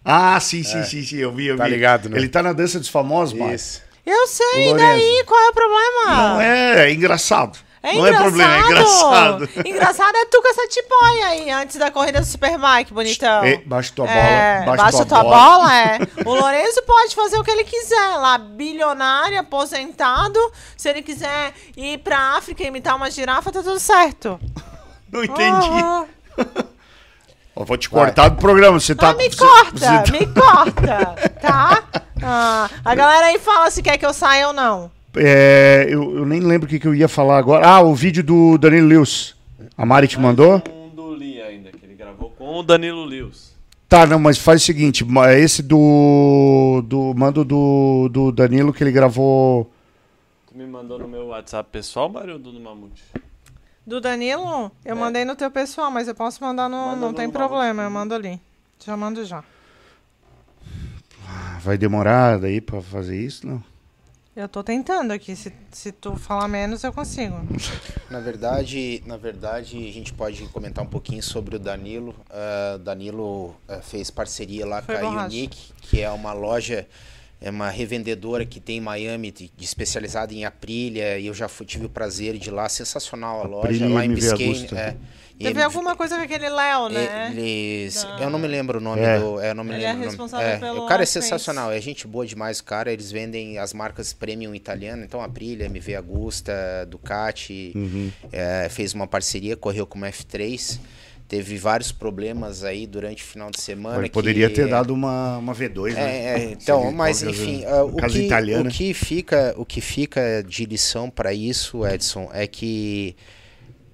[0.09, 1.61] Ah, sim, sim, sim, sim, eu vi, eu vi.
[1.61, 2.17] Tá ligado, né?
[2.17, 3.37] Ele tá na dança dos famosos.
[3.53, 3.81] Isso.
[4.05, 5.23] Eu sei, e daí?
[5.25, 6.05] Qual é o problema?
[6.05, 7.59] Não, é, é engraçado.
[7.83, 9.49] É Não é problema, é engraçado.
[9.65, 13.43] Engraçado é tu com essa tipóia aí, antes da corrida do Superbike, bonitão.
[13.43, 15.37] É, baixa tua bola, É, baixa baixa tua tua bola.
[15.37, 15.99] bola, é.
[16.25, 20.39] O Lourenço pode fazer o que ele quiser lá, bilionário, aposentado.
[20.75, 24.39] Se ele quiser ir pra África e imitar uma girafa, tá tudo certo.
[25.11, 25.69] Não entendi.
[25.83, 26.05] Ah,
[27.59, 28.79] Ó, vou te cortar do programa.
[28.79, 29.09] Você tá.
[29.09, 31.83] ah, me corta, você tá- me corta, tá?
[32.21, 34.91] Ah, a galera aí fala se quer que eu saia ou não.
[35.15, 37.67] É, eu, eu nem lembro o que, que eu ia falar agora.
[37.67, 39.35] Ah, o vídeo do Danilo Lewis.
[39.75, 40.61] A Mari te mandou?
[40.71, 43.55] Um do Lee ainda, que ele gravou com o Danilo Lewis.
[43.89, 45.03] Tá, não, mas faz o seguinte.
[45.03, 46.83] ma- Esse do.
[46.85, 49.71] do mando do, do Danilo que ele gravou.
[50.47, 53.01] Tu me mandou no meu WhatsApp pessoal, Mário, do Mamute?
[53.87, 56.75] Do Danilo, eu mandei no teu pessoal, mas eu posso mandar no.
[56.75, 58.37] Manda não no tem problema, eu mando ali.
[58.85, 59.41] Já mando já.
[61.61, 63.47] Vai demorar daí pra fazer isso?
[63.47, 63.63] Não.
[64.35, 65.37] Eu tô tentando aqui.
[65.37, 67.35] Se, se tu falar menos, eu consigo.
[68.11, 72.13] Na verdade, na verdade, a gente pode comentar um pouquinho sobre o Danilo.
[72.29, 75.25] Ah, Danilo ah, fez parceria lá Foi com a borracha.
[75.27, 76.85] Unique, que é uma loja,
[77.39, 81.47] é uma revendedora que tem em Miami, de, de especializada em Aprilia, e eu já
[81.47, 84.45] fui, tive o prazer de ir lá, sensacional a loja, Aprilia lá em MV Biscayne.
[84.55, 84.75] Augusta.
[84.79, 84.95] É,
[85.37, 87.29] Teve ele- alguma coisa com aquele Léo, né?
[87.31, 89.19] eles, Da- eu não me lembro o nome É.
[89.19, 90.09] do, é, eu não me Ele é lembro o nome.
[90.09, 93.59] responsável É, pelo o cara é sensacional, é gente boa demais o cara, eles vendem
[93.59, 98.11] as marcas premium italiana, então Aprilia, MV Agusta, Ducati, Uhum.
[98.31, 100.79] é, fez uma parceria, correu com uma F3,
[101.27, 104.07] teve vários problemas aí durante o final de semana.
[104.09, 106.01] Poderia que- ter dado uma, uma V2, né?
[106.01, 108.69] é, é, então, ele mas coloca enfim, a- ah, o, que, italiana.
[108.69, 113.15] o que fica, o que fica de lição para isso, Edson, é que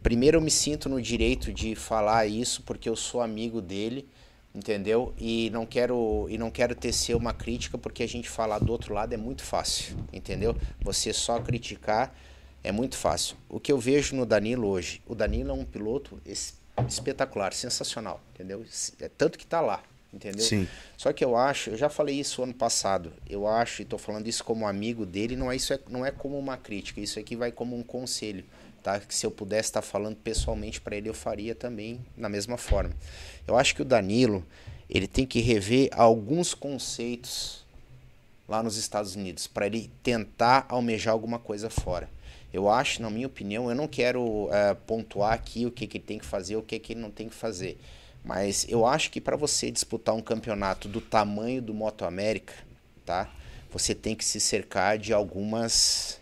[0.01, 4.07] primeiro eu me sinto no direito de falar isso porque eu sou amigo dele,
[4.53, 5.13] entendeu?
[5.17, 8.93] E não quero e não quero tecer uma crítica porque a gente falar do outro
[8.93, 10.55] lado é muito fácil, entendeu?
[10.81, 12.13] Você só criticar
[12.63, 13.35] é muito fácil.
[13.49, 16.21] O que eu vejo no Danilo hoje, o Danilo é um piloto
[16.87, 18.65] espetacular, sensacional, entendeu?
[18.99, 19.83] É tanto que tá lá,
[20.13, 20.43] entendeu?
[20.43, 20.67] Sim.
[20.97, 24.27] Só que eu acho, eu já falei isso ano passado, eu acho, e tô falando
[24.27, 27.35] isso como amigo dele, não é isso é, não é como uma crítica, isso aqui
[27.35, 28.43] vai como um conselho,
[28.81, 28.99] tá?
[28.99, 32.93] Que se eu pudesse estar falando pessoalmente para ele, eu faria também na mesma forma.
[33.47, 34.45] Eu acho que o Danilo,
[34.89, 37.63] ele tem que rever alguns conceitos
[38.47, 42.09] lá nos Estados Unidos para ele tentar almejar alguma coisa fora.
[42.53, 46.05] Eu acho, na minha opinião, eu não quero eh, pontuar aqui o que, que ele
[46.05, 47.79] tem que fazer, o que, que ele não tem que fazer.
[48.23, 52.53] Mas eu acho que para você disputar um campeonato do tamanho do Moto América,
[53.05, 53.29] tá?
[53.71, 56.21] Você tem que se cercar de algumas,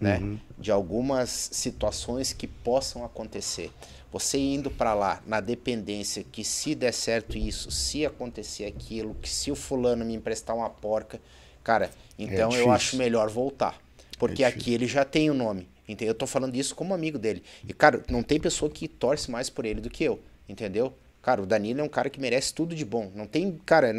[0.00, 0.24] né?
[0.58, 3.72] De algumas situações que possam acontecer.
[4.12, 9.28] Você indo para lá na dependência que se der certo isso, se acontecer aquilo, que
[9.28, 11.20] se o fulano me emprestar uma porca,
[11.64, 12.72] cara, então eu difícil.
[12.72, 13.83] acho melhor voltar.
[14.18, 15.68] Porque aqui ele já tem o nome.
[15.86, 16.12] Entendeu?
[16.12, 17.42] Eu tô falando isso como amigo dele.
[17.68, 20.18] E, cara, não tem pessoa que torce mais por ele do que eu.
[20.48, 20.94] Entendeu?
[21.24, 23.10] Cara, o Danilo é um cara que merece tudo de bom.
[23.14, 23.94] Não tem, cara,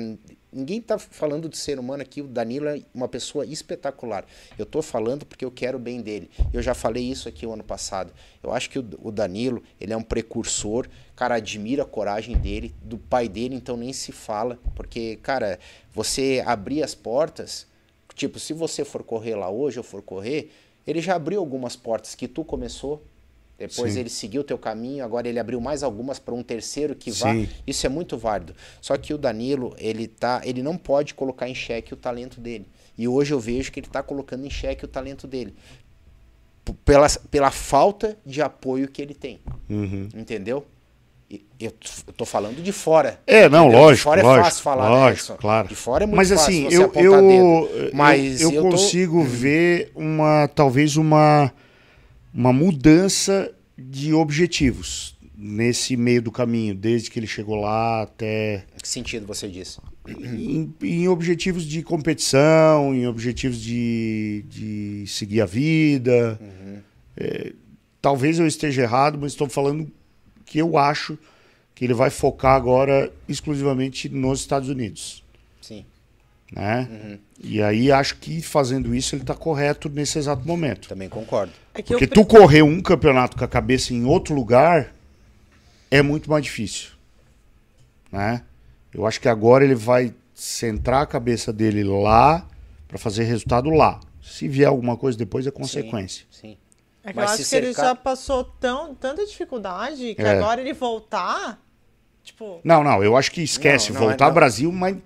[0.53, 2.21] ninguém tá falando de ser humano aqui.
[2.21, 4.25] O Danilo é uma pessoa espetacular.
[4.59, 6.29] Eu tô falando porque eu quero o bem dele.
[6.53, 8.13] Eu já falei isso aqui o ano passado.
[8.43, 10.87] Eu acho que o, o Danilo, ele é um precursor.
[11.15, 14.59] Cara, admira a coragem dele, do pai dele, então nem se fala.
[14.75, 15.59] Porque, cara,
[15.91, 17.65] você abrir as portas,
[18.15, 20.51] Tipo, se você for correr lá hoje ou for correr,
[20.87, 23.03] ele já abriu algumas portas que tu começou.
[23.57, 24.01] Depois Sim.
[24.01, 27.33] ele seguiu o teu caminho, agora ele abriu mais algumas para um terceiro que vá.
[27.33, 27.47] Sim.
[27.65, 28.53] Isso é muito válido.
[28.81, 32.67] Só que o Danilo, ele tá, ele não pode colocar em xeque o talento dele.
[32.97, 35.53] E hoje eu vejo que ele está colocando em xeque o talento dele.
[36.83, 39.39] Pela, pela falta de apoio que ele tem.
[39.69, 40.09] Uhum.
[40.13, 40.65] Entendeu?
[41.59, 41.71] Eu
[42.07, 43.19] eu tô falando de fora.
[43.25, 43.79] É, não, entendeu?
[43.81, 45.35] lógico, De fora lógico, é fácil falar, né, lógico, Edson?
[45.37, 45.67] claro.
[45.67, 47.95] De fora é muito Mas fácil assim, eu, apontar eu, dedo.
[47.95, 51.51] Mas eu, eu tô- consigo ver uma, talvez uma,
[52.33, 58.87] uma mudança de objetivos nesse meio do caminho, desde que ele chegou lá até Que
[58.87, 59.79] sentido você disse?
[60.07, 66.37] em, em objetivos de competição, em objetivos de, de seguir a vida.
[66.41, 66.77] Uhum.
[67.17, 67.53] É,
[68.01, 69.89] talvez eu esteja errado, mas estou falando
[70.45, 71.17] que eu acho
[71.73, 75.23] que ele vai focar agora exclusivamente nos Estados Unidos.
[75.61, 75.85] Sim.
[76.51, 76.87] Né?
[76.89, 77.19] Uhum.
[77.43, 80.87] E aí acho que fazendo isso ele está correto nesse exato momento.
[80.87, 81.51] Também concordo.
[81.73, 84.93] É que Porque eu- tu correr um campeonato com a cabeça em outro lugar
[85.91, 86.91] é muito mais difícil.
[88.11, 88.41] Né?
[88.93, 92.47] Eu acho que agora ele vai centrar a cabeça dele lá
[92.87, 93.99] para fazer resultado lá.
[94.21, 96.25] Se vier alguma coisa depois é consequência.
[96.31, 96.57] Sim.
[97.05, 100.29] É que Mas eu acho que ele cercar- já passou tão, tanta dificuldade que É.
[100.31, 101.61] agora ele voltar,
[102.23, 104.97] tipo, Não, não, eu acho que esquece Não, não, voltar é- ao Brasil, mas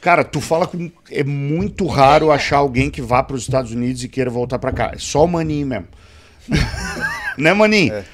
[0.00, 4.02] cara, tu fala com é muito raro achar alguém que vá para os Estados Unidos
[4.02, 4.92] e queira voltar para cá.
[4.94, 5.88] É só o Maninho mesmo.
[7.38, 8.04] né, Maninho?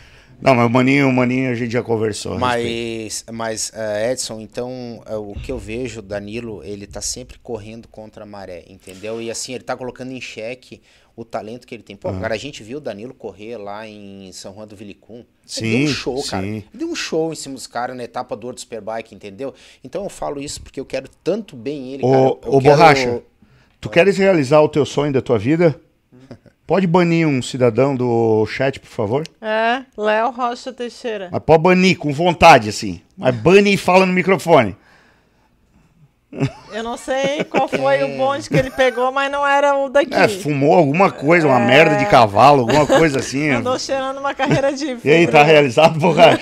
[0.40, 2.39] Não, mas o Maninho, o Maninho a gente já conversou.
[2.39, 7.86] Mas, mas eh, Edson, então eh, o que eu vejo, Danilo, ele tá sempre correndo
[7.89, 9.20] contra a maré, entendeu?
[9.20, 10.81] E assim, ele tá colocando em xeque
[11.20, 11.97] o talento que ele tem.
[11.97, 15.24] Pô, cara, a gente viu o Danilo correr lá em São Juan do Vilicum.
[15.44, 16.42] Sim, ele deu um show, cara.
[16.42, 16.48] sim.
[16.56, 19.52] Ele deu um show em cima dos caras na etapa do World Superbike, entendeu?
[19.84, 22.16] Então eu falo isso porque eu quero tanto bem ele, cara.
[22.16, 23.22] Ô, Eu ô quero- Borracha,
[23.80, 25.78] tu queres realizar o teu sonho da tua vida?
[26.66, 29.24] Pode banir um cidadão do chat, por favor?
[29.40, 31.28] É, Léo Rocha Teixeira.
[31.32, 33.01] Mas pode banir com vontade, assim.
[33.16, 34.76] Mas bane e fala no microfone.
[36.73, 40.15] Eu não sei qual foi o bonde que ele pegou, mas não era o daqui.
[40.15, 41.66] É, fumou alguma coisa, uma É.
[41.66, 43.51] merda de cavalo, alguma coisa assim.
[43.51, 45.43] Andou cheirando uma carreira de E aí, tá fibra.
[45.43, 46.39] realizado, Borracha?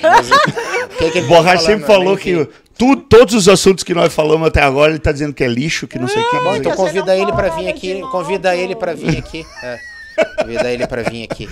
[0.99, 2.47] que que Borracha sempre falou que
[2.77, 5.89] tu- todos os assuntos que nós falamos até agora, ele tá dizendo que é lixo,
[5.89, 6.37] que não sei o que.
[6.41, 8.01] Bom, então convida ele pra vir aqui.
[8.11, 9.47] Convida ele pra vir aqui.
[9.63, 9.79] É,
[10.43, 11.49] convida ele pra vir aqui.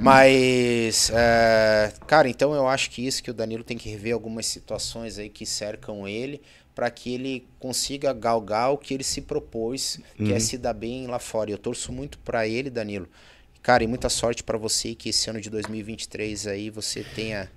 [0.00, 4.46] Mas, é, cara, então eu acho que isso que o Danilo tem que rever algumas
[4.46, 6.40] situações aí que cercam ele
[6.76, 10.40] para que ele consiga galgar o que ele se propôs, que é Uhum.
[10.40, 11.48] se dar bem lá fora.
[11.50, 13.08] E Eu torço muito pra ele, Danilo.
[13.62, 17.50] Cara, e muita sorte pra você que esse ano de 2023 aí você tenha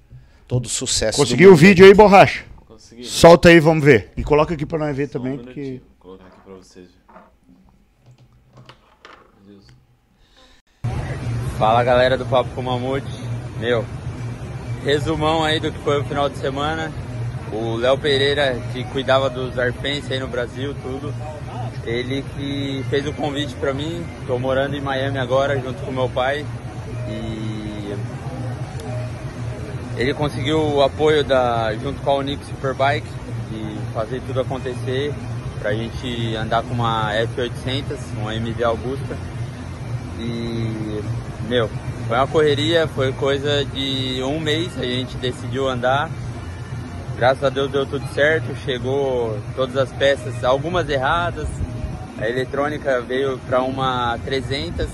[0.47, 1.17] todo o sucesso.
[1.17, 2.45] Conseguiu o vídeo aí, Borracha?
[2.65, 3.03] Consegui.
[3.03, 4.09] Solta aí, vamos ver.
[4.15, 5.81] E coloca aqui pra nós ver também, porque...
[5.99, 6.87] Vou colocar aqui pra vocês.
[11.57, 13.05] Fala galera do Papo com Mamute.
[13.59, 13.83] Meu,
[14.85, 16.89] resumão aí do que foi o final de semana.
[17.51, 21.13] O Léo Pereira, que cuidava dos arpenses aí no Brasil, tudo.
[21.85, 24.05] Ele que fez o convite pra mim.
[24.27, 26.45] Tô morando em Miami agora, junto com meu pai.
[27.07, 27.95] E
[29.97, 33.07] ele conseguiu o apoio da, junto com a Unix Superbike
[33.51, 35.13] de fazer tudo acontecer
[35.59, 39.17] pra gente andar com uma F800, uma MV Augusta.
[40.17, 41.01] E,
[41.47, 41.69] meu,
[42.07, 46.09] foi uma correria, foi coisa de um mês, a gente decidiu andar.
[47.19, 51.49] Graças a Deus deu tudo certo, chegou todas as peças, algumas erradas.
[52.17, 54.87] A eletrônica veio para uma 300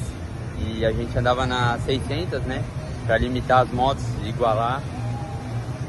[0.58, 2.64] e a gente andava na 600, né?
[3.06, 4.82] Para limitar as motos igualar.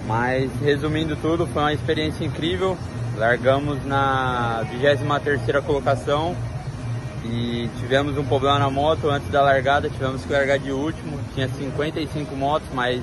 [0.07, 2.77] Mas resumindo tudo, foi uma experiência incrível.
[3.17, 6.37] Largamos na 23ª colocação
[7.25, 11.19] e tivemos um problema na moto antes da largada, tivemos que largar de último.
[11.35, 13.03] Tinha 55 motos, mas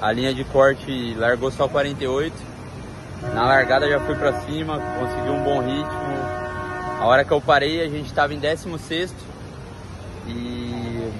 [0.00, 2.51] a linha de corte largou só 48.
[3.34, 6.42] Na largada já fui pra cima, consegui um bom ritmo.
[7.00, 9.14] A hora que eu parei, a gente estava em 16
[10.26, 11.10] e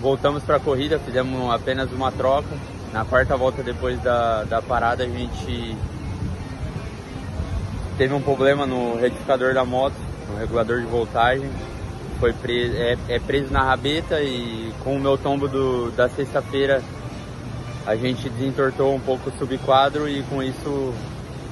[0.00, 2.48] voltamos para a corrida, fizemos apenas uma troca.
[2.92, 5.76] Na quarta volta depois da, da parada, a gente
[7.96, 9.94] teve um problema no retificador da moto,
[10.28, 11.48] no regulador de voltagem.
[12.20, 16.82] Foi preso, é, é preso na rabeta e com o meu tombo do, da sexta-feira
[17.86, 20.94] a gente desentortou um pouco o subquadro e com isso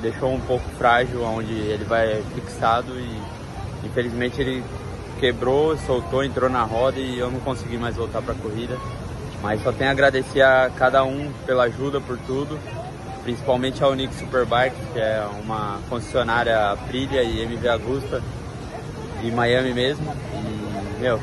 [0.00, 4.64] deixou um pouco frágil onde ele vai fixado e infelizmente ele
[5.18, 8.76] quebrou, soltou, entrou na roda e eu não consegui mais voltar para a corrida.
[9.42, 12.58] Mas só tenho a agradecer a cada um pela ajuda, por tudo,
[13.22, 18.22] principalmente a Unix Superbike, que é uma concessionária Aprilia e MV Agusta
[19.22, 20.14] de Miami mesmo.
[20.34, 21.20] E, meu,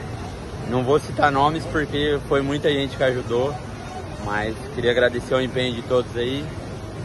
[0.70, 3.54] não vou citar nomes porque foi muita gente que ajudou,
[4.26, 6.44] mas queria agradecer o empenho de todos aí,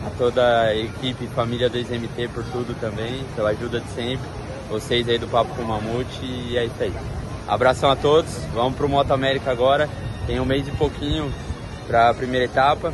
[0.06, 4.26] a toda a equipe, família do MT por tudo também, pela ajuda de sempre,
[4.68, 6.92] vocês aí do Papo com o Mamute e é isso aí.
[7.46, 9.88] Abração a todos, vamos pro Moto América agora,
[10.26, 11.32] tem um mês e pouquinho
[11.86, 12.92] para a primeira etapa,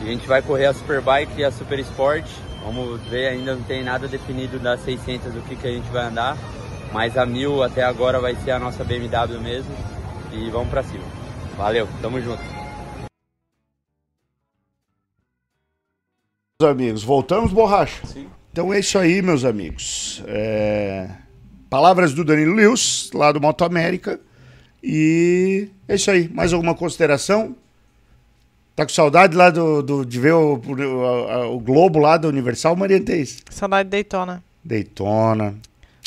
[0.00, 2.26] a gente vai correr a Superbike e a Super Sport,
[2.64, 6.06] vamos ver, ainda não tem nada definido das 600 do que, que a gente vai
[6.06, 6.36] andar,
[6.92, 9.74] mas a 1000 até agora vai ser a nossa BMW mesmo
[10.32, 11.04] e vamos para cima.
[11.56, 12.61] Valeu, tamo junto.
[16.62, 18.06] Amigos, voltamos, borracha?
[18.06, 18.26] Sim.
[18.52, 20.22] Então é isso aí, meus amigos.
[20.26, 21.08] É,
[21.70, 24.20] Palavras do Danilo Lewis, lá do Moto América.
[24.82, 26.28] E é isso aí.
[26.28, 27.56] Mais alguma consideração?
[28.76, 32.74] Tá com saudade lá do, do- de ver o, o, o Globo lá da Universal,
[32.76, 33.42] Mariantez?
[33.50, 34.42] Saudade de Daytona.
[34.64, 35.54] Daytona.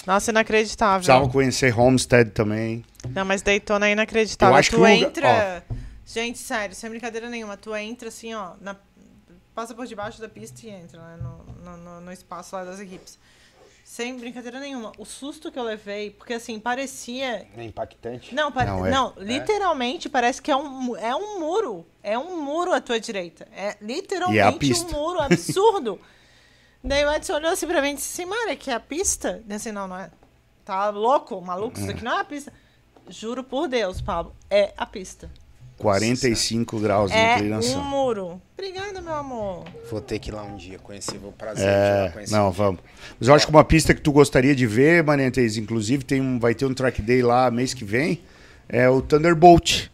[0.06, 0.98] Nossa, inacreditável.
[0.98, 2.84] Precisava conhecer Homestead também.
[3.10, 4.53] Não, mas Daytona é inacreditável.
[4.53, 5.64] Eu acho tu que entra.
[6.06, 7.57] Gente, sério, sem brincadeira nenhuma.
[7.57, 8.52] Tu entra assim, ó.
[8.61, 8.76] na-
[9.56, 11.18] Passa por debaixo da pista e entra, né?
[11.18, 13.18] No, no, no- espaço lá das equipes.
[13.86, 14.91] Sem brincadeira nenhuma.
[14.98, 17.48] O susto que eu levei, porque assim, parecia.
[17.56, 18.36] É impactante.
[18.36, 19.23] Não, pare- Não, não, é.
[19.23, 21.86] literalmente parece que é um, é um muro.
[22.03, 23.48] É um muro à tua direita.
[23.53, 24.86] É é a literalmente pista.
[24.88, 26.02] um muro absurdo.
[26.84, 29.41] Daí o Edson olhou assim pra mim e disse assim, Mara, que é a pista?
[29.49, 30.11] Eu disse, não, não é.
[30.65, 32.52] Tá louco, maluco, isso aqui não é a pista.
[33.07, 35.32] Juro por Deus, Pablo, é a pista.
[35.78, 37.82] 45 graus de É inclinação.
[37.82, 38.42] um muro.
[38.58, 39.66] Obrigada, meu amor.
[39.92, 42.34] Vou ter que ir lá um dia conhecer, vou prazer É, conhecer.
[42.36, 42.80] não, vamos.
[43.20, 46.40] Mas eu acho que uma pista que tu gostaria de ver, Manentes, inclusive tem um,
[46.40, 48.22] vai ter um track day lá mês que vem,
[48.70, 49.88] é o Thunderbolt,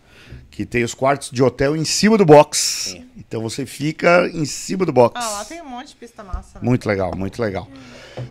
[0.50, 2.98] que tem os quartos de hotel em cima do box.
[3.18, 5.14] Então você fica em cima do box.
[5.24, 6.60] Ah, lá tem um monte de pista massa.
[6.60, 6.62] né?
[6.62, 7.68] Muito legal, muito legal.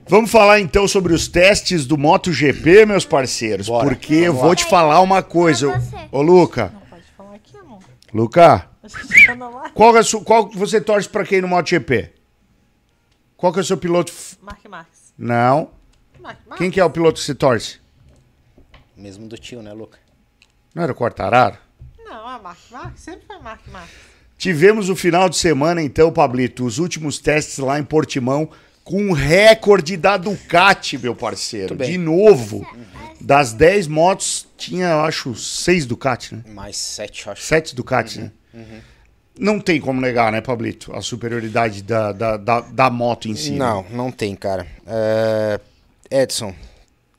[0.07, 4.55] Vamos falar então sobre os testes do MotoGP, meus parceiros, Bora, porque eu vamos vou
[4.55, 5.69] te falar uma coisa.
[6.13, 7.79] Ô, ô, Luca, Pode falar aqui, amor.
[8.13, 12.13] Luca, tá qual, é su- qual você torce pra quem no MotoGP?
[13.37, 14.13] Qual que é o seu piloto?
[14.43, 15.15] Mark Marques.
[15.17, 15.71] Não.
[16.21, 16.59] Mark Marques.
[16.59, 17.79] Quem que é o piloto que você torce?
[18.97, 19.99] Mesmo do tio, né, Luca?
[20.75, 21.57] Não era o Quartararo?
[22.05, 23.01] Não, a Mark Marques.
[23.03, 23.95] Sempre foi Mark Marques.
[24.37, 28.51] Tivemos o final de semana, então, Pablito, os últimos testes lá em Portimão,
[28.83, 31.77] com um recorde da Ducati, meu parceiro.
[31.77, 32.67] De novo.
[33.21, 36.43] Das 10 motos, tinha, eu acho, 6 Ducati, né?
[36.49, 37.43] Mais sete, eu acho.
[37.43, 38.33] 7 Ducati, né?
[39.39, 40.93] Não tem como negar, né, Pablito?
[40.95, 43.53] A superioridade da, da, da, da moto em si.
[43.53, 43.59] né?
[43.59, 44.67] Não, não tem, cara.
[44.87, 45.61] É,
[46.11, 46.55] Edson,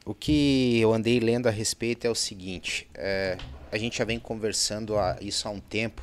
[0.05, 3.37] o que eu andei lendo a respeito é o seguinte: é,
[3.71, 6.01] a gente já vem conversando a- isso há um tempo.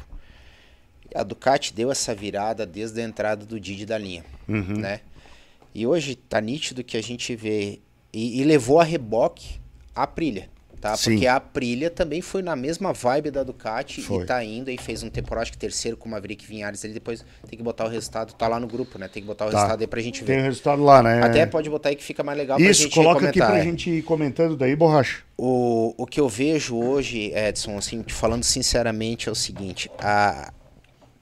[1.15, 4.79] A Ducati deu essa virada desde a entrada do Didi da linha, Uhum.
[4.79, 5.01] né?
[5.75, 7.81] E hoje tá nítido que a gente vê
[8.13, 9.61] e, e levou a reboque
[10.01, 10.49] a Aprilia,
[10.81, 10.97] tá?
[10.97, 11.13] Sim.
[11.13, 14.23] Porque a Aprilia também foi na mesma vibe da Ducati Foi.
[14.23, 16.85] e tá indo e fez um temporada acho que terceiro com o Maverick Vinhares.
[16.85, 19.09] Ele depois tem que botar o resultado, tá lá no grupo, né?
[19.09, 19.57] Tem que botar o Tá.
[19.57, 20.35] resultado aí pra gente ver.
[20.35, 21.23] Tem o resultado lá, né?
[21.23, 23.31] Até pode botar aí que fica mais legal pra Isso, gente coloca comentar.
[23.31, 23.63] aqui pra é.
[23.65, 25.23] gente ir comentando daí, borracha.
[25.37, 30.53] O, o que eu vejo hoje, Edson, assim, falando sinceramente, é o seguinte: a,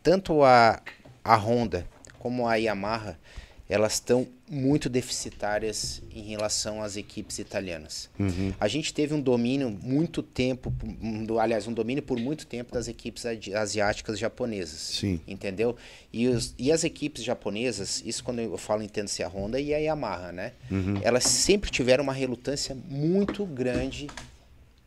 [0.03, 0.81] tanto a,
[1.25, 1.87] a Honda
[2.19, 3.19] como a Yamaha,
[3.69, 8.09] elas estão muito deficitárias em relação às equipes italianas.
[8.19, 8.53] Uhum.
[8.61, 10.73] A gente teve um domínio muito tempo,
[11.03, 14.79] um do- aliás, um domínio por muito tempo das equipes asiáticas japonesas.
[14.81, 15.21] Sim.
[15.27, 15.75] Entendeu?
[16.13, 19.79] E, os- e as equipes japonesas, isso quando eu falo entendo-se a Honda e a
[19.79, 20.53] Yamaha, né?
[20.71, 21.01] Uhum.
[21.03, 24.07] Elas sempre tiveram uma relutância muito grande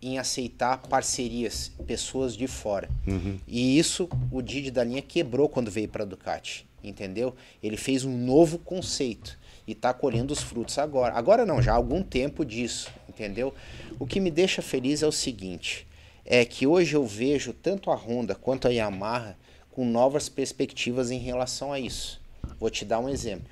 [0.02, 2.90] em aceitar parcerias, pessoas de fora.
[3.06, 3.38] Uhum.
[3.46, 7.36] E isso o Didi da linha quebrou quando veio para a Ducati, entendeu?
[7.62, 9.38] Ele fez um novo conceito
[9.68, 11.14] e está colhendo os frutos agora.
[11.16, 13.54] Agora não, já há algum tempo disso, entendeu?
[14.00, 15.88] O que me deixa feliz é o seguinte,
[16.26, 19.38] é que hoje eu vejo tanto a Honda quanto a Yamaha
[19.72, 22.20] com novas perspectivas em relação a isso.
[22.60, 23.50] Vou te dar um exemplo.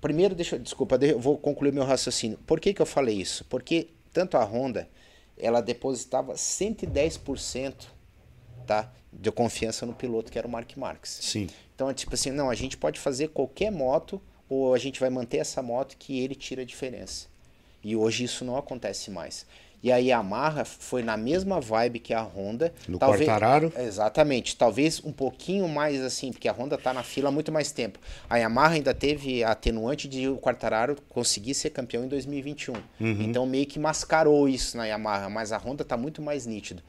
[0.00, 2.38] Primeiro, deixa, desculpa, deixa- eu vou concluir meu raciocínio.
[2.46, 3.44] Por que, que eu falei isso?
[3.46, 4.88] Porque tanto a Honda,
[5.38, 7.74] ela depositava 110%
[8.66, 11.18] tá, de confiança no piloto, que era o Mark Marques.
[11.22, 11.48] Sim.
[11.74, 15.10] Então, é tipo assim, não, a gente pode fazer qualquer moto, ou a gente vai
[15.10, 17.26] manter essa moto que ele tira a diferença.
[17.82, 19.46] E hoje isso não acontece mais.
[19.84, 22.72] E a Yamaha foi na mesma vibe que a Honda.
[22.88, 23.70] No Quartararo?
[23.76, 24.56] Exatamente.
[24.56, 27.98] Talvez um pouquinho mais assim, porque a Honda tá na fila há muito mais tempo.
[28.30, 32.72] A Yamaha ainda teve a atenuante de o Quartararo conseguir ser campeão em 2021.
[32.72, 32.80] Uhum.
[32.98, 36.82] Então meio que mascarou isso na Yamaha, mas a Honda tá muito mais nítido.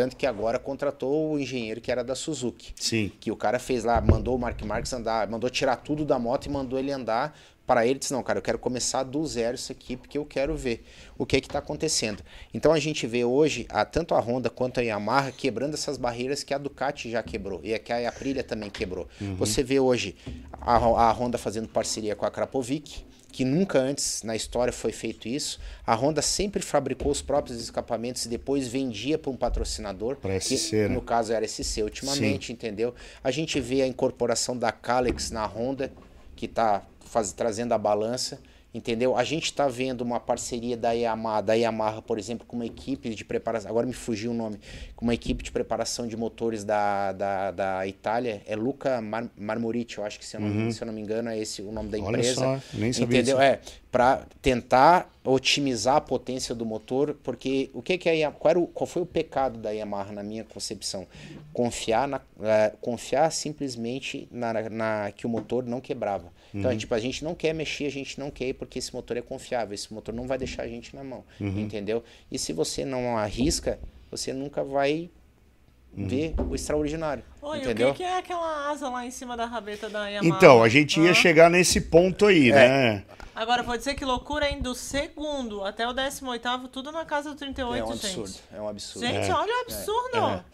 [0.00, 2.72] Tanto que agora contratou o engenheiro que era da Suzuki.
[2.74, 3.12] Sim.
[3.20, 6.46] Que o cara fez lá, mandou o Mark Marques andar, mandou tirar tudo da moto
[6.46, 7.38] e mandou ele andar.
[7.66, 10.56] Para ele, disse: Não, cara, eu quero começar do zero isso aqui, porque eu quero
[10.56, 10.86] ver
[11.18, 12.22] o que é que está acontecendo.
[12.54, 16.42] Então a gente vê hoje a, tanto a Honda quanto a Yamaha quebrando essas barreiras
[16.42, 19.06] que a Ducati já quebrou e que a Aprilia também quebrou.
[19.20, 19.36] Uhum.
[19.36, 20.16] Você vê hoje
[20.62, 25.28] a, a Honda fazendo parceria com a Krapovic, que nunca antes na história foi feito
[25.28, 25.60] isso.
[25.86, 30.16] A Honda sempre fabricou os próprios escapamentos e depois vendia para um patrocinador.
[30.16, 30.88] Que, SC, né?
[30.88, 32.94] No caso era SC ultimamente, entendeu?
[33.22, 35.92] A gente vê a incorporação da Kalex na Honda,
[36.36, 36.82] que está
[37.36, 38.40] trazendo a balança,
[38.72, 39.16] entendeu?
[39.16, 43.14] A gente está vendo uma parceria da Yamaha, da Yamaha, por exemplo, com uma equipe
[43.14, 44.60] de preparação, agora me fugiu o nome,
[44.94, 49.98] com uma equipe de preparação de motores da, da, da Itália, é Luca Mar Marmoriti,
[49.98, 50.70] eu acho que se eu, não, Uhum.
[50.70, 52.34] se eu não me engano é esse o nome da Olha empresa.
[52.34, 53.36] só, nem sabia entendeu?
[53.38, 53.40] disso.
[53.46, 53.60] É,
[53.90, 58.66] para tentar otimizar a potência do motor, porque o que que a Yamaha, qual, o-
[58.68, 61.06] qual foi o pecado da Yamaha na minha concepção?
[61.52, 66.32] Confiar na eh, confiar simplesmente na, na que o motor não quebrava.
[66.54, 66.76] Então, Uhum.
[66.76, 69.22] tipo, a gente não quer mexer, a gente não quer ir porque esse motor é
[69.22, 71.60] confiável, esse motor não vai deixar a gente na mão, Uhum.
[71.60, 72.02] entendeu?
[72.30, 73.78] E se você não arrisca,
[74.10, 75.08] você nunca vai
[75.96, 76.06] Uhum.
[76.06, 77.88] ver o extraordinário, Oi, entendeu?
[77.88, 80.36] o que, que é aquela asa lá em cima da rabeta da Yamaha?
[80.36, 81.14] Então, a gente ia Hã?
[81.14, 82.54] chegar nesse ponto aí, É.
[82.54, 83.04] né?
[83.34, 84.60] Agora, pode ser que loucura, hein?
[84.60, 88.06] Do segundo até o 18º, tudo na casa do 38, É um gente.
[88.06, 89.06] absurdo, é um absurdo.
[89.06, 89.34] Gente, É.
[89.34, 90.44] olha o absurdo.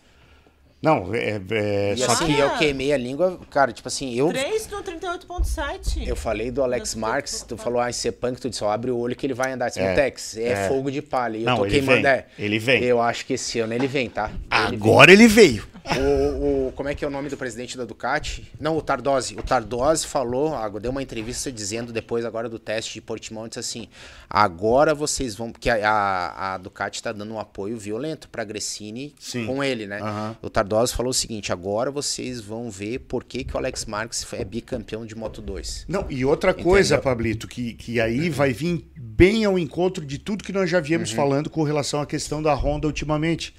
[0.82, 0.86] É.
[0.86, 4.28] Não, é, é E só assim, que eu queimei a língua, cara, tipo assim, eu
[4.28, 6.06] 3 no 38.7.
[6.06, 8.90] Eu falei do Alex Marques, tu falou, ah, esse é punk, tu disse, ó, abre
[8.90, 9.68] o olho que ele vai andar.
[9.68, 10.68] Disse, É, Tex, é, é.
[10.68, 11.36] fogo de palha.
[11.38, 12.26] E eu Não, tô ele queimando, vem, é.
[12.38, 12.82] ele vem.
[12.84, 14.30] Eu acho que esse ano ele vem, tá?
[14.66, 15.66] Ele agora ele veio.
[15.98, 18.50] O, o- como é que é o nome do presidente da Ducati?
[18.60, 19.34] Não, o Tardosi.
[19.34, 23.60] O Tardosi falou, ah, deu uma entrevista dizendo depois agora do teste de Portimão, disse
[23.60, 23.88] assim,
[24.28, 29.14] agora vocês vão, porque a, a, a Ducati está dando um apoio violento para Gressini
[29.18, 29.46] Sim.
[29.46, 30.00] com ele, né?
[30.00, 30.36] Aham.
[30.42, 34.26] O Tardosi falou o seguinte, agora vocês vão ver por que, que o Alex Marques
[34.32, 35.84] é bicampeão de Moto2.
[35.88, 37.10] Não, e outra coisa, Entendeu?
[37.10, 41.10] Pablito, que, que aí vai vir bem ao encontro de tudo que nós já viemos
[41.10, 41.16] Uhum.
[41.16, 43.54] falando com relação à questão da Honda ultimamente.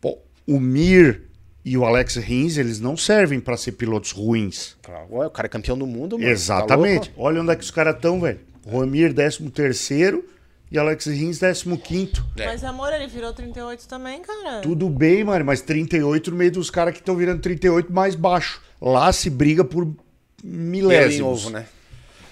[0.00, 1.22] Pô, o Mir
[1.64, 4.76] e o Alex Rins, eles não servem para ser pilotos ruins.
[4.82, 5.06] Claro.
[5.10, 6.30] Ué, o cara é campeão do mundo, mano.
[6.30, 7.10] Exatamente.
[7.10, 7.14] Tá?
[7.16, 8.40] Olha onde é que os caras estão, velho.
[8.66, 10.24] Romir, 13 terceiro
[10.70, 12.24] e Alex Rins, 15 quinto.
[12.36, 14.60] Mas, amor, ele virou 38 também, cara.
[14.60, 18.60] Tudo bem, mano, mas 38 no meio dos caras que estão virando 38 mais baixo.
[18.80, 19.96] Lá se briga por Pelo
[20.42, 21.18] milésimos.
[21.18, 21.66] em ovo, né?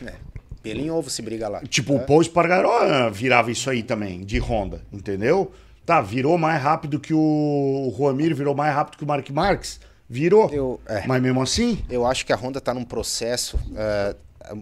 [0.05, 0.15] É.
[0.63, 1.61] Pelo em ovo se briga lá.
[1.69, 1.97] Tipo, É.
[1.97, 5.53] o Paul Espargaró ah, virava isso aí também, de Honda, entendeu?
[5.91, 9.81] Tá, virou mais rápido que o, o Juamir, virou mais rápido que o Mark Marques?
[10.09, 10.49] Virou.
[10.53, 11.05] Eu- é.
[11.05, 14.15] Mas mesmo assim, Eu acho que a Honda tá num processo, eh,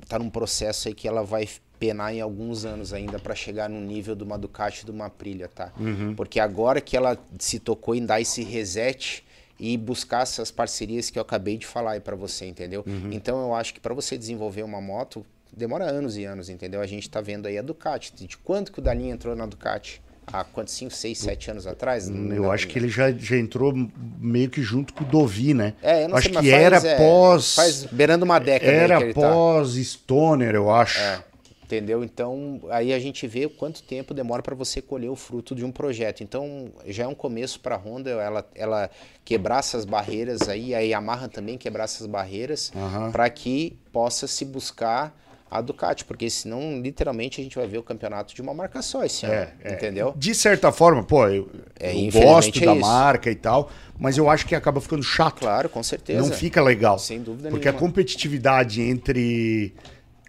[0.08, 1.46] tá num processo aí que ela vai
[1.78, 5.04] penar em alguns anos ainda para chegar no nível de uma Ducati e de uma
[5.04, 5.70] Aprilia, tá?
[5.78, 6.14] Uhum.
[6.14, 9.22] Porque agora que ela se tocou em dar esse reset
[9.60, 12.82] e buscar essas parcerias que eu acabei de falar aí para você, entendeu?
[12.86, 13.10] Uhum.
[13.12, 16.80] Então eu acho que para você desenvolver uma moto demora anos e anos, entendeu?
[16.80, 20.00] A gente tá vendo aí a Ducati, de quanto que o Dalin entrou na Ducati?
[20.32, 20.74] Há quantos?
[20.74, 22.08] 5, 6, 7 anos atrás?
[22.08, 23.72] eu acho que ele já, já entrou
[24.18, 25.74] meio que junto com o Dovi, né?
[25.82, 27.54] É, eu não acho sei, que faz, era é, pós.
[27.54, 29.14] Faz beirando uma década Era tá.
[29.14, 30.98] pós-Stoner, eu acho.
[30.98, 31.22] É,
[31.64, 32.02] entendeu?
[32.02, 35.70] Então, aí a gente vê quanto tempo demora para você colher o fruto de um
[35.70, 36.22] projeto.
[36.22, 38.90] Então, já é um começo para a Honda ela, ela
[39.24, 42.72] quebrar essas barreiras aí, a Yamaha também quebrar essas barreiras,
[43.12, 45.14] para que possa se buscar
[45.50, 49.04] a Ducati, porque senão, literalmente, a gente vai ver o campeonato de uma marca só
[49.04, 49.72] esse ano, É, é.
[49.72, 50.12] entendeu?
[50.16, 51.48] De certa forma, pô, eu,
[51.80, 52.80] É, eu gosto é da isso.
[52.80, 55.40] marca e tal, mas eu acho que acaba ficando chato.
[55.40, 56.20] Claro, com certeza.
[56.20, 56.98] Não fica legal.
[56.98, 57.88] Sem dúvida Porque a nenhuma.
[57.88, 59.74] competitividade entre,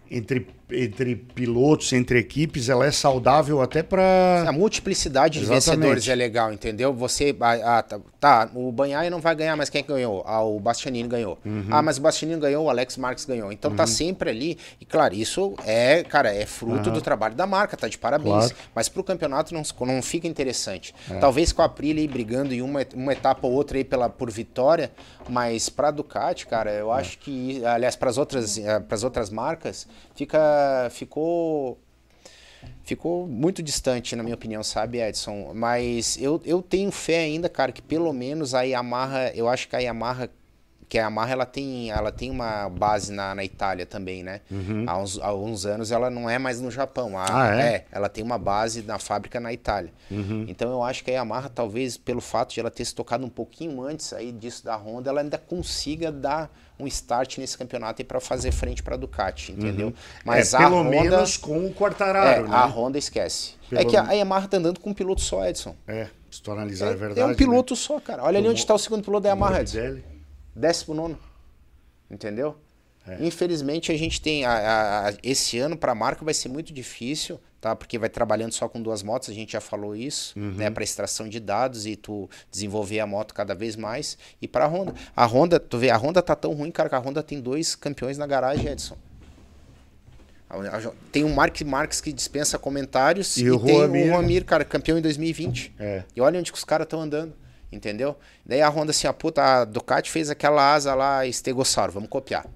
[0.09, 5.65] entre, entre pilotos, entre equipes, ela é saudável até para A multiplicidade de Exatamente.
[5.79, 6.93] vencedores é legal, entendeu?
[6.93, 7.35] Você.
[7.39, 10.23] Ah, ah, tá, tá, o Banhai não vai ganhar, mas quem ganhou?
[10.25, 11.37] Ah, o Bastianini ganhou.
[11.45, 11.65] Uhum.
[11.71, 13.51] Ah, mas o Bastianini ganhou, o Alex Marques ganhou.
[13.51, 14.57] Então tá sempre ali.
[14.79, 16.93] E claro, isso é, cara, é fruto Aham.
[16.93, 18.29] do trabalho da marca, tá de parabéns.
[18.51, 18.55] Claro.
[18.75, 20.93] Mas pro campeonato não, não fica interessante.
[21.09, 21.15] É.
[21.19, 24.91] Talvez com a Aprilia brigando em uma, uma etapa ou outra aí pela, por vitória,
[25.27, 26.99] mas pra Ducati, cara, eu É.
[26.99, 30.37] acho que, aliás, pras outras, eh, pras outras marcas, fica,
[30.91, 31.77] ficou
[32.83, 35.51] ficou muito distante, na minha opinião, sabe, Edson?
[35.53, 39.75] Mas eu, eu tenho fé ainda, cara, que pelo menos a Yamaha, eu acho que
[39.75, 40.29] a Yamaha,
[40.89, 44.41] que a Yamaha ela tem, ela tem uma base na, na Itália também, né?
[44.49, 44.85] Uhum.
[44.87, 47.15] Há, uns, há uns anos ela não é mais no Japão.
[47.17, 47.85] A- Ah, é?
[47.91, 49.93] ela tem uma base na fábrica na Itália.
[50.09, 50.45] Uhum.
[50.47, 53.29] Então eu acho que a Yamaha, talvez pelo fato de ela ter se tocado um
[53.29, 58.05] pouquinho antes aí disso da Honda, ela ainda consiga dar um start nesse campeonato e
[58.05, 59.87] para fazer frente para a Ducati, entendeu?
[59.87, 59.93] Uhum.
[60.23, 62.55] Mas é, a pelo Honda, menos com o Quartararo, é, né?
[62.55, 63.55] a Honda esquece.
[63.69, 65.75] Pelo É que a, Yamaha tá andando com um piloto só, Edson.
[65.87, 67.19] É, se tu analisar é, É, verdade.
[67.19, 67.35] é um né?
[67.35, 68.23] piloto só, cara.
[68.23, 69.99] Olha ali onde está o segundo piloto da Yamaha, Edson.
[70.55, 71.19] Décimo nono.
[72.09, 72.55] Entendeu?
[73.09, 73.25] É.
[73.25, 76.71] Infelizmente a gente tem a- a- a- esse ano para a marca vai ser muito
[76.73, 77.75] difícil, tá?
[77.75, 80.51] Porque vai trabalhando só com duas motos, a gente já falou isso, Uhum.
[80.53, 80.69] né?
[80.69, 84.17] Para extração de dados e tu desenvolver a moto cada vez mais.
[84.41, 86.95] E para a Honda, a Honda, tu vê, a Honda tá tão ruim, cara, que
[86.95, 88.95] a Honda tem dois campeões na garagem, Edson.
[91.11, 94.97] Tem o Mark Marques que dispensa comentários E e, o tem o Ramir, cara, campeão
[94.97, 95.71] em 2020.
[95.79, 96.03] É.
[96.15, 97.33] E olha onde que os caras estão andando,
[97.71, 98.17] entendeu?
[98.43, 102.47] Daí a Honda assim, a puta, a Ducati fez aquela asa lá, estegossauro, vamos copiar.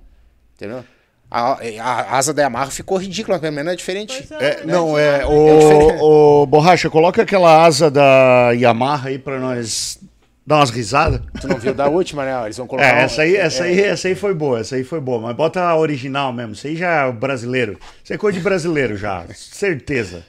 [0.64, 0.86] Entendeu?
[1.30, 4.26] A, a asa da Yamaha ficou ridícula, pelo menos é diferente.
[4.40, 5.20] É, não, é.
[5.24, 6.02] diferente.
[6.02, 10.00] O, o Borracha, coloca aquela asa da Yamaha aí pra nós
[10.46, 11.20] dar umas risadas.
[11.42, 12.44] Tu não viu da última, né?
[12.46, 12.88] Eles vão colocar.
[12.88, 13.70] É, essa aí, essa, é.
[13.70, 15.20] aí, essa aí foi boa, essa aí foi boa.
[15.20, 16.54] Mas bota a original mesmo.
[16.54, 17.78] Isso aí já é brasileiro.
[18.02, 20.24] Isso é coisa de brasileiro já, certeza.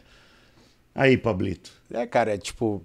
[0.95, 1.71] Aí, Pablito.
[1.93, 2.83] É, cara, é tipo.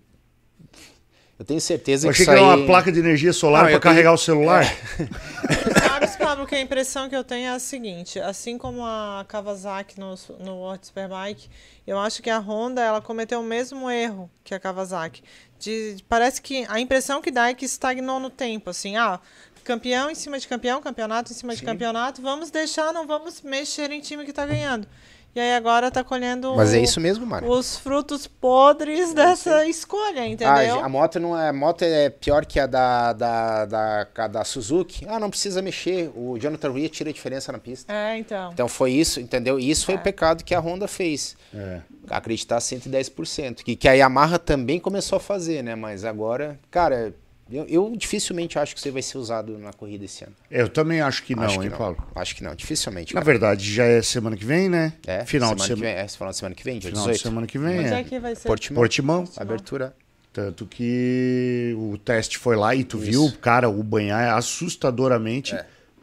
[1.40, 2.60] Eu tenho certeza Eu que achei que isso era aí...
[2.60, 4.66] uma placa de energia solar Não, pra eu tenho- carregar o celular.
[6.00, 10.00] Sabes, Pablo, que a impressão que eu tenho é a seguinte: assim como a Kawasaki
[10.00, 11.50] no, no World Superbike,
[11.86, 15.22] eu acho que a Honda ela cometeu o mesmo erro que a Kawasaki.
[15.60, 19.20] De, parece que a impressão que dá é que estagnou no tempo, assim, ah,
[19.66, 23.92] campeão em cima de campeão, campeonato em cima de campeonato, vamos deixar, não vamos mexer
[23.92, 24.88] em time que está ganhando.
[25.36, 27.48] E aí agora tá colhendo Mas é isso mesmo, Mário.
[27.50, 30.80] os frutos podres dessa escolha, entendeu?
[30.80, 34.28] Ah, a moto não é, a moto é pior que a da, da, da, a
[34.28, 35.06] da Suzuki.
[35.08, 36.12] Ah, não precisa mexer.
[36.16, 37.94] O Jonathan Rea tira a diferença na pista.
[37.94, 38.52] É, então.
[38.52, 39.60] Então foi isso, entendeu?
[39.60, 39.98] E isso foi É.
[39.98, 41.38] o pecado que a Honda fez.
[41.54, 41.80] É.
[42.10, 43.64] Acreditar 110%.
[43.64, 45.76] Que, que a Yamaha também começou a fazer, né?
[45.76, 47.14] Mas agora, cara,
[47.52, 50.36] eu, eu dificilmente acho que você vai ser usado na corrida esse ano.
[50.50, 51.78] Eu também acho que não, acho que hein, não.
[51.78, 51.98] Paulo?
[52.16, 53.14] Acho que não, dificilmente.
[53.14, 53.32] Na cara.
[53.32, 54.94] verdade, já é semana que vem, né?
[55.06, 55.96] É, Final de semana que semana.
[55.96, 56.04] vem.
[56.04, 57.18] É, você falando semana que vem, dia Final 18.
[57.18, 58.00] de semana que vem, Onde é.
[58.00, 58.48] é que vai ser?
[58.48, 58.82] Portimão.
[58.82, 59.30] Portimão.
[59.38, 59.96] Abertura.
[60.32, 63.06] Tanto que o teste foi lá e tu Isso.
[63.06, 65.58] viu, cara, o banhar assustadoramente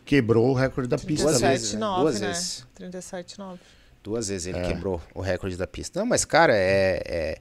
[0.04, 1.28] quebrou o recorde da pista.
[1.28, 1.50] Duas né?
[1.50, 1.80] vezes, né?
[1.80, 2.26] 37,9, Duas né?
[2.28, 2.66] vezes.
[2.78, 3.58] 37,9.
[4.02, 4.62] Duas vezes ele É.
[4.68, 6.00] quebrou o recorde da pista.
[6.00, 7.38] Não, mas, cara, é, é,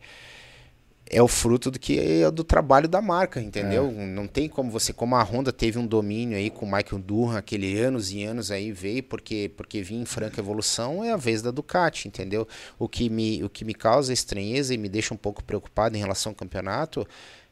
[1.09, 3.93] é o fruto do que é do trabalho da marca, entendeu?
[3.95, 4.05] É.
[4.05, 7.37] Não tem como você, como a Honda teve um domínio aí com o Michael Durham,
[7.37, 11.41] aquele anos e anos aí veio porque porque vinha em franca evolução, é a vez
[11.41, 12.47] da Ducati, entendeu?
[12.79, 15.99] O que me o que me causa estranheza e me deixa um pouco preocupado em
[15.99, 17.07] relação ao campeonato,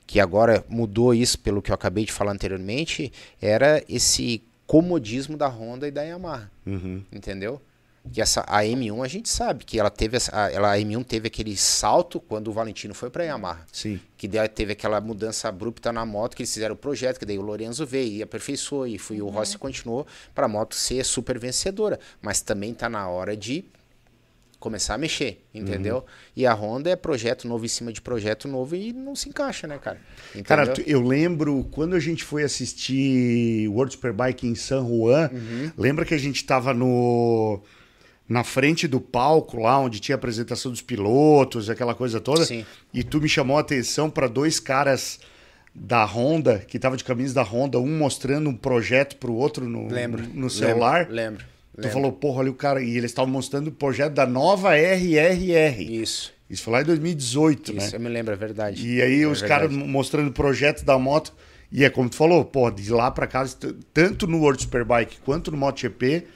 [0.07, 3.11] que agora mudou isso pelo que eu acabei de falar anteriormente,
[3.41, 7.03] era esse comodismo da Honda e da Yamaha Uhum.
[7.11, 7.61] entendeu?
[8.11, 11.05] Que essa a M1 a gente sabe que ela teve essa, a, ela, a M1
[11.05, 13.99] teve aquele salto quando o Valentino foi para Yamaha, Sim.
[14.17, 17.39] que daí teve aquela mudança abrupta na moto que eles fizeram o projeto, que daí
[17.39, 20.05] o Lorenzo veio e aperfeiçoou e foi o Rossi continuou
[20.35, 23.63] para a moto ser super vencedora, mas também tá na hora de
[24.59, 26.05] começar a mexer, entendeu?
[26.35, 29.67] E a Honda é projeto novo em cima de projeto novo e não se encaixa,
[29.67, 29.99] né, cara?
[30.29, 30.43] Entendeu?
[30.45, 35.71] Cara, tu- eu lembro quando a gente foi assistir World Superbike em San Juan, Uhum.
[35.77, 37.61] lembra que a gente tava no
[38.27, 42.45] na frente do palco lá onde tinha a apresentação dos pilotos, aquela coisa toda.
[42.45, 42.65] Sim.
[42.93, 45.19] E tu me chamou a atenção para dois caras
[45.75, 49.87] da Honda, que tava de camisa da Honda, um mostrando um projeto pro outro no,
[49.91, 50.23] lembro.
[50.33, 51.01] no celular.
[51.09, 51.15] Lembro.
[51.15, 51.45] lembro,
[51.75, 51.91] Tu lembro.
[51.91, 52.81] falou, porra, olha o cara.
[52.83, 55.81] E eles estavam mostrando o projeto da nova RRR.
[55.81, 56.31] Isso.
[56.49, 57.95] Isso foi lá em 2018, Isso, né?
[57.95, 58.87] eu me lembro, é verdade.
[58.87, 61.33] E aí É os caras mostrando projetos da moto.
[61.71, 63.43] E é como tu falou, pô, de lá pra cá,
[63.91, 66.27] tanto no World Superbike quanto no MotoGP,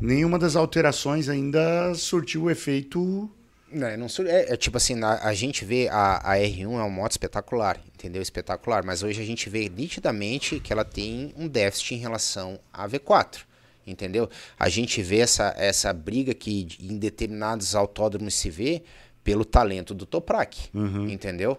[0.00, 3.30] nenhuma das alterações ainda surtiu o efeito.
[3.72, 6.66] Não, não sur- é, é tipo assim, na- a, gente vê a, a R1 é
[6.66, 8.20] uma moto espetacular, entendeu?
[8.20, 12.88] Espetacular, mas hoje a gente vê nitidamente que ela tem um déficit em relação à
[12.88, 13.42] V4,
[13.86, 14.28] entendeu?
[14.58, 18.82] A gente vê essa, essa briga que em determinados autódromos se vê
[19.22, 20.70] pelo talento do Toprak,
[21.08, 21.56] entendeu?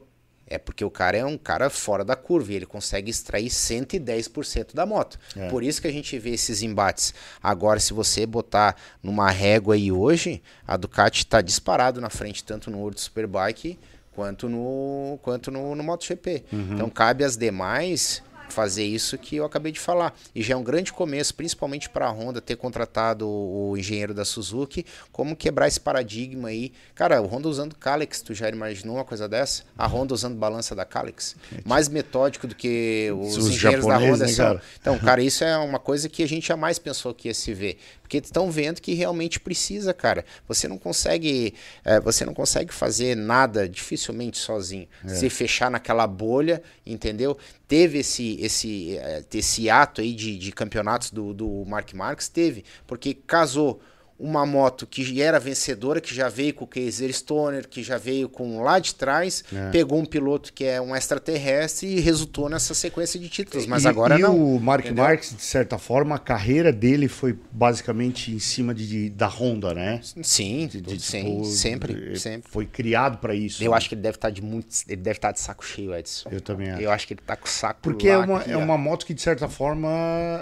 [0.52, 4.74] É porque o cara é um cara fora da curva e ele consegue extrair 110%
[4.74, 5.18] da moto.
[5.36, 5.48] É.
[5.50, 7.14] Por isso que a gente vê esses embates.
[7.42, 12.70] Agora, se você botar numa régua aí hoje, a Ducati está disparado na frente, tanto
[12.70, 13.80] no World Superbike
[14.14, 16.44] quanto no, quanto no, no MotoGP.
[16.74, 18.22] Então, cabe às demais
[18.52, 20.14] fazer isso que eu acabei de falar.
[20.36, 24.26] E já é um grande começo, principalmente para a Honda ter contratado o, engenheiro da
[24.26, 26.72] Suzuki, como quebrar esse paradigma aí.
[26.94, 29.64] Cara, o Honda usando Kalex, tu já imaginou uma coisa dessa?
[29.78, 31.36] A Honda usando balança da Kalex?
[31.66, 34.46] Mais metódico do que os, Os engenheiros da Honda né, são.
[34.46, 34.62] cara?
[34.80, 37.78] Então, cara, isso é uma coisa que a gente jamais pensou que ia se ver.
[38.12, 40.26] Porque estão vendo que realmente precisa, cara.
[40.46, 41.54] Você não consegue,
[41.86, 44.86] eh, você não consegue fazer nada dificilmente sozinho.
[45.08, 47.38] Se fechar naquela bolha, entendeu?
[47.70, 52.66] Teve esse, esse, eh, esse ato aí de, de campeonatos do, do Mark Marques, teve,
[52.86, 53.80] porque casou
[54.24, 58.30] uma moto que era vencedora, que já veio com o Kaiser Stoner, que já veio
[58.30, 59.72] com lá de trás, É.
[59.72, 63.66] pegou um piloto que é um extraterrestre e resultou nessa sequência de títulos.
[63.66, 64.38] Mas e, agora e não.
[64.56, 65.04] o Mark entendeu?
[65.04, 69.74] Marques, de certa forma, a carreira dele foi basicamente em cima de, de- da Honda,
[69.74, 70.00] né?
[70.22, 72.52] Sim, De- de, sim, tipo, sempre, sempre.
[72.52, 73.64] Foi criado pra isso.
[73.64, 73.78] Eu né?
[73.78, 76.30] acho que ele deve estar de muito, ele deve estar de saco cheio, Edson.
[76.32, 76.82] Eu também acho.
[76.82, 78.78] Eu acho que ele tá com o saco Porque é lá uma, aqui, é uma
[78.78, 79.90] moto que, de certa forma,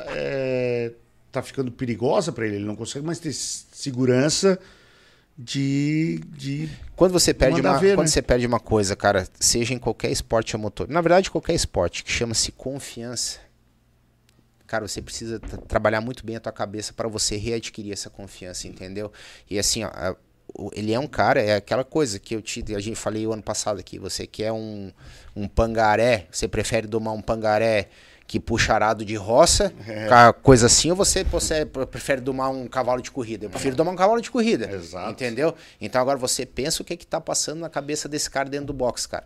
[0.10, 0.91] é,
[1.31, 2.56] tá ficando perigosa pra ele.
[2.57, 4.60] Ele não consegue mais ter segurança
[5.38, 6.22] de.
[6.27, 8.11] de Quando você perde uma, ver, quando né?
[8.11, 12.03] você perde uma coisa, cara, seja em qualquer esporte a motor, na verdade qualquer esporte
[12.03, 13.39] que chama-se confiança.
[14.68, 18.68] Cara, você precisa tra- trabalhar muito bem a tua cabeça para você readquirir essa confiança,
[18.68, 19.11] entendeu?
[19.49, 19.89] E assim, ó,
[20.73, 23.41] ele é um cara, é aquela coisa que eu te, a gente falei o ano
[23.41, 24.91] passado aqui, você quer um,
[25.35, 27.89] um pangaré, você prefere domar um pangaré
[28.30, 30.07] que puxa arado de roça, É.
[30.43, 33.47] coisa assim, ou você, você prefere domar um cavalo de corrida?
[33.47, 34.72] Eu prefiro domar um cavalo de corrida.
[34.72, 35.10] Exato.
[35.10, 35.56] Entendeu?
[35.81, 38.73] Então agora você pensa o que que tá passando na cabeça desse cara dentro do
[38.73, 39.26] box, cara.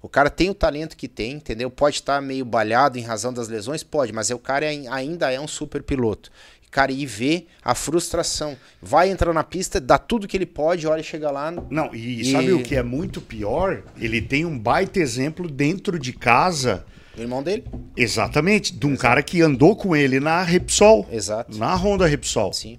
[0.00, 1.68] O cara tem o talento que tem, entendeu?
[1.68, 5.32] Pode estar meio balhado em razão das lesões, pode, mas é o cara é- ainda
[5.32, 6.30] é um super piloto.
[6.70, 8.56] Cara, e vê a frustração.
[8.80, 11.50] Vai entrar na pista, dá tudo que ele pode, olha, chega lá.
[11.50, 13.82] Não, e, E- sabe o que é muito pior?
[13.96, 16.84] Ele tem um baita exemplo dentro de casa.
[17.16, 17.64] O irmão dele?
[17.96, 21.06] Exatamente, de um cara que andou com ele na Repsol.
[21.10, 21.56] Exato.
[21.56, 22.52] Na Honda Repsol.
[22.52, 22.78] Sim.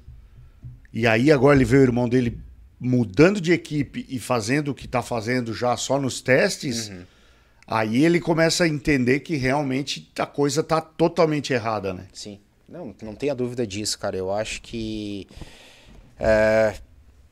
[0.91, 2.37] E aí agora ele vê o irmão dele
[2.79, 7.03] mudando de equipe e fazendo o que está fazendo já só nos testes, Uhum.
[7.67, 12.05] aí ele começa a entender que realmente a coisa tá totalmente errada, né?
[12.13, 12.39] Sim.
[12.67, 14.17] Não, não tenha dúvida disso, cara.
[14.17, 15.27] Eu acho que.
[16.19, 16.75] é,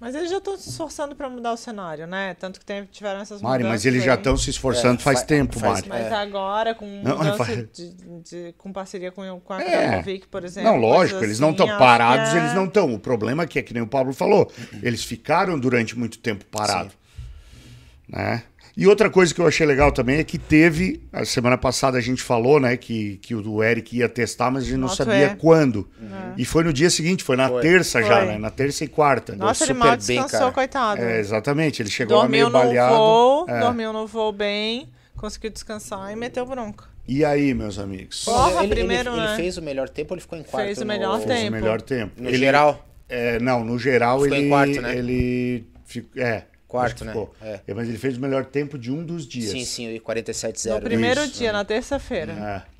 [0.04, 2.34] Mas eles já estão se esforçando para mudar o cenário, né?
[2.34, 4.18] Tanto que tiveram essas Mari, mas eles já aí.
[4.18, 6.04] estão se esforçando É, faz fa- tempo, faz- Mari.
[6.04, 7.90] Mas agora, com Não, mudança faz- de,
[8.22, 9.88] de- com parceria com, com a É.
[9.88, 10.70] Krakovic, por exemplo.
[10.72, 12.94] Não, lógico, coisas eles não assim, estão acho parados, é- eles não estão.
[12.94, 14.52] O problema é que é que nem o Pablo falou,
[14.82, 16.94] eles ficaram durante muito tempo parados.
[18.08, 18.44] Né?
[18.76, 22.02] E outra coisa que eu achei legal também é que teve, a semana passada a
[22.02, 25.28] gente falou, né, que, que o Eric ia testar, mas a gente não Moto sabia
[25.28, 25.36] E.
[25.36, 25.88] quando.
[26.02, 26.34] Uhum.
[26.38, 27.62] E foi no dia seguinte, foi na Foi.
[27.62, 28.26] terça já, Foi.
[28.26, 28.38] né?
[28.40, 29.36] Na terça e quarta.
[29.36, 30.52] Nossa, ele mal bem, descansou, cara.
[30.52, 31.02] coitado.
[31.02, 32.96] É, exatamente, ele chegou dormiu lá meio no baleado.
[32.96, 33.60] voo, É.
[33.60, 36.86] dormiu no voo bem, conseguiu descansar e meteu bronca.
[37.08, 38.24] E aí, meus amigos?
[38.26, 39.36] Porra, ele, ele- primeiro, ele né?
[39.36, 40.66] fez o melhor tempo ou ele ficou em quarto?
[40.66, 41.50] Fez o no- melhor Fez tempo.
[41.50, 42.14] o melhor tempo.
[42.24, 42.88] No Ele- geral?
[43.08, 44.46] É, não, no geral Ficou ele.
[44.46, 44.98] em quarto, né?
[44.98, 45.66] Ele.
[46.16, 46.44] É.
[46.80, 47.12] Quarto, né?
[47.12, 47.34] ficou.
[47.42, 47.60] É.
[47.74, 49.52] Mas ele fez o melhor tempo de um dos dias.
[49.52, 50.74] Sim, sim, o 47-0.
[50.76, 51.38] No primeiro Isso.
[51.38, 52.34] dia, na terça-feira.
[52.34, 52.74] É.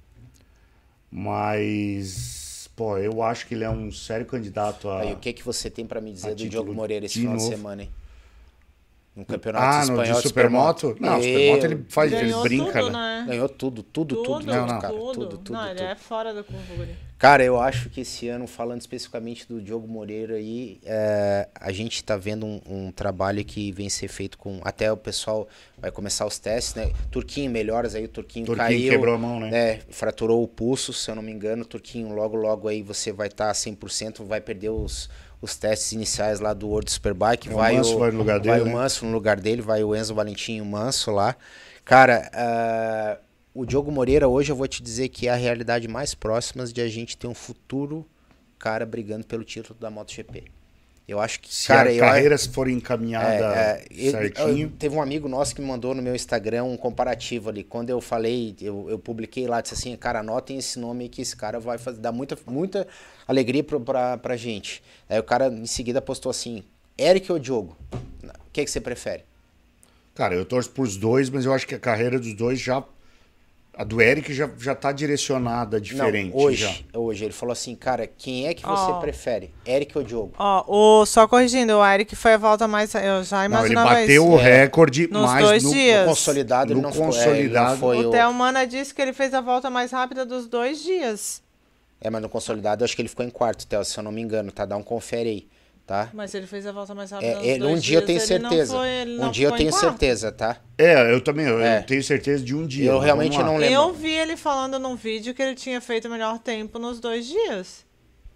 [1.12, 2.70] Mas.
[2.76, 5.02] Pô, eu acho que ele é um sério candidato a.
[5.02, 7.36] Aí, o que, que você tem pra me dizer do Diogo Moreira esse de final
[7.36, 7.48] novo.
[7.50, 7.90] de semana, hein?
[9.16, 10.98] No campeonato Ah, no espanhol de Supermoto?
[11.00, 13.22] Não, o Supermoto ele faz, ele brinca, tudo, né?
[13.22, 13.26] né?
[13.28, 14.80] Ganhou tudo, tudo, tudo, Tudo, tudo, Não, não.
[14.80, 14.92] cara.
[14.94, 15.14] tudo.
[15.14, 15.86] Tudo, tudo, não, ele tudo.
[15.88, 15.96] é.
[17.24, 22.04] Cara, eu acho que esse ano, falando especificamente do Diogo Moreira aí, é, a gente
[22.04, 24.60] tá vendo um, um trabalho que vem ser feito com.
[24.62, 25.48] Até o pessoal
[25.78, 26.92] vai começar os testes, né?
[27.10, 28.92] Turquinho melhoras aí, o Turquinho, Turquinho caiu.
[28.92, 29.80] quebrou a mão, né?
[29.90, 31.64] fraturou o pulso, se eu não me engano.
[31.64, 35.10] Turquinho, logo, logo aí você vai estar tá 100%, vai perder os,
[35.42, 37.48] os testes iniciais lá do World Superbike.
[37.48, 38.70] É, o vai Manso vai no lugar dele, Vai né?
[38.70, 41.38] o Manso no lugar dele, vai o Enzo Valentinho Manso lá.
[41.86, 43.18] Cara, ah,
[43.54, 46.82] o Diogo Moreira hoje eu vou te dizer que é a realidade mais próxima de
[46.82, 48.06] a gente ter um futuro
[48.58, 50.46] cara brigando pelo título da MotoGP.
[51.06, 54.68] Eu acho que, Se cara, a eu- carreira for encaminhada é, é, eu- certinho.
[54.68, 57.62] eu- teve um amigo nosso que me mandou no meu Instagram um comparativo ali.
[57.62, 61.36] Quando eu falei, eu, eu publiquei lá, disse assim, cara, anotem esse nome que esse
[61.36, 62.88] cara vai fazer, dar muita, muita
[63.28, 64.82] alegria pra, pra, pra gente.
[65.10, 66.64] Aí o cara em seguida postou assim,
[66.98, 67.76] Eric ou Diogo?
[68.24, 69.26] O que, que você prefere?
[70.16, 72.82] Cara, eu torço pros dois, mas eu acho que a carreira dos dois já.
[73.76, 76.30] A do Eric já, já tá direcionada diferente.
[76.32, 77.00] Não, hoje, já.
[77.00, 79.00] hoje, ele falou assim, cara, quem é que você Ó.
[79.00, 79.52] prefere?
[79.66, 80.34] Eric ou Diogo?
[80.38, 80.64] Ó,
[81.02, 82.94] o, só corrigindo, o Eric foi a volta mais.
[82.94, 84.32] Eu já Não, ele imaginava bateu isso.
[84.32, 86.02] o recorde, Nos mas dois no, dias.
[86.02, 88.68] No consolidado ele No não ficou- é, ele não consolidado- foi O o- Theo Mana
[88.68, 91.42] disse que ele fez a volta mais rápida dos dois dias.
[92.00, 94.12] É, mas no consolidado eu acho que ele ficou em quarto, Theo, se eu não
[94.12, 94.66] me engano, tá?
[94.66, 95.48] Dá um confere aí,
[95.86, 96.10] tá?
[96.14, 98.18] Mas ele fez a volta mais rápida É, nos ele- dois um dia eu tenho
[98.20, 98.74] dias, ele não certeza.
[98.78, 100.58] foi- ele um não dia eu tenho certeza, tá?
[100.78, 101.82] É, eu também, eu, É.
[101.82, 102.90] tenho certeza de um dia.
[102.92, 103.76] Eu realmente não lembro.
[103.76, 107.26] Eu vi ele falando num vídeo que ele tinha feito o melhor tempo nos dois
[107.28, 107.86] dias.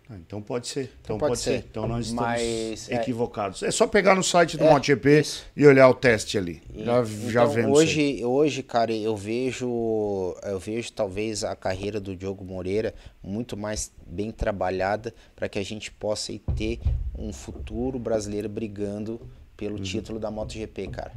[0.10, 0.90] Ah, Então pode ser.
[1.02, 1.60] Então pode pode, ser.
[1.62, 1.66] ser.
[1.70, 2.96] Então nós estamos Mas, é.
[2.96, 3.62] equivocados.
[3.64, 3.72] É.
[3.72, 5.22] só pegar no site do É, MotoGP
[5.56, 6.62] e olhar o teste ali.
[6.74, 7.78] Já, já então, vemos.
[7.80, 9.68] hoje, hoje, cara, eu vejo,
[10.44, 15.64] eu vejo talvez a carreira do Diogo Moreira muito mais bem trabalhada para que a
[15.66, 16.80] gente possa ter
[17.18, 19.28] um futuro brasileiro brigando Uhum.
[19.58, 21.12] pelo título da MotoGP, cara.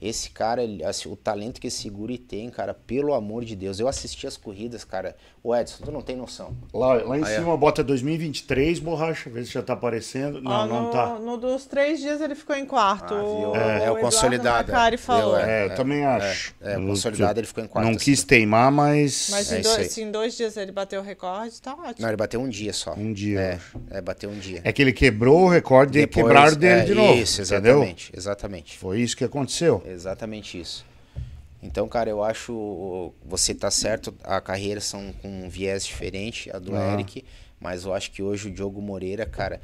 [0.00, 3.80] Esse cara, ele- assim, o talento que esse guri tem, cara, pelo amor de Deus.
[3.80, 5.16] Eu assisti as corridas, cara.
[5.42, 6.54] O Edson, tu não tem noção.
[6.74, 7.36] Lá, lá em Ah, é.
[7.38, 9.30] cima bota 2023, borracha.
[9.30, 10.42] Vê se já tá aparecendo.
[10.42, 11.18] Não, não no, tá.
[11.18, 13.14] no dos três dias ele ficou em quarto.
[13.14, 13.50] Ah, viu?
[13.52, 14.70] O- É, é o consolidado.
[14.70, 15.36] Macari falou.
[15.36, 15.44] Viu?
[15.46, 16.54] É, eu também acho.
[16.60, 18.04] é, o consolidado ele ficou em quarto, Não assim.
[18.04, 19.28] quis teimar, mas.
[19.30, 21.96] Mas É em isso dois, se em dois dias ele bateu o recorde, tá ótimo.
[22.00, 22.92] Não, ele bateu um dia só.
[22.94, 23.40] Um dia.
[23.40, 23.58] É,
[23.98, 24.60] é bateu um dia.
[24.62, 27.14] É que ele quebrou o recorde e Depois- quebraram dele é, de novo.
[27.14, 27.76] Isso, entendeu?
[27.78, 28.12] exatamente.
[28.14, 28.78] Exatamente.
[28.78, 29.82] Foi isso que aconteceu.
[29.86, 30.84] Exatamente isso.
[31.62, 36.58] Então, cara, eu acho você tá certo, a carreira são com um viés diferente, a
[36.58, 36.92] do Ah.
[36.92, 37.24] Eric,
[37.58, 39.60] mas eu acho que hoje o Diogo Moreira, cara,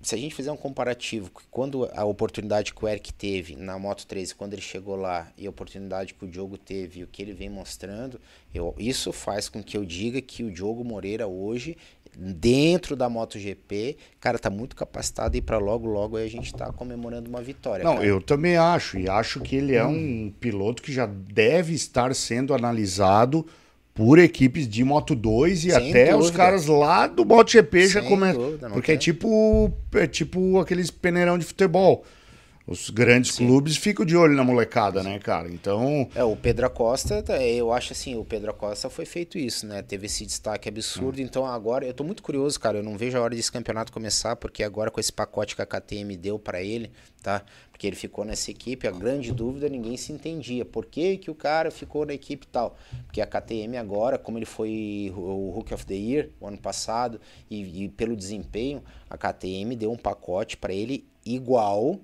[0.00, 4.06] se a gente fizer um comparativo, quando a oportunidade que o Eric teve na Moto
[4.06, 7.20] 13, quando ele chegou lá, e a oportunidade que o Diogo teve e o que
[7.20, 8.20] ele vem mostrando,
[8.54, 11.76] eu, isso faz com que eu diga que o Diogo Moreira hoje,
[12.20, 16.72] dentro da MotoGP, cara, tá muito capacitado e para logo, logo aí a gente tá
[16.72, 17.84] comemorando uma vitória.
[17.84, 18.06] Não, cara.
[18.06, 18.98] eu também acho.
[18.98, 23.46] E acho que ele é um piloto que já deve estar sendo analisado
[23.94, 26.36] por equipes de Moto 2 e Sem até os dúvida.
[26.36, 28.42] caras lá do MotoGP já Sem começam.
[28.42, 32.04] dúvida, não Porque é tipo, é tipo aqueles peneirão de futebol.
[32.68, 35.48] Os grandes clubes ficam de olho na molecada, né, cara?
[35.50, 39.66] Então, É, o Pedro Acosta, tá, eu acho assim, o Pedro Acosta foi feito isso,
[39.66, 39.80] né?
[39.80, 40.72] Teve esse destaque Hum.
[40.72, 41.18] absurdo.
[41.22, 42.76] Então agora, eu tô muito curioso, cara.
[42.76, 45.66] Eu não vejo a hora desse campeonato começar, porque agora com esse pacote que a
[45.66, 46.90] KTM deu pra ele,
[47.22, 47.42] tá?
[47.72, 50.64] Porque ele ficou nessa equipe, a grande dúvida, ninguém se entendia.
[50.64, 52.76] Por que, que o cara ficou na equipe e tal?
[53.06, 57.18] Porque a KTM agora, como ele foi o Rookie of the Year o ano passado,
[57.50, 61.98] e, e pelo desempenho, a KTM deu um pacote pra ele igual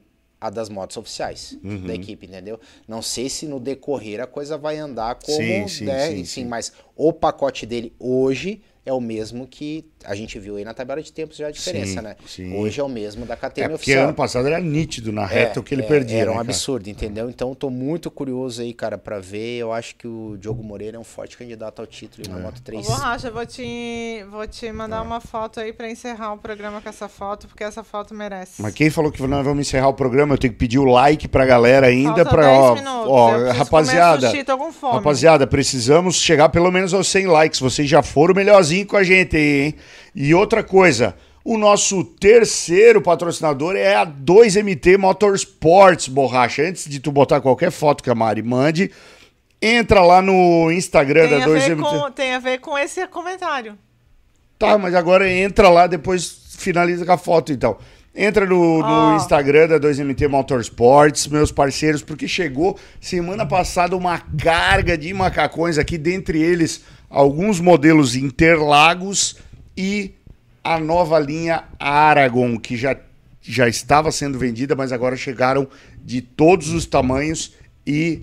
[0.47, 1.87] a das motos oficiais Uhum.
[1.87, 2.61] da equipe, entendeu?
[2.87, 6.25] Não sei se no decorrer a coisa vai andar como, Sim, sim, né, sim, enfim,
[6.43, 6.45] sim.
[6.45, 11.03] mas o pacote dele hoje é o mesmo que a gente viu aí na tabela
[11.03, 12.17] de tempos já a diferença, Sim, né?
[12.27, 12.57] sim.
[12.57, 14.05] Hoje é o mesmo da É KTM porque oficial.
[14.05, 16.17] ano passado era nítido na reta É, o que ele é, perdia.
[16.17, 16.49] Era né, um cara?
[16.49, 17.29] absurdo, entendeu?
[17.31, 19.59] Então eu tô muito curioso aí, cara, pra ver.
[19.59, 22.37] Eu acho que o Diogo Moreira é um forte candidato ao título aí É.
[22.37, 22.87] na Moto 3.
[22.87, 26.81] Ô, Borracha, eu vou te, vou te mandar uma foto aí pra encerrar o programa
[26.81, 28.61] com essa foto, porque essa foto merece.
[28.63, 31.27] Mas quem falou que nós vamos encerrar o programa, eu tenho que pedir o like
[31.29, 34.17] pra galera ainda Falta pra 10 ó, minutos, ó, rapaziada.
[34.19, 34.95] comer sushi, tô com fome.
[34.95, 37.61] Rapaziada, precisamos chegar pelo menos aos 100 likes.
[37.61, 39.75] Vocês já foram melhorzinho com a gente aí, hein?
[40.15, 41.15] E outra coisa,
[41.45, 46.63] o nosso terceiro patrocinador é a 2MT Motorsports, borracha.
[46.63, 48.91] Antes de tu botar qualquer foto que a Mari mande,
[49.61, 51.83] entra lá no Instagram Tem da a, ver 2MT.
[51.83, 53.79] com, tem a ver com esse comentário.
[54.59, 57.77] Tá, mas agora entra lá, depois finaliza com a foto, então.
[58.15, 59.17] Entra no, no.
[59.17, 65.99] Instagram da 2MT Motorsports, meus parceiros, porque chegou semana passada uma carga de macacões aqui,
[65.99, 69.37] dentre eles alguns modelos Interlagos
[69.77, 70.13] e
[70.63, 72.97] a nova linha Aragon, que já,
[73.41, 75.69] já estava sendo vendida, mas agora chegaram
[76.03, 77.53] de todos os tamanhos
[77.87, 78.23] e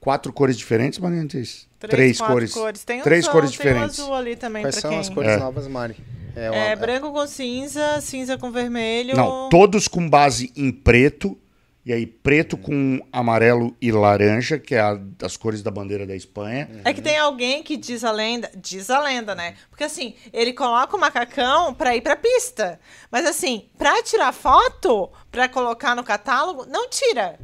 [0.00, 1.66] quatro cores diferentes, Mariantes?
[1.78, 2.84] Três, quatro cores.
[2.84, 3.98] Tem um Três sol, cores tem diferentes.
[3.98, 5.00] um azul ali também Quais são quem...
[5.00, 5.36] as cores É.
[5.38, 5.96] novas, Mari?
[6.34, 9.14] É, uma- É branco com cinza, cinza com vermelho.
[9.16, 11.36] Não, todos com base em preto.
[11.84, 16.14] E aí, preto com amarelo e laranja, que é a das cores da bandeira da
[16.14, 16.70] Espanha.
[16.84, 19.56] É que tem alguém que diz a lenda, diz a lenda, né?
[19.68, 22.78] Porque assim, ele coloca o macacão pra ir pra pista.
[23.10, 27.36] Mas assim, pra tirar foto, pra colocar no catálogo, não tira.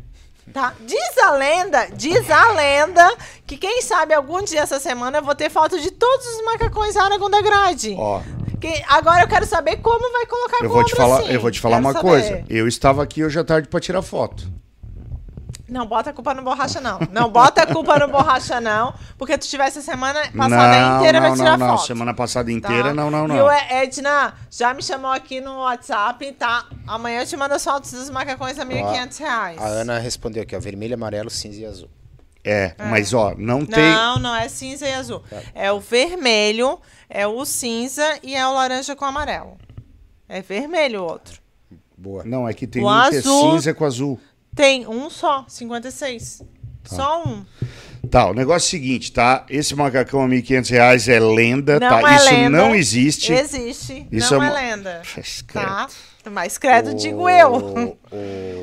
[0.53, 0.73] Tá?
[0.81, 3.07] Diz a lenda, diz a lenda
[3.45, 6.97] que quem sabe algum dia essa semana eu vou ter foto de todos os macacões
[6.97, 7.95] Aragon da grade.
[7.99, 8.23] Ó,
[8.61, 11.33] Que- agora eu quero saber como vai colocar eu vou te falar, assim.
[11.33, 12.09] eu vou te falar Quero uma saber.
[12.09, 12.45] coisa.
[12.49, 14.51] Eu estava aqui hoje à tarde para tirar foto.
[15.69, 16.99] Não bota a culpa no borracha, não.
[17.13, 18.95] Não bota a culpa no borracha, não.
[19.19, 21.77] Porque tu tivesse a semana passada não, inteira não, pra tirar não, não.
[21.77, 21.87] foto.
[21.87, 22.53] Semana passada tá?
[22.53, 23.45] inteira, não, não, E não.
[23.45, 26.65] o Edna já me chamou aqui no WhatsApp, tá?
[26.87, 29.59] Amanhã eu te mando as fotos dos macacões a 1.500 reais.
[29.61, 31.91] A Ana respondeu aqui, ó, vermelho, amarelo, cinza e azul.
[32.49, 33.93] É, mas ó, não tem.
[33.93, 35.23] Não, não é cinza e azul.
[35.55, 36.81] É o vermelho,
[37.11, 39.57] é o cinza e é o laranja com amarelo.
[40.29, 41.41] É vermelho o outro.
[41.97, 42.23] Boa.
[42.25, 44.21] Não, é que tem O um que é azul- cinza com azul.
[44.55, 46.43] Tem um só, 56.
[46.89, 46.97] Tá.
[46.97, 47.45] Só um.
[48.11, 49.45] Tá, o negócio é o seguinte, tá?
[49.51, 52.13] Esse macacão a 1.500 reais é lenda, Não tá?
[52.13, 52.51] é Isso lenda.
[52.57, 53.33] não existe.
[53.33, 54.07] Existe.
[54.11, 55.03] Isso não é é, lenda.
[55.53, 55.89] Tá?
[56.31, 57.97] Mas credo, digo eu.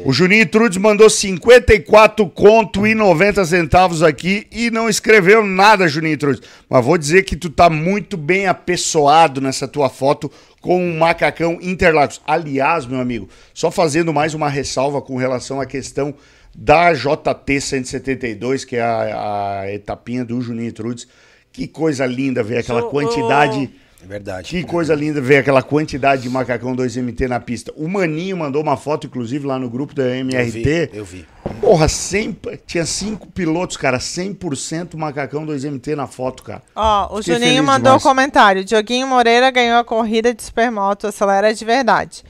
[0.06, 6.18] O Juninho Trudes mandou 54 conto e 90 centavos aqui e não escreveu nada, Juninho
[6.18, 6.42] Trudes.
[6.70, 10.32] Mas vou dizer que tu tá muito bem apessoado nessa tua foto
[10.62, 12.22] com um macacão Interlagos.
[12.26, 16.14] Aliás, meu amigo, só fazendo mais uma ressalva com relação à questão
[16.56, 21.08] da JT 172, que é a, a etapinha do Juninho Trudes.
[21.52, 23.72] Que coisa linda ver aquela quantidade...
[24.06, 24.50] É verdade.
[24.52, 27.74] Que coisa linda ver aquela quantidade de macacão 2MT na pista.
[27.76, 30.92] O Maninho mandou uma foto, inclusive, lá no grupo da MRT.
[30.94, 31.28] Eu vi.
[31.60, 32.38] Porra, 100,
[32.68, 33.98] tinha cinco pilotos, cara.
[33.98, 36.62] 100% macacão 2MT na foto, cara.
[36.76, 38.04] Ó, o Fiquei Juninho mandou um demais.
[38.04, 38.64] comentário.
[38.64, 42.24] Dioguinho Moreira ganhou a corrida de Supermoto, acelera de verdade.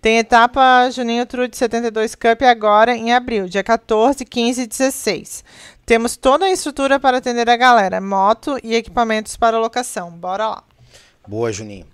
[0.00, 5.44] Tem etapa Juninho Trude 72 Cup agora em abril, dia 14, 15 e 16.
[5.84, 10.10] Temos toda a estrutura para atender a galera, moto e equipamentos para locação.
[10.12, 10.69] Bora lá.
[11.30, 11.86] Boa, Juninho.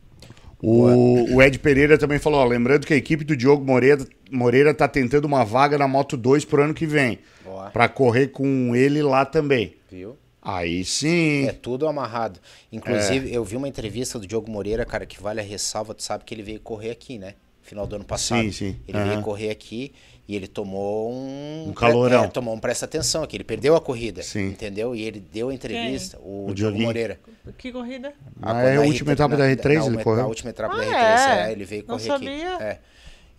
[0.63, 4.73] O, o Ed Pereira também falou, ó, lembrando que a equipe do Diogo Moreira, Moreira
[4.73, 7.19] tá tentando uma vaga na Moto 2 pro ano que vem.
[7.45, 7.69] Boa.
[7.69, 9.75] Pra correr com ele lá também.
[9.93, 10.17] Viu?
[10.41, 11.47] Aí sim.
[11.47, 12.41] É tudo amarrado.
[12.73, 15.93] Inclusive, eu vi uma entrevista do Diogo Moreira, cara, que vale a ressalva.
[15.93, 17.35] Tu sabe que ele veio correr aqui, né?
[17.61, 18.41] Final do ano passado.
[18.45, 18.77] Sim, sim.
[18.89, 19.09] Ele Aham.
[19.11, 19.93] veio correr aqui
[20.29, 21.67] e ele tomou um.
[21.69, 22.25] Um calorão.
[22.25, 23.37] É, tomou um presta atenção aqui.
[23.37, 24.23] Ele perdeu a corrida.
[24.23, 24.49] Sim.
[24.49, 24.95] Entendeu?
[24.95, 26.19] E ele deu a entrevista.
[26.21, 26.79] O, O Diogo.
[26.79, 27.21] Moreira.
[27.57, 28.13] Que corrida?
[28.43, 30.27] Ah, é a última etapa da na- R3 na, ele na correu?
[30.27, 31.49] última etapa Ah, da R3, é?
[31.49, 32.55] é, ele veio Não correr sabia.
[32.55, 32.65] aqui.
[32.65, 32.79] É.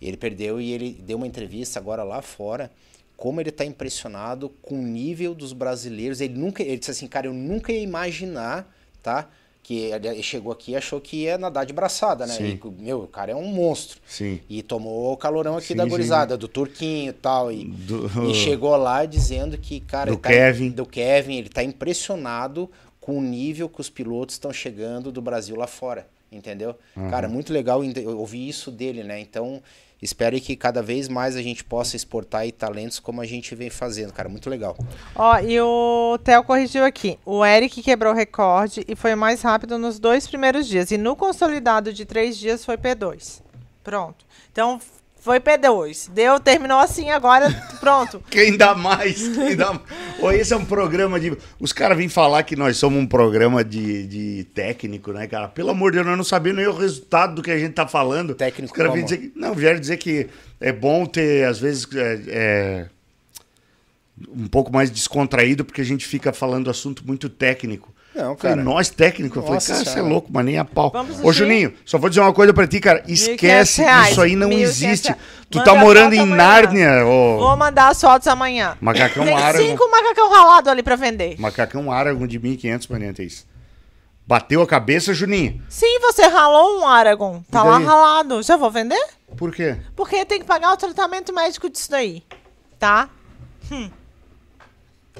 [0.00, 2.70] Ele perdeu e ele deu uma entrevista agora lá fora.
[3.16, 6.20] Como ele tá impressionado com o nível dos brasileiros.
[6.20, 6.62] Ele nunca.
[6.62, 9.28] Ele disse assim, cara, eu nunca ia imaginar, tá?
[9.68, 12.32] Que ele chegou aqui e achou que ia nadar de braçada, né?
[12.32, 12.58] Sim.
[12.64, 14.00] E, meu, o cara é um monstro.
[14.06, 14.40] Sim.
[14.48, 15.90] E tomou o calorão aqui Sim, da sim.
[15.90, 17.52] gurizada, do Turquinho e tal.
[17.52, 20.70] E, Do- e chegou lá dizendo que, cara, Do tá- Kevin.
[20.70, 25.54] do Kevin, ele tá impressionado com o nível que os pilotos estão chegando do Brasil
[25.54, 26.74] lá fora, entendeu?
[26.96, 27.10] Uhum.
[27.10, 27.82] Cara, muito legal
[28.16, 29.20] ouvir isso dele, né?
[29.20, 29.62] Então,
[30.00, 33.70] espero que cada vez mais a gente possa exportar aí talentos como a gente vem
[33.70, 34.76] fazendo, cara, muito legal.
[35.14, 37.18] Ó, e o Theo corrigiu aqui.
[37.24, 40.90] O Eric quebrou o recorde e foi mais rápido nos dois primeiros dias.
[40.90, 43.42] E no consolidado de três dias foi P2.
[43.82, 44.26] Pronto.
[44.52, 44.80] Então,
[45.20, 46.10] Foi P2.
[46.10, 47.50] Deu, terminou assim, agora
[47.80, 48.22] pronto.
[48.30, 49.28] Quem dá mais?
[49.28, 49.78] Quem dá...
[50.20, 51.36] Ô, esse é um programa de.
[51.60, 55.48] Os caras vêm falar que nós somos um programa de, de técnico, né, cara?
[55.48, 57.86] Pelo amor de Deus, nós não sabemos nem o resultado do que a gente tá
[57.86, 58.34] falando.
[58.34, 59.16] Técnico Os caras vêm como?
[59.16, 59.38] dizer que.
[59.38, 60.28] Não, vieram dizer que
[60.60, 62.86] é bom ter, às vezes, é, é,
[64.28, 67.92] um pouco mais descontraído, porque a gente fica falando assunto muito técnico.
[68.18, 68.64] Não, Falei, cara.
[68.64, 70.90] nós técnicos, eu falei, Nossa cara, você é louco, mas nem a pau.
[70.90, 71.32] Vamos Ô?
[71.32, 73.04] Juninho, só vou dizer uma coisa pra ti, cara.
[73.06, 75.14] Esquece, isso aí não 1.500 existe.
[75.48, 76.36] Tu Manda tá morando em amanhã.
[76.36, 77.38] Nárnia, ô.
[77.38, 78.76] Vou mandar as fotos amanhã.
[78.80, 79.64] Macacão Tem árabe.
[79.64, 81.36] cinco macacão ralado ali pra vender.
[81.38, 83.46] Macacão Aragon de 1.500 maniantes.
[84.26, 85.62] Bateu a cabeça, Juninho?
[85.68, 87.42] Sim, você ralou um Aragon.
[87.50, 88.42] Tá lá ralado.
[88.42, 89.02] Já vou vender?
[89.36, 89.76] Por quê?
[89.96, 92.22] Porque tem que pagar o tratamento médico disso daí.
[92.78, 93.08] Tá?
[93.72, 93.88] Hum.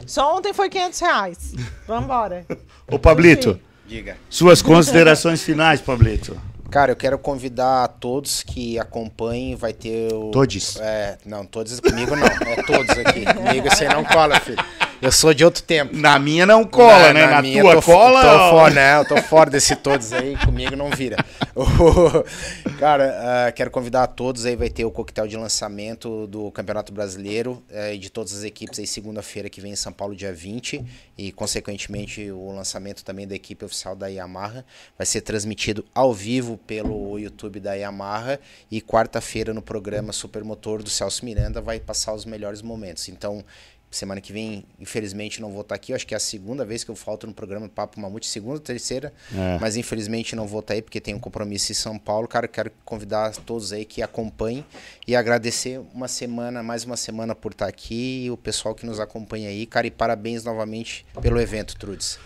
[0.07, 1.55] Só ontem foi 500 reais.
[1.87, 2.47] Vambora.
[2.91, 4.17] Ô, Pablito, Diga.
[4.31, 6.41] suas considerações finais, Pablito.
[6.71, 10.31] Cara, eu quero convidar a todos que acompanhem, vai ter o...
[10.31, 10.77] Todos?
[10.77, 13.25] É, não, todos comigo não, é todos aqui.
[13.33, 14.63] Comigo você não cola, filho.
[15.01, 15.97] Eu sou de outro tempo.
[15.97, 17.27] Na minha não cola, né?
[17.27, 18.21] Na, minha tua tô, cola.
[18.21, 18.51] Tô ó.
[18.51, 18.99] fora, né?
[18.99, 21.17] Eu tô fora desse todos aí, comigo não vira.
[22.79, 26.93] Cara, ah, quero convidar a todos aí, vai ter o coquetel de lançamento do Campeonato
[26.93, 30.33] Brasileiro eh, e de todas as equipes aí segunda-feira que vem em São Paulo, dia
[30.33, 30.85] 20,
[31.17, 34.65] e consequentemente o lançamento também da equipe oficial da Yamaha
[34.97, 38.39] vai ser transmitido ao vivo pelo YouTube da Yamaha
[38.71, 43.09] e quarta-feira no programa Supermotor do Celso Miranda vai passar os melhores momentos.
[43.09, 43.45] Então,
[43.91, 45.93] Semana que vem, infelizmente, não vou estar aqui.
[45.93, 48.61] Eu acho que é a segunda vez que eu falto no programa Papo Mamute, segunda,
[48.61, 49.13] terceira.
[49.35, 49.59] É.
[49.59, 52.29] Mas infelizmente não vou estar aí porque tenho um compromisso em São Paulo.
[52.29, 54.65] Cara, quero convidar todos aí que acompanhem
[55.07, 59.01] e agradecer uma semana, mais uma semana por estar aqui e o pessoal que nos
[59.01, 59.65] acompanha aí.
[59.65, 62.19] Cara, e parabéns novamente pelo evento, Trudes.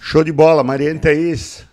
[0.00, 1.64] Show de bola, Mariane Thaís.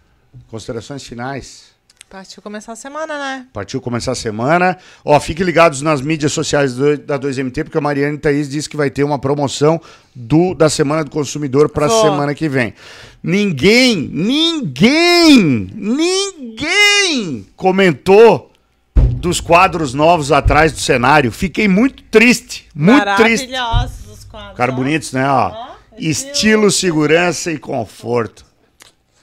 [0.50, 1.67] Considerações finais.
[2.10, 3.46] Partiu começar a semana, né?
[3.52, 4.78] Partiu começar a semana.
[5.04, 8.78] Ó, fiquem ligados nas mídias sociais do- da 2MT, porque a Mariane Thaís disse que
[8.78, 9.80] vai ter uma promoção
[10.16, 12.74] do, da Semana do Consumidor para a semana que vem.
[13.22, 18.54] Ninguém, ninguém, ninguém comentou
[18.96, 21.30] dos quadros novos atrás do cenário.
[21.30, 23.50] Fiquei muito triste, muito triste.
[23.52, 24.52] Maravilhosos os quadros.
[24.52, 25.30] Ficaram bonitos, né?
[25.30, 25.52] Ó,
[25.98, 28.47] estilo, segurança e conforto.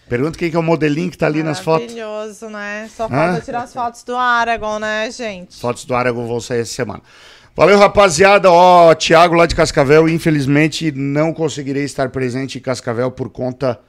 [0.09, 1.95] Pergunta quem que é o modelinho que tá ali nas fotos.
[1.95, 2.91] Maravilhoso, né?
[2.95, 3.09] Só Hã?
[3.09, 5.59] falta tirar as fotos do Aragon, né, gente?
[5.59, 7.03] Fotos do Aragon vão sair essa semana.
[7.57, 8.51] Valeu, rapaziada.
[8.51, 13.81] Ó, Thiago lá de Cascavel, infelizmente não conseguirei estar presente em Cascavel por conta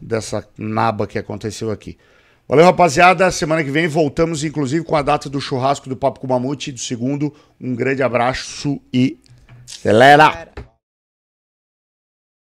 [0.00, 1.98] dessa naba que aconteceu aqui.
[2.46, 3.30] Valeu, rapaziada.
[3.30, 6.70] Semana que vem voltamos, inclusive, com a data do churrasco do Papo com o Mamute,
[6.70, 7.34] do segundo.
[7.60, 9.18] Um grande abraço e
[9.66, 10.24] acelera!
[10.24, 10.77] Era.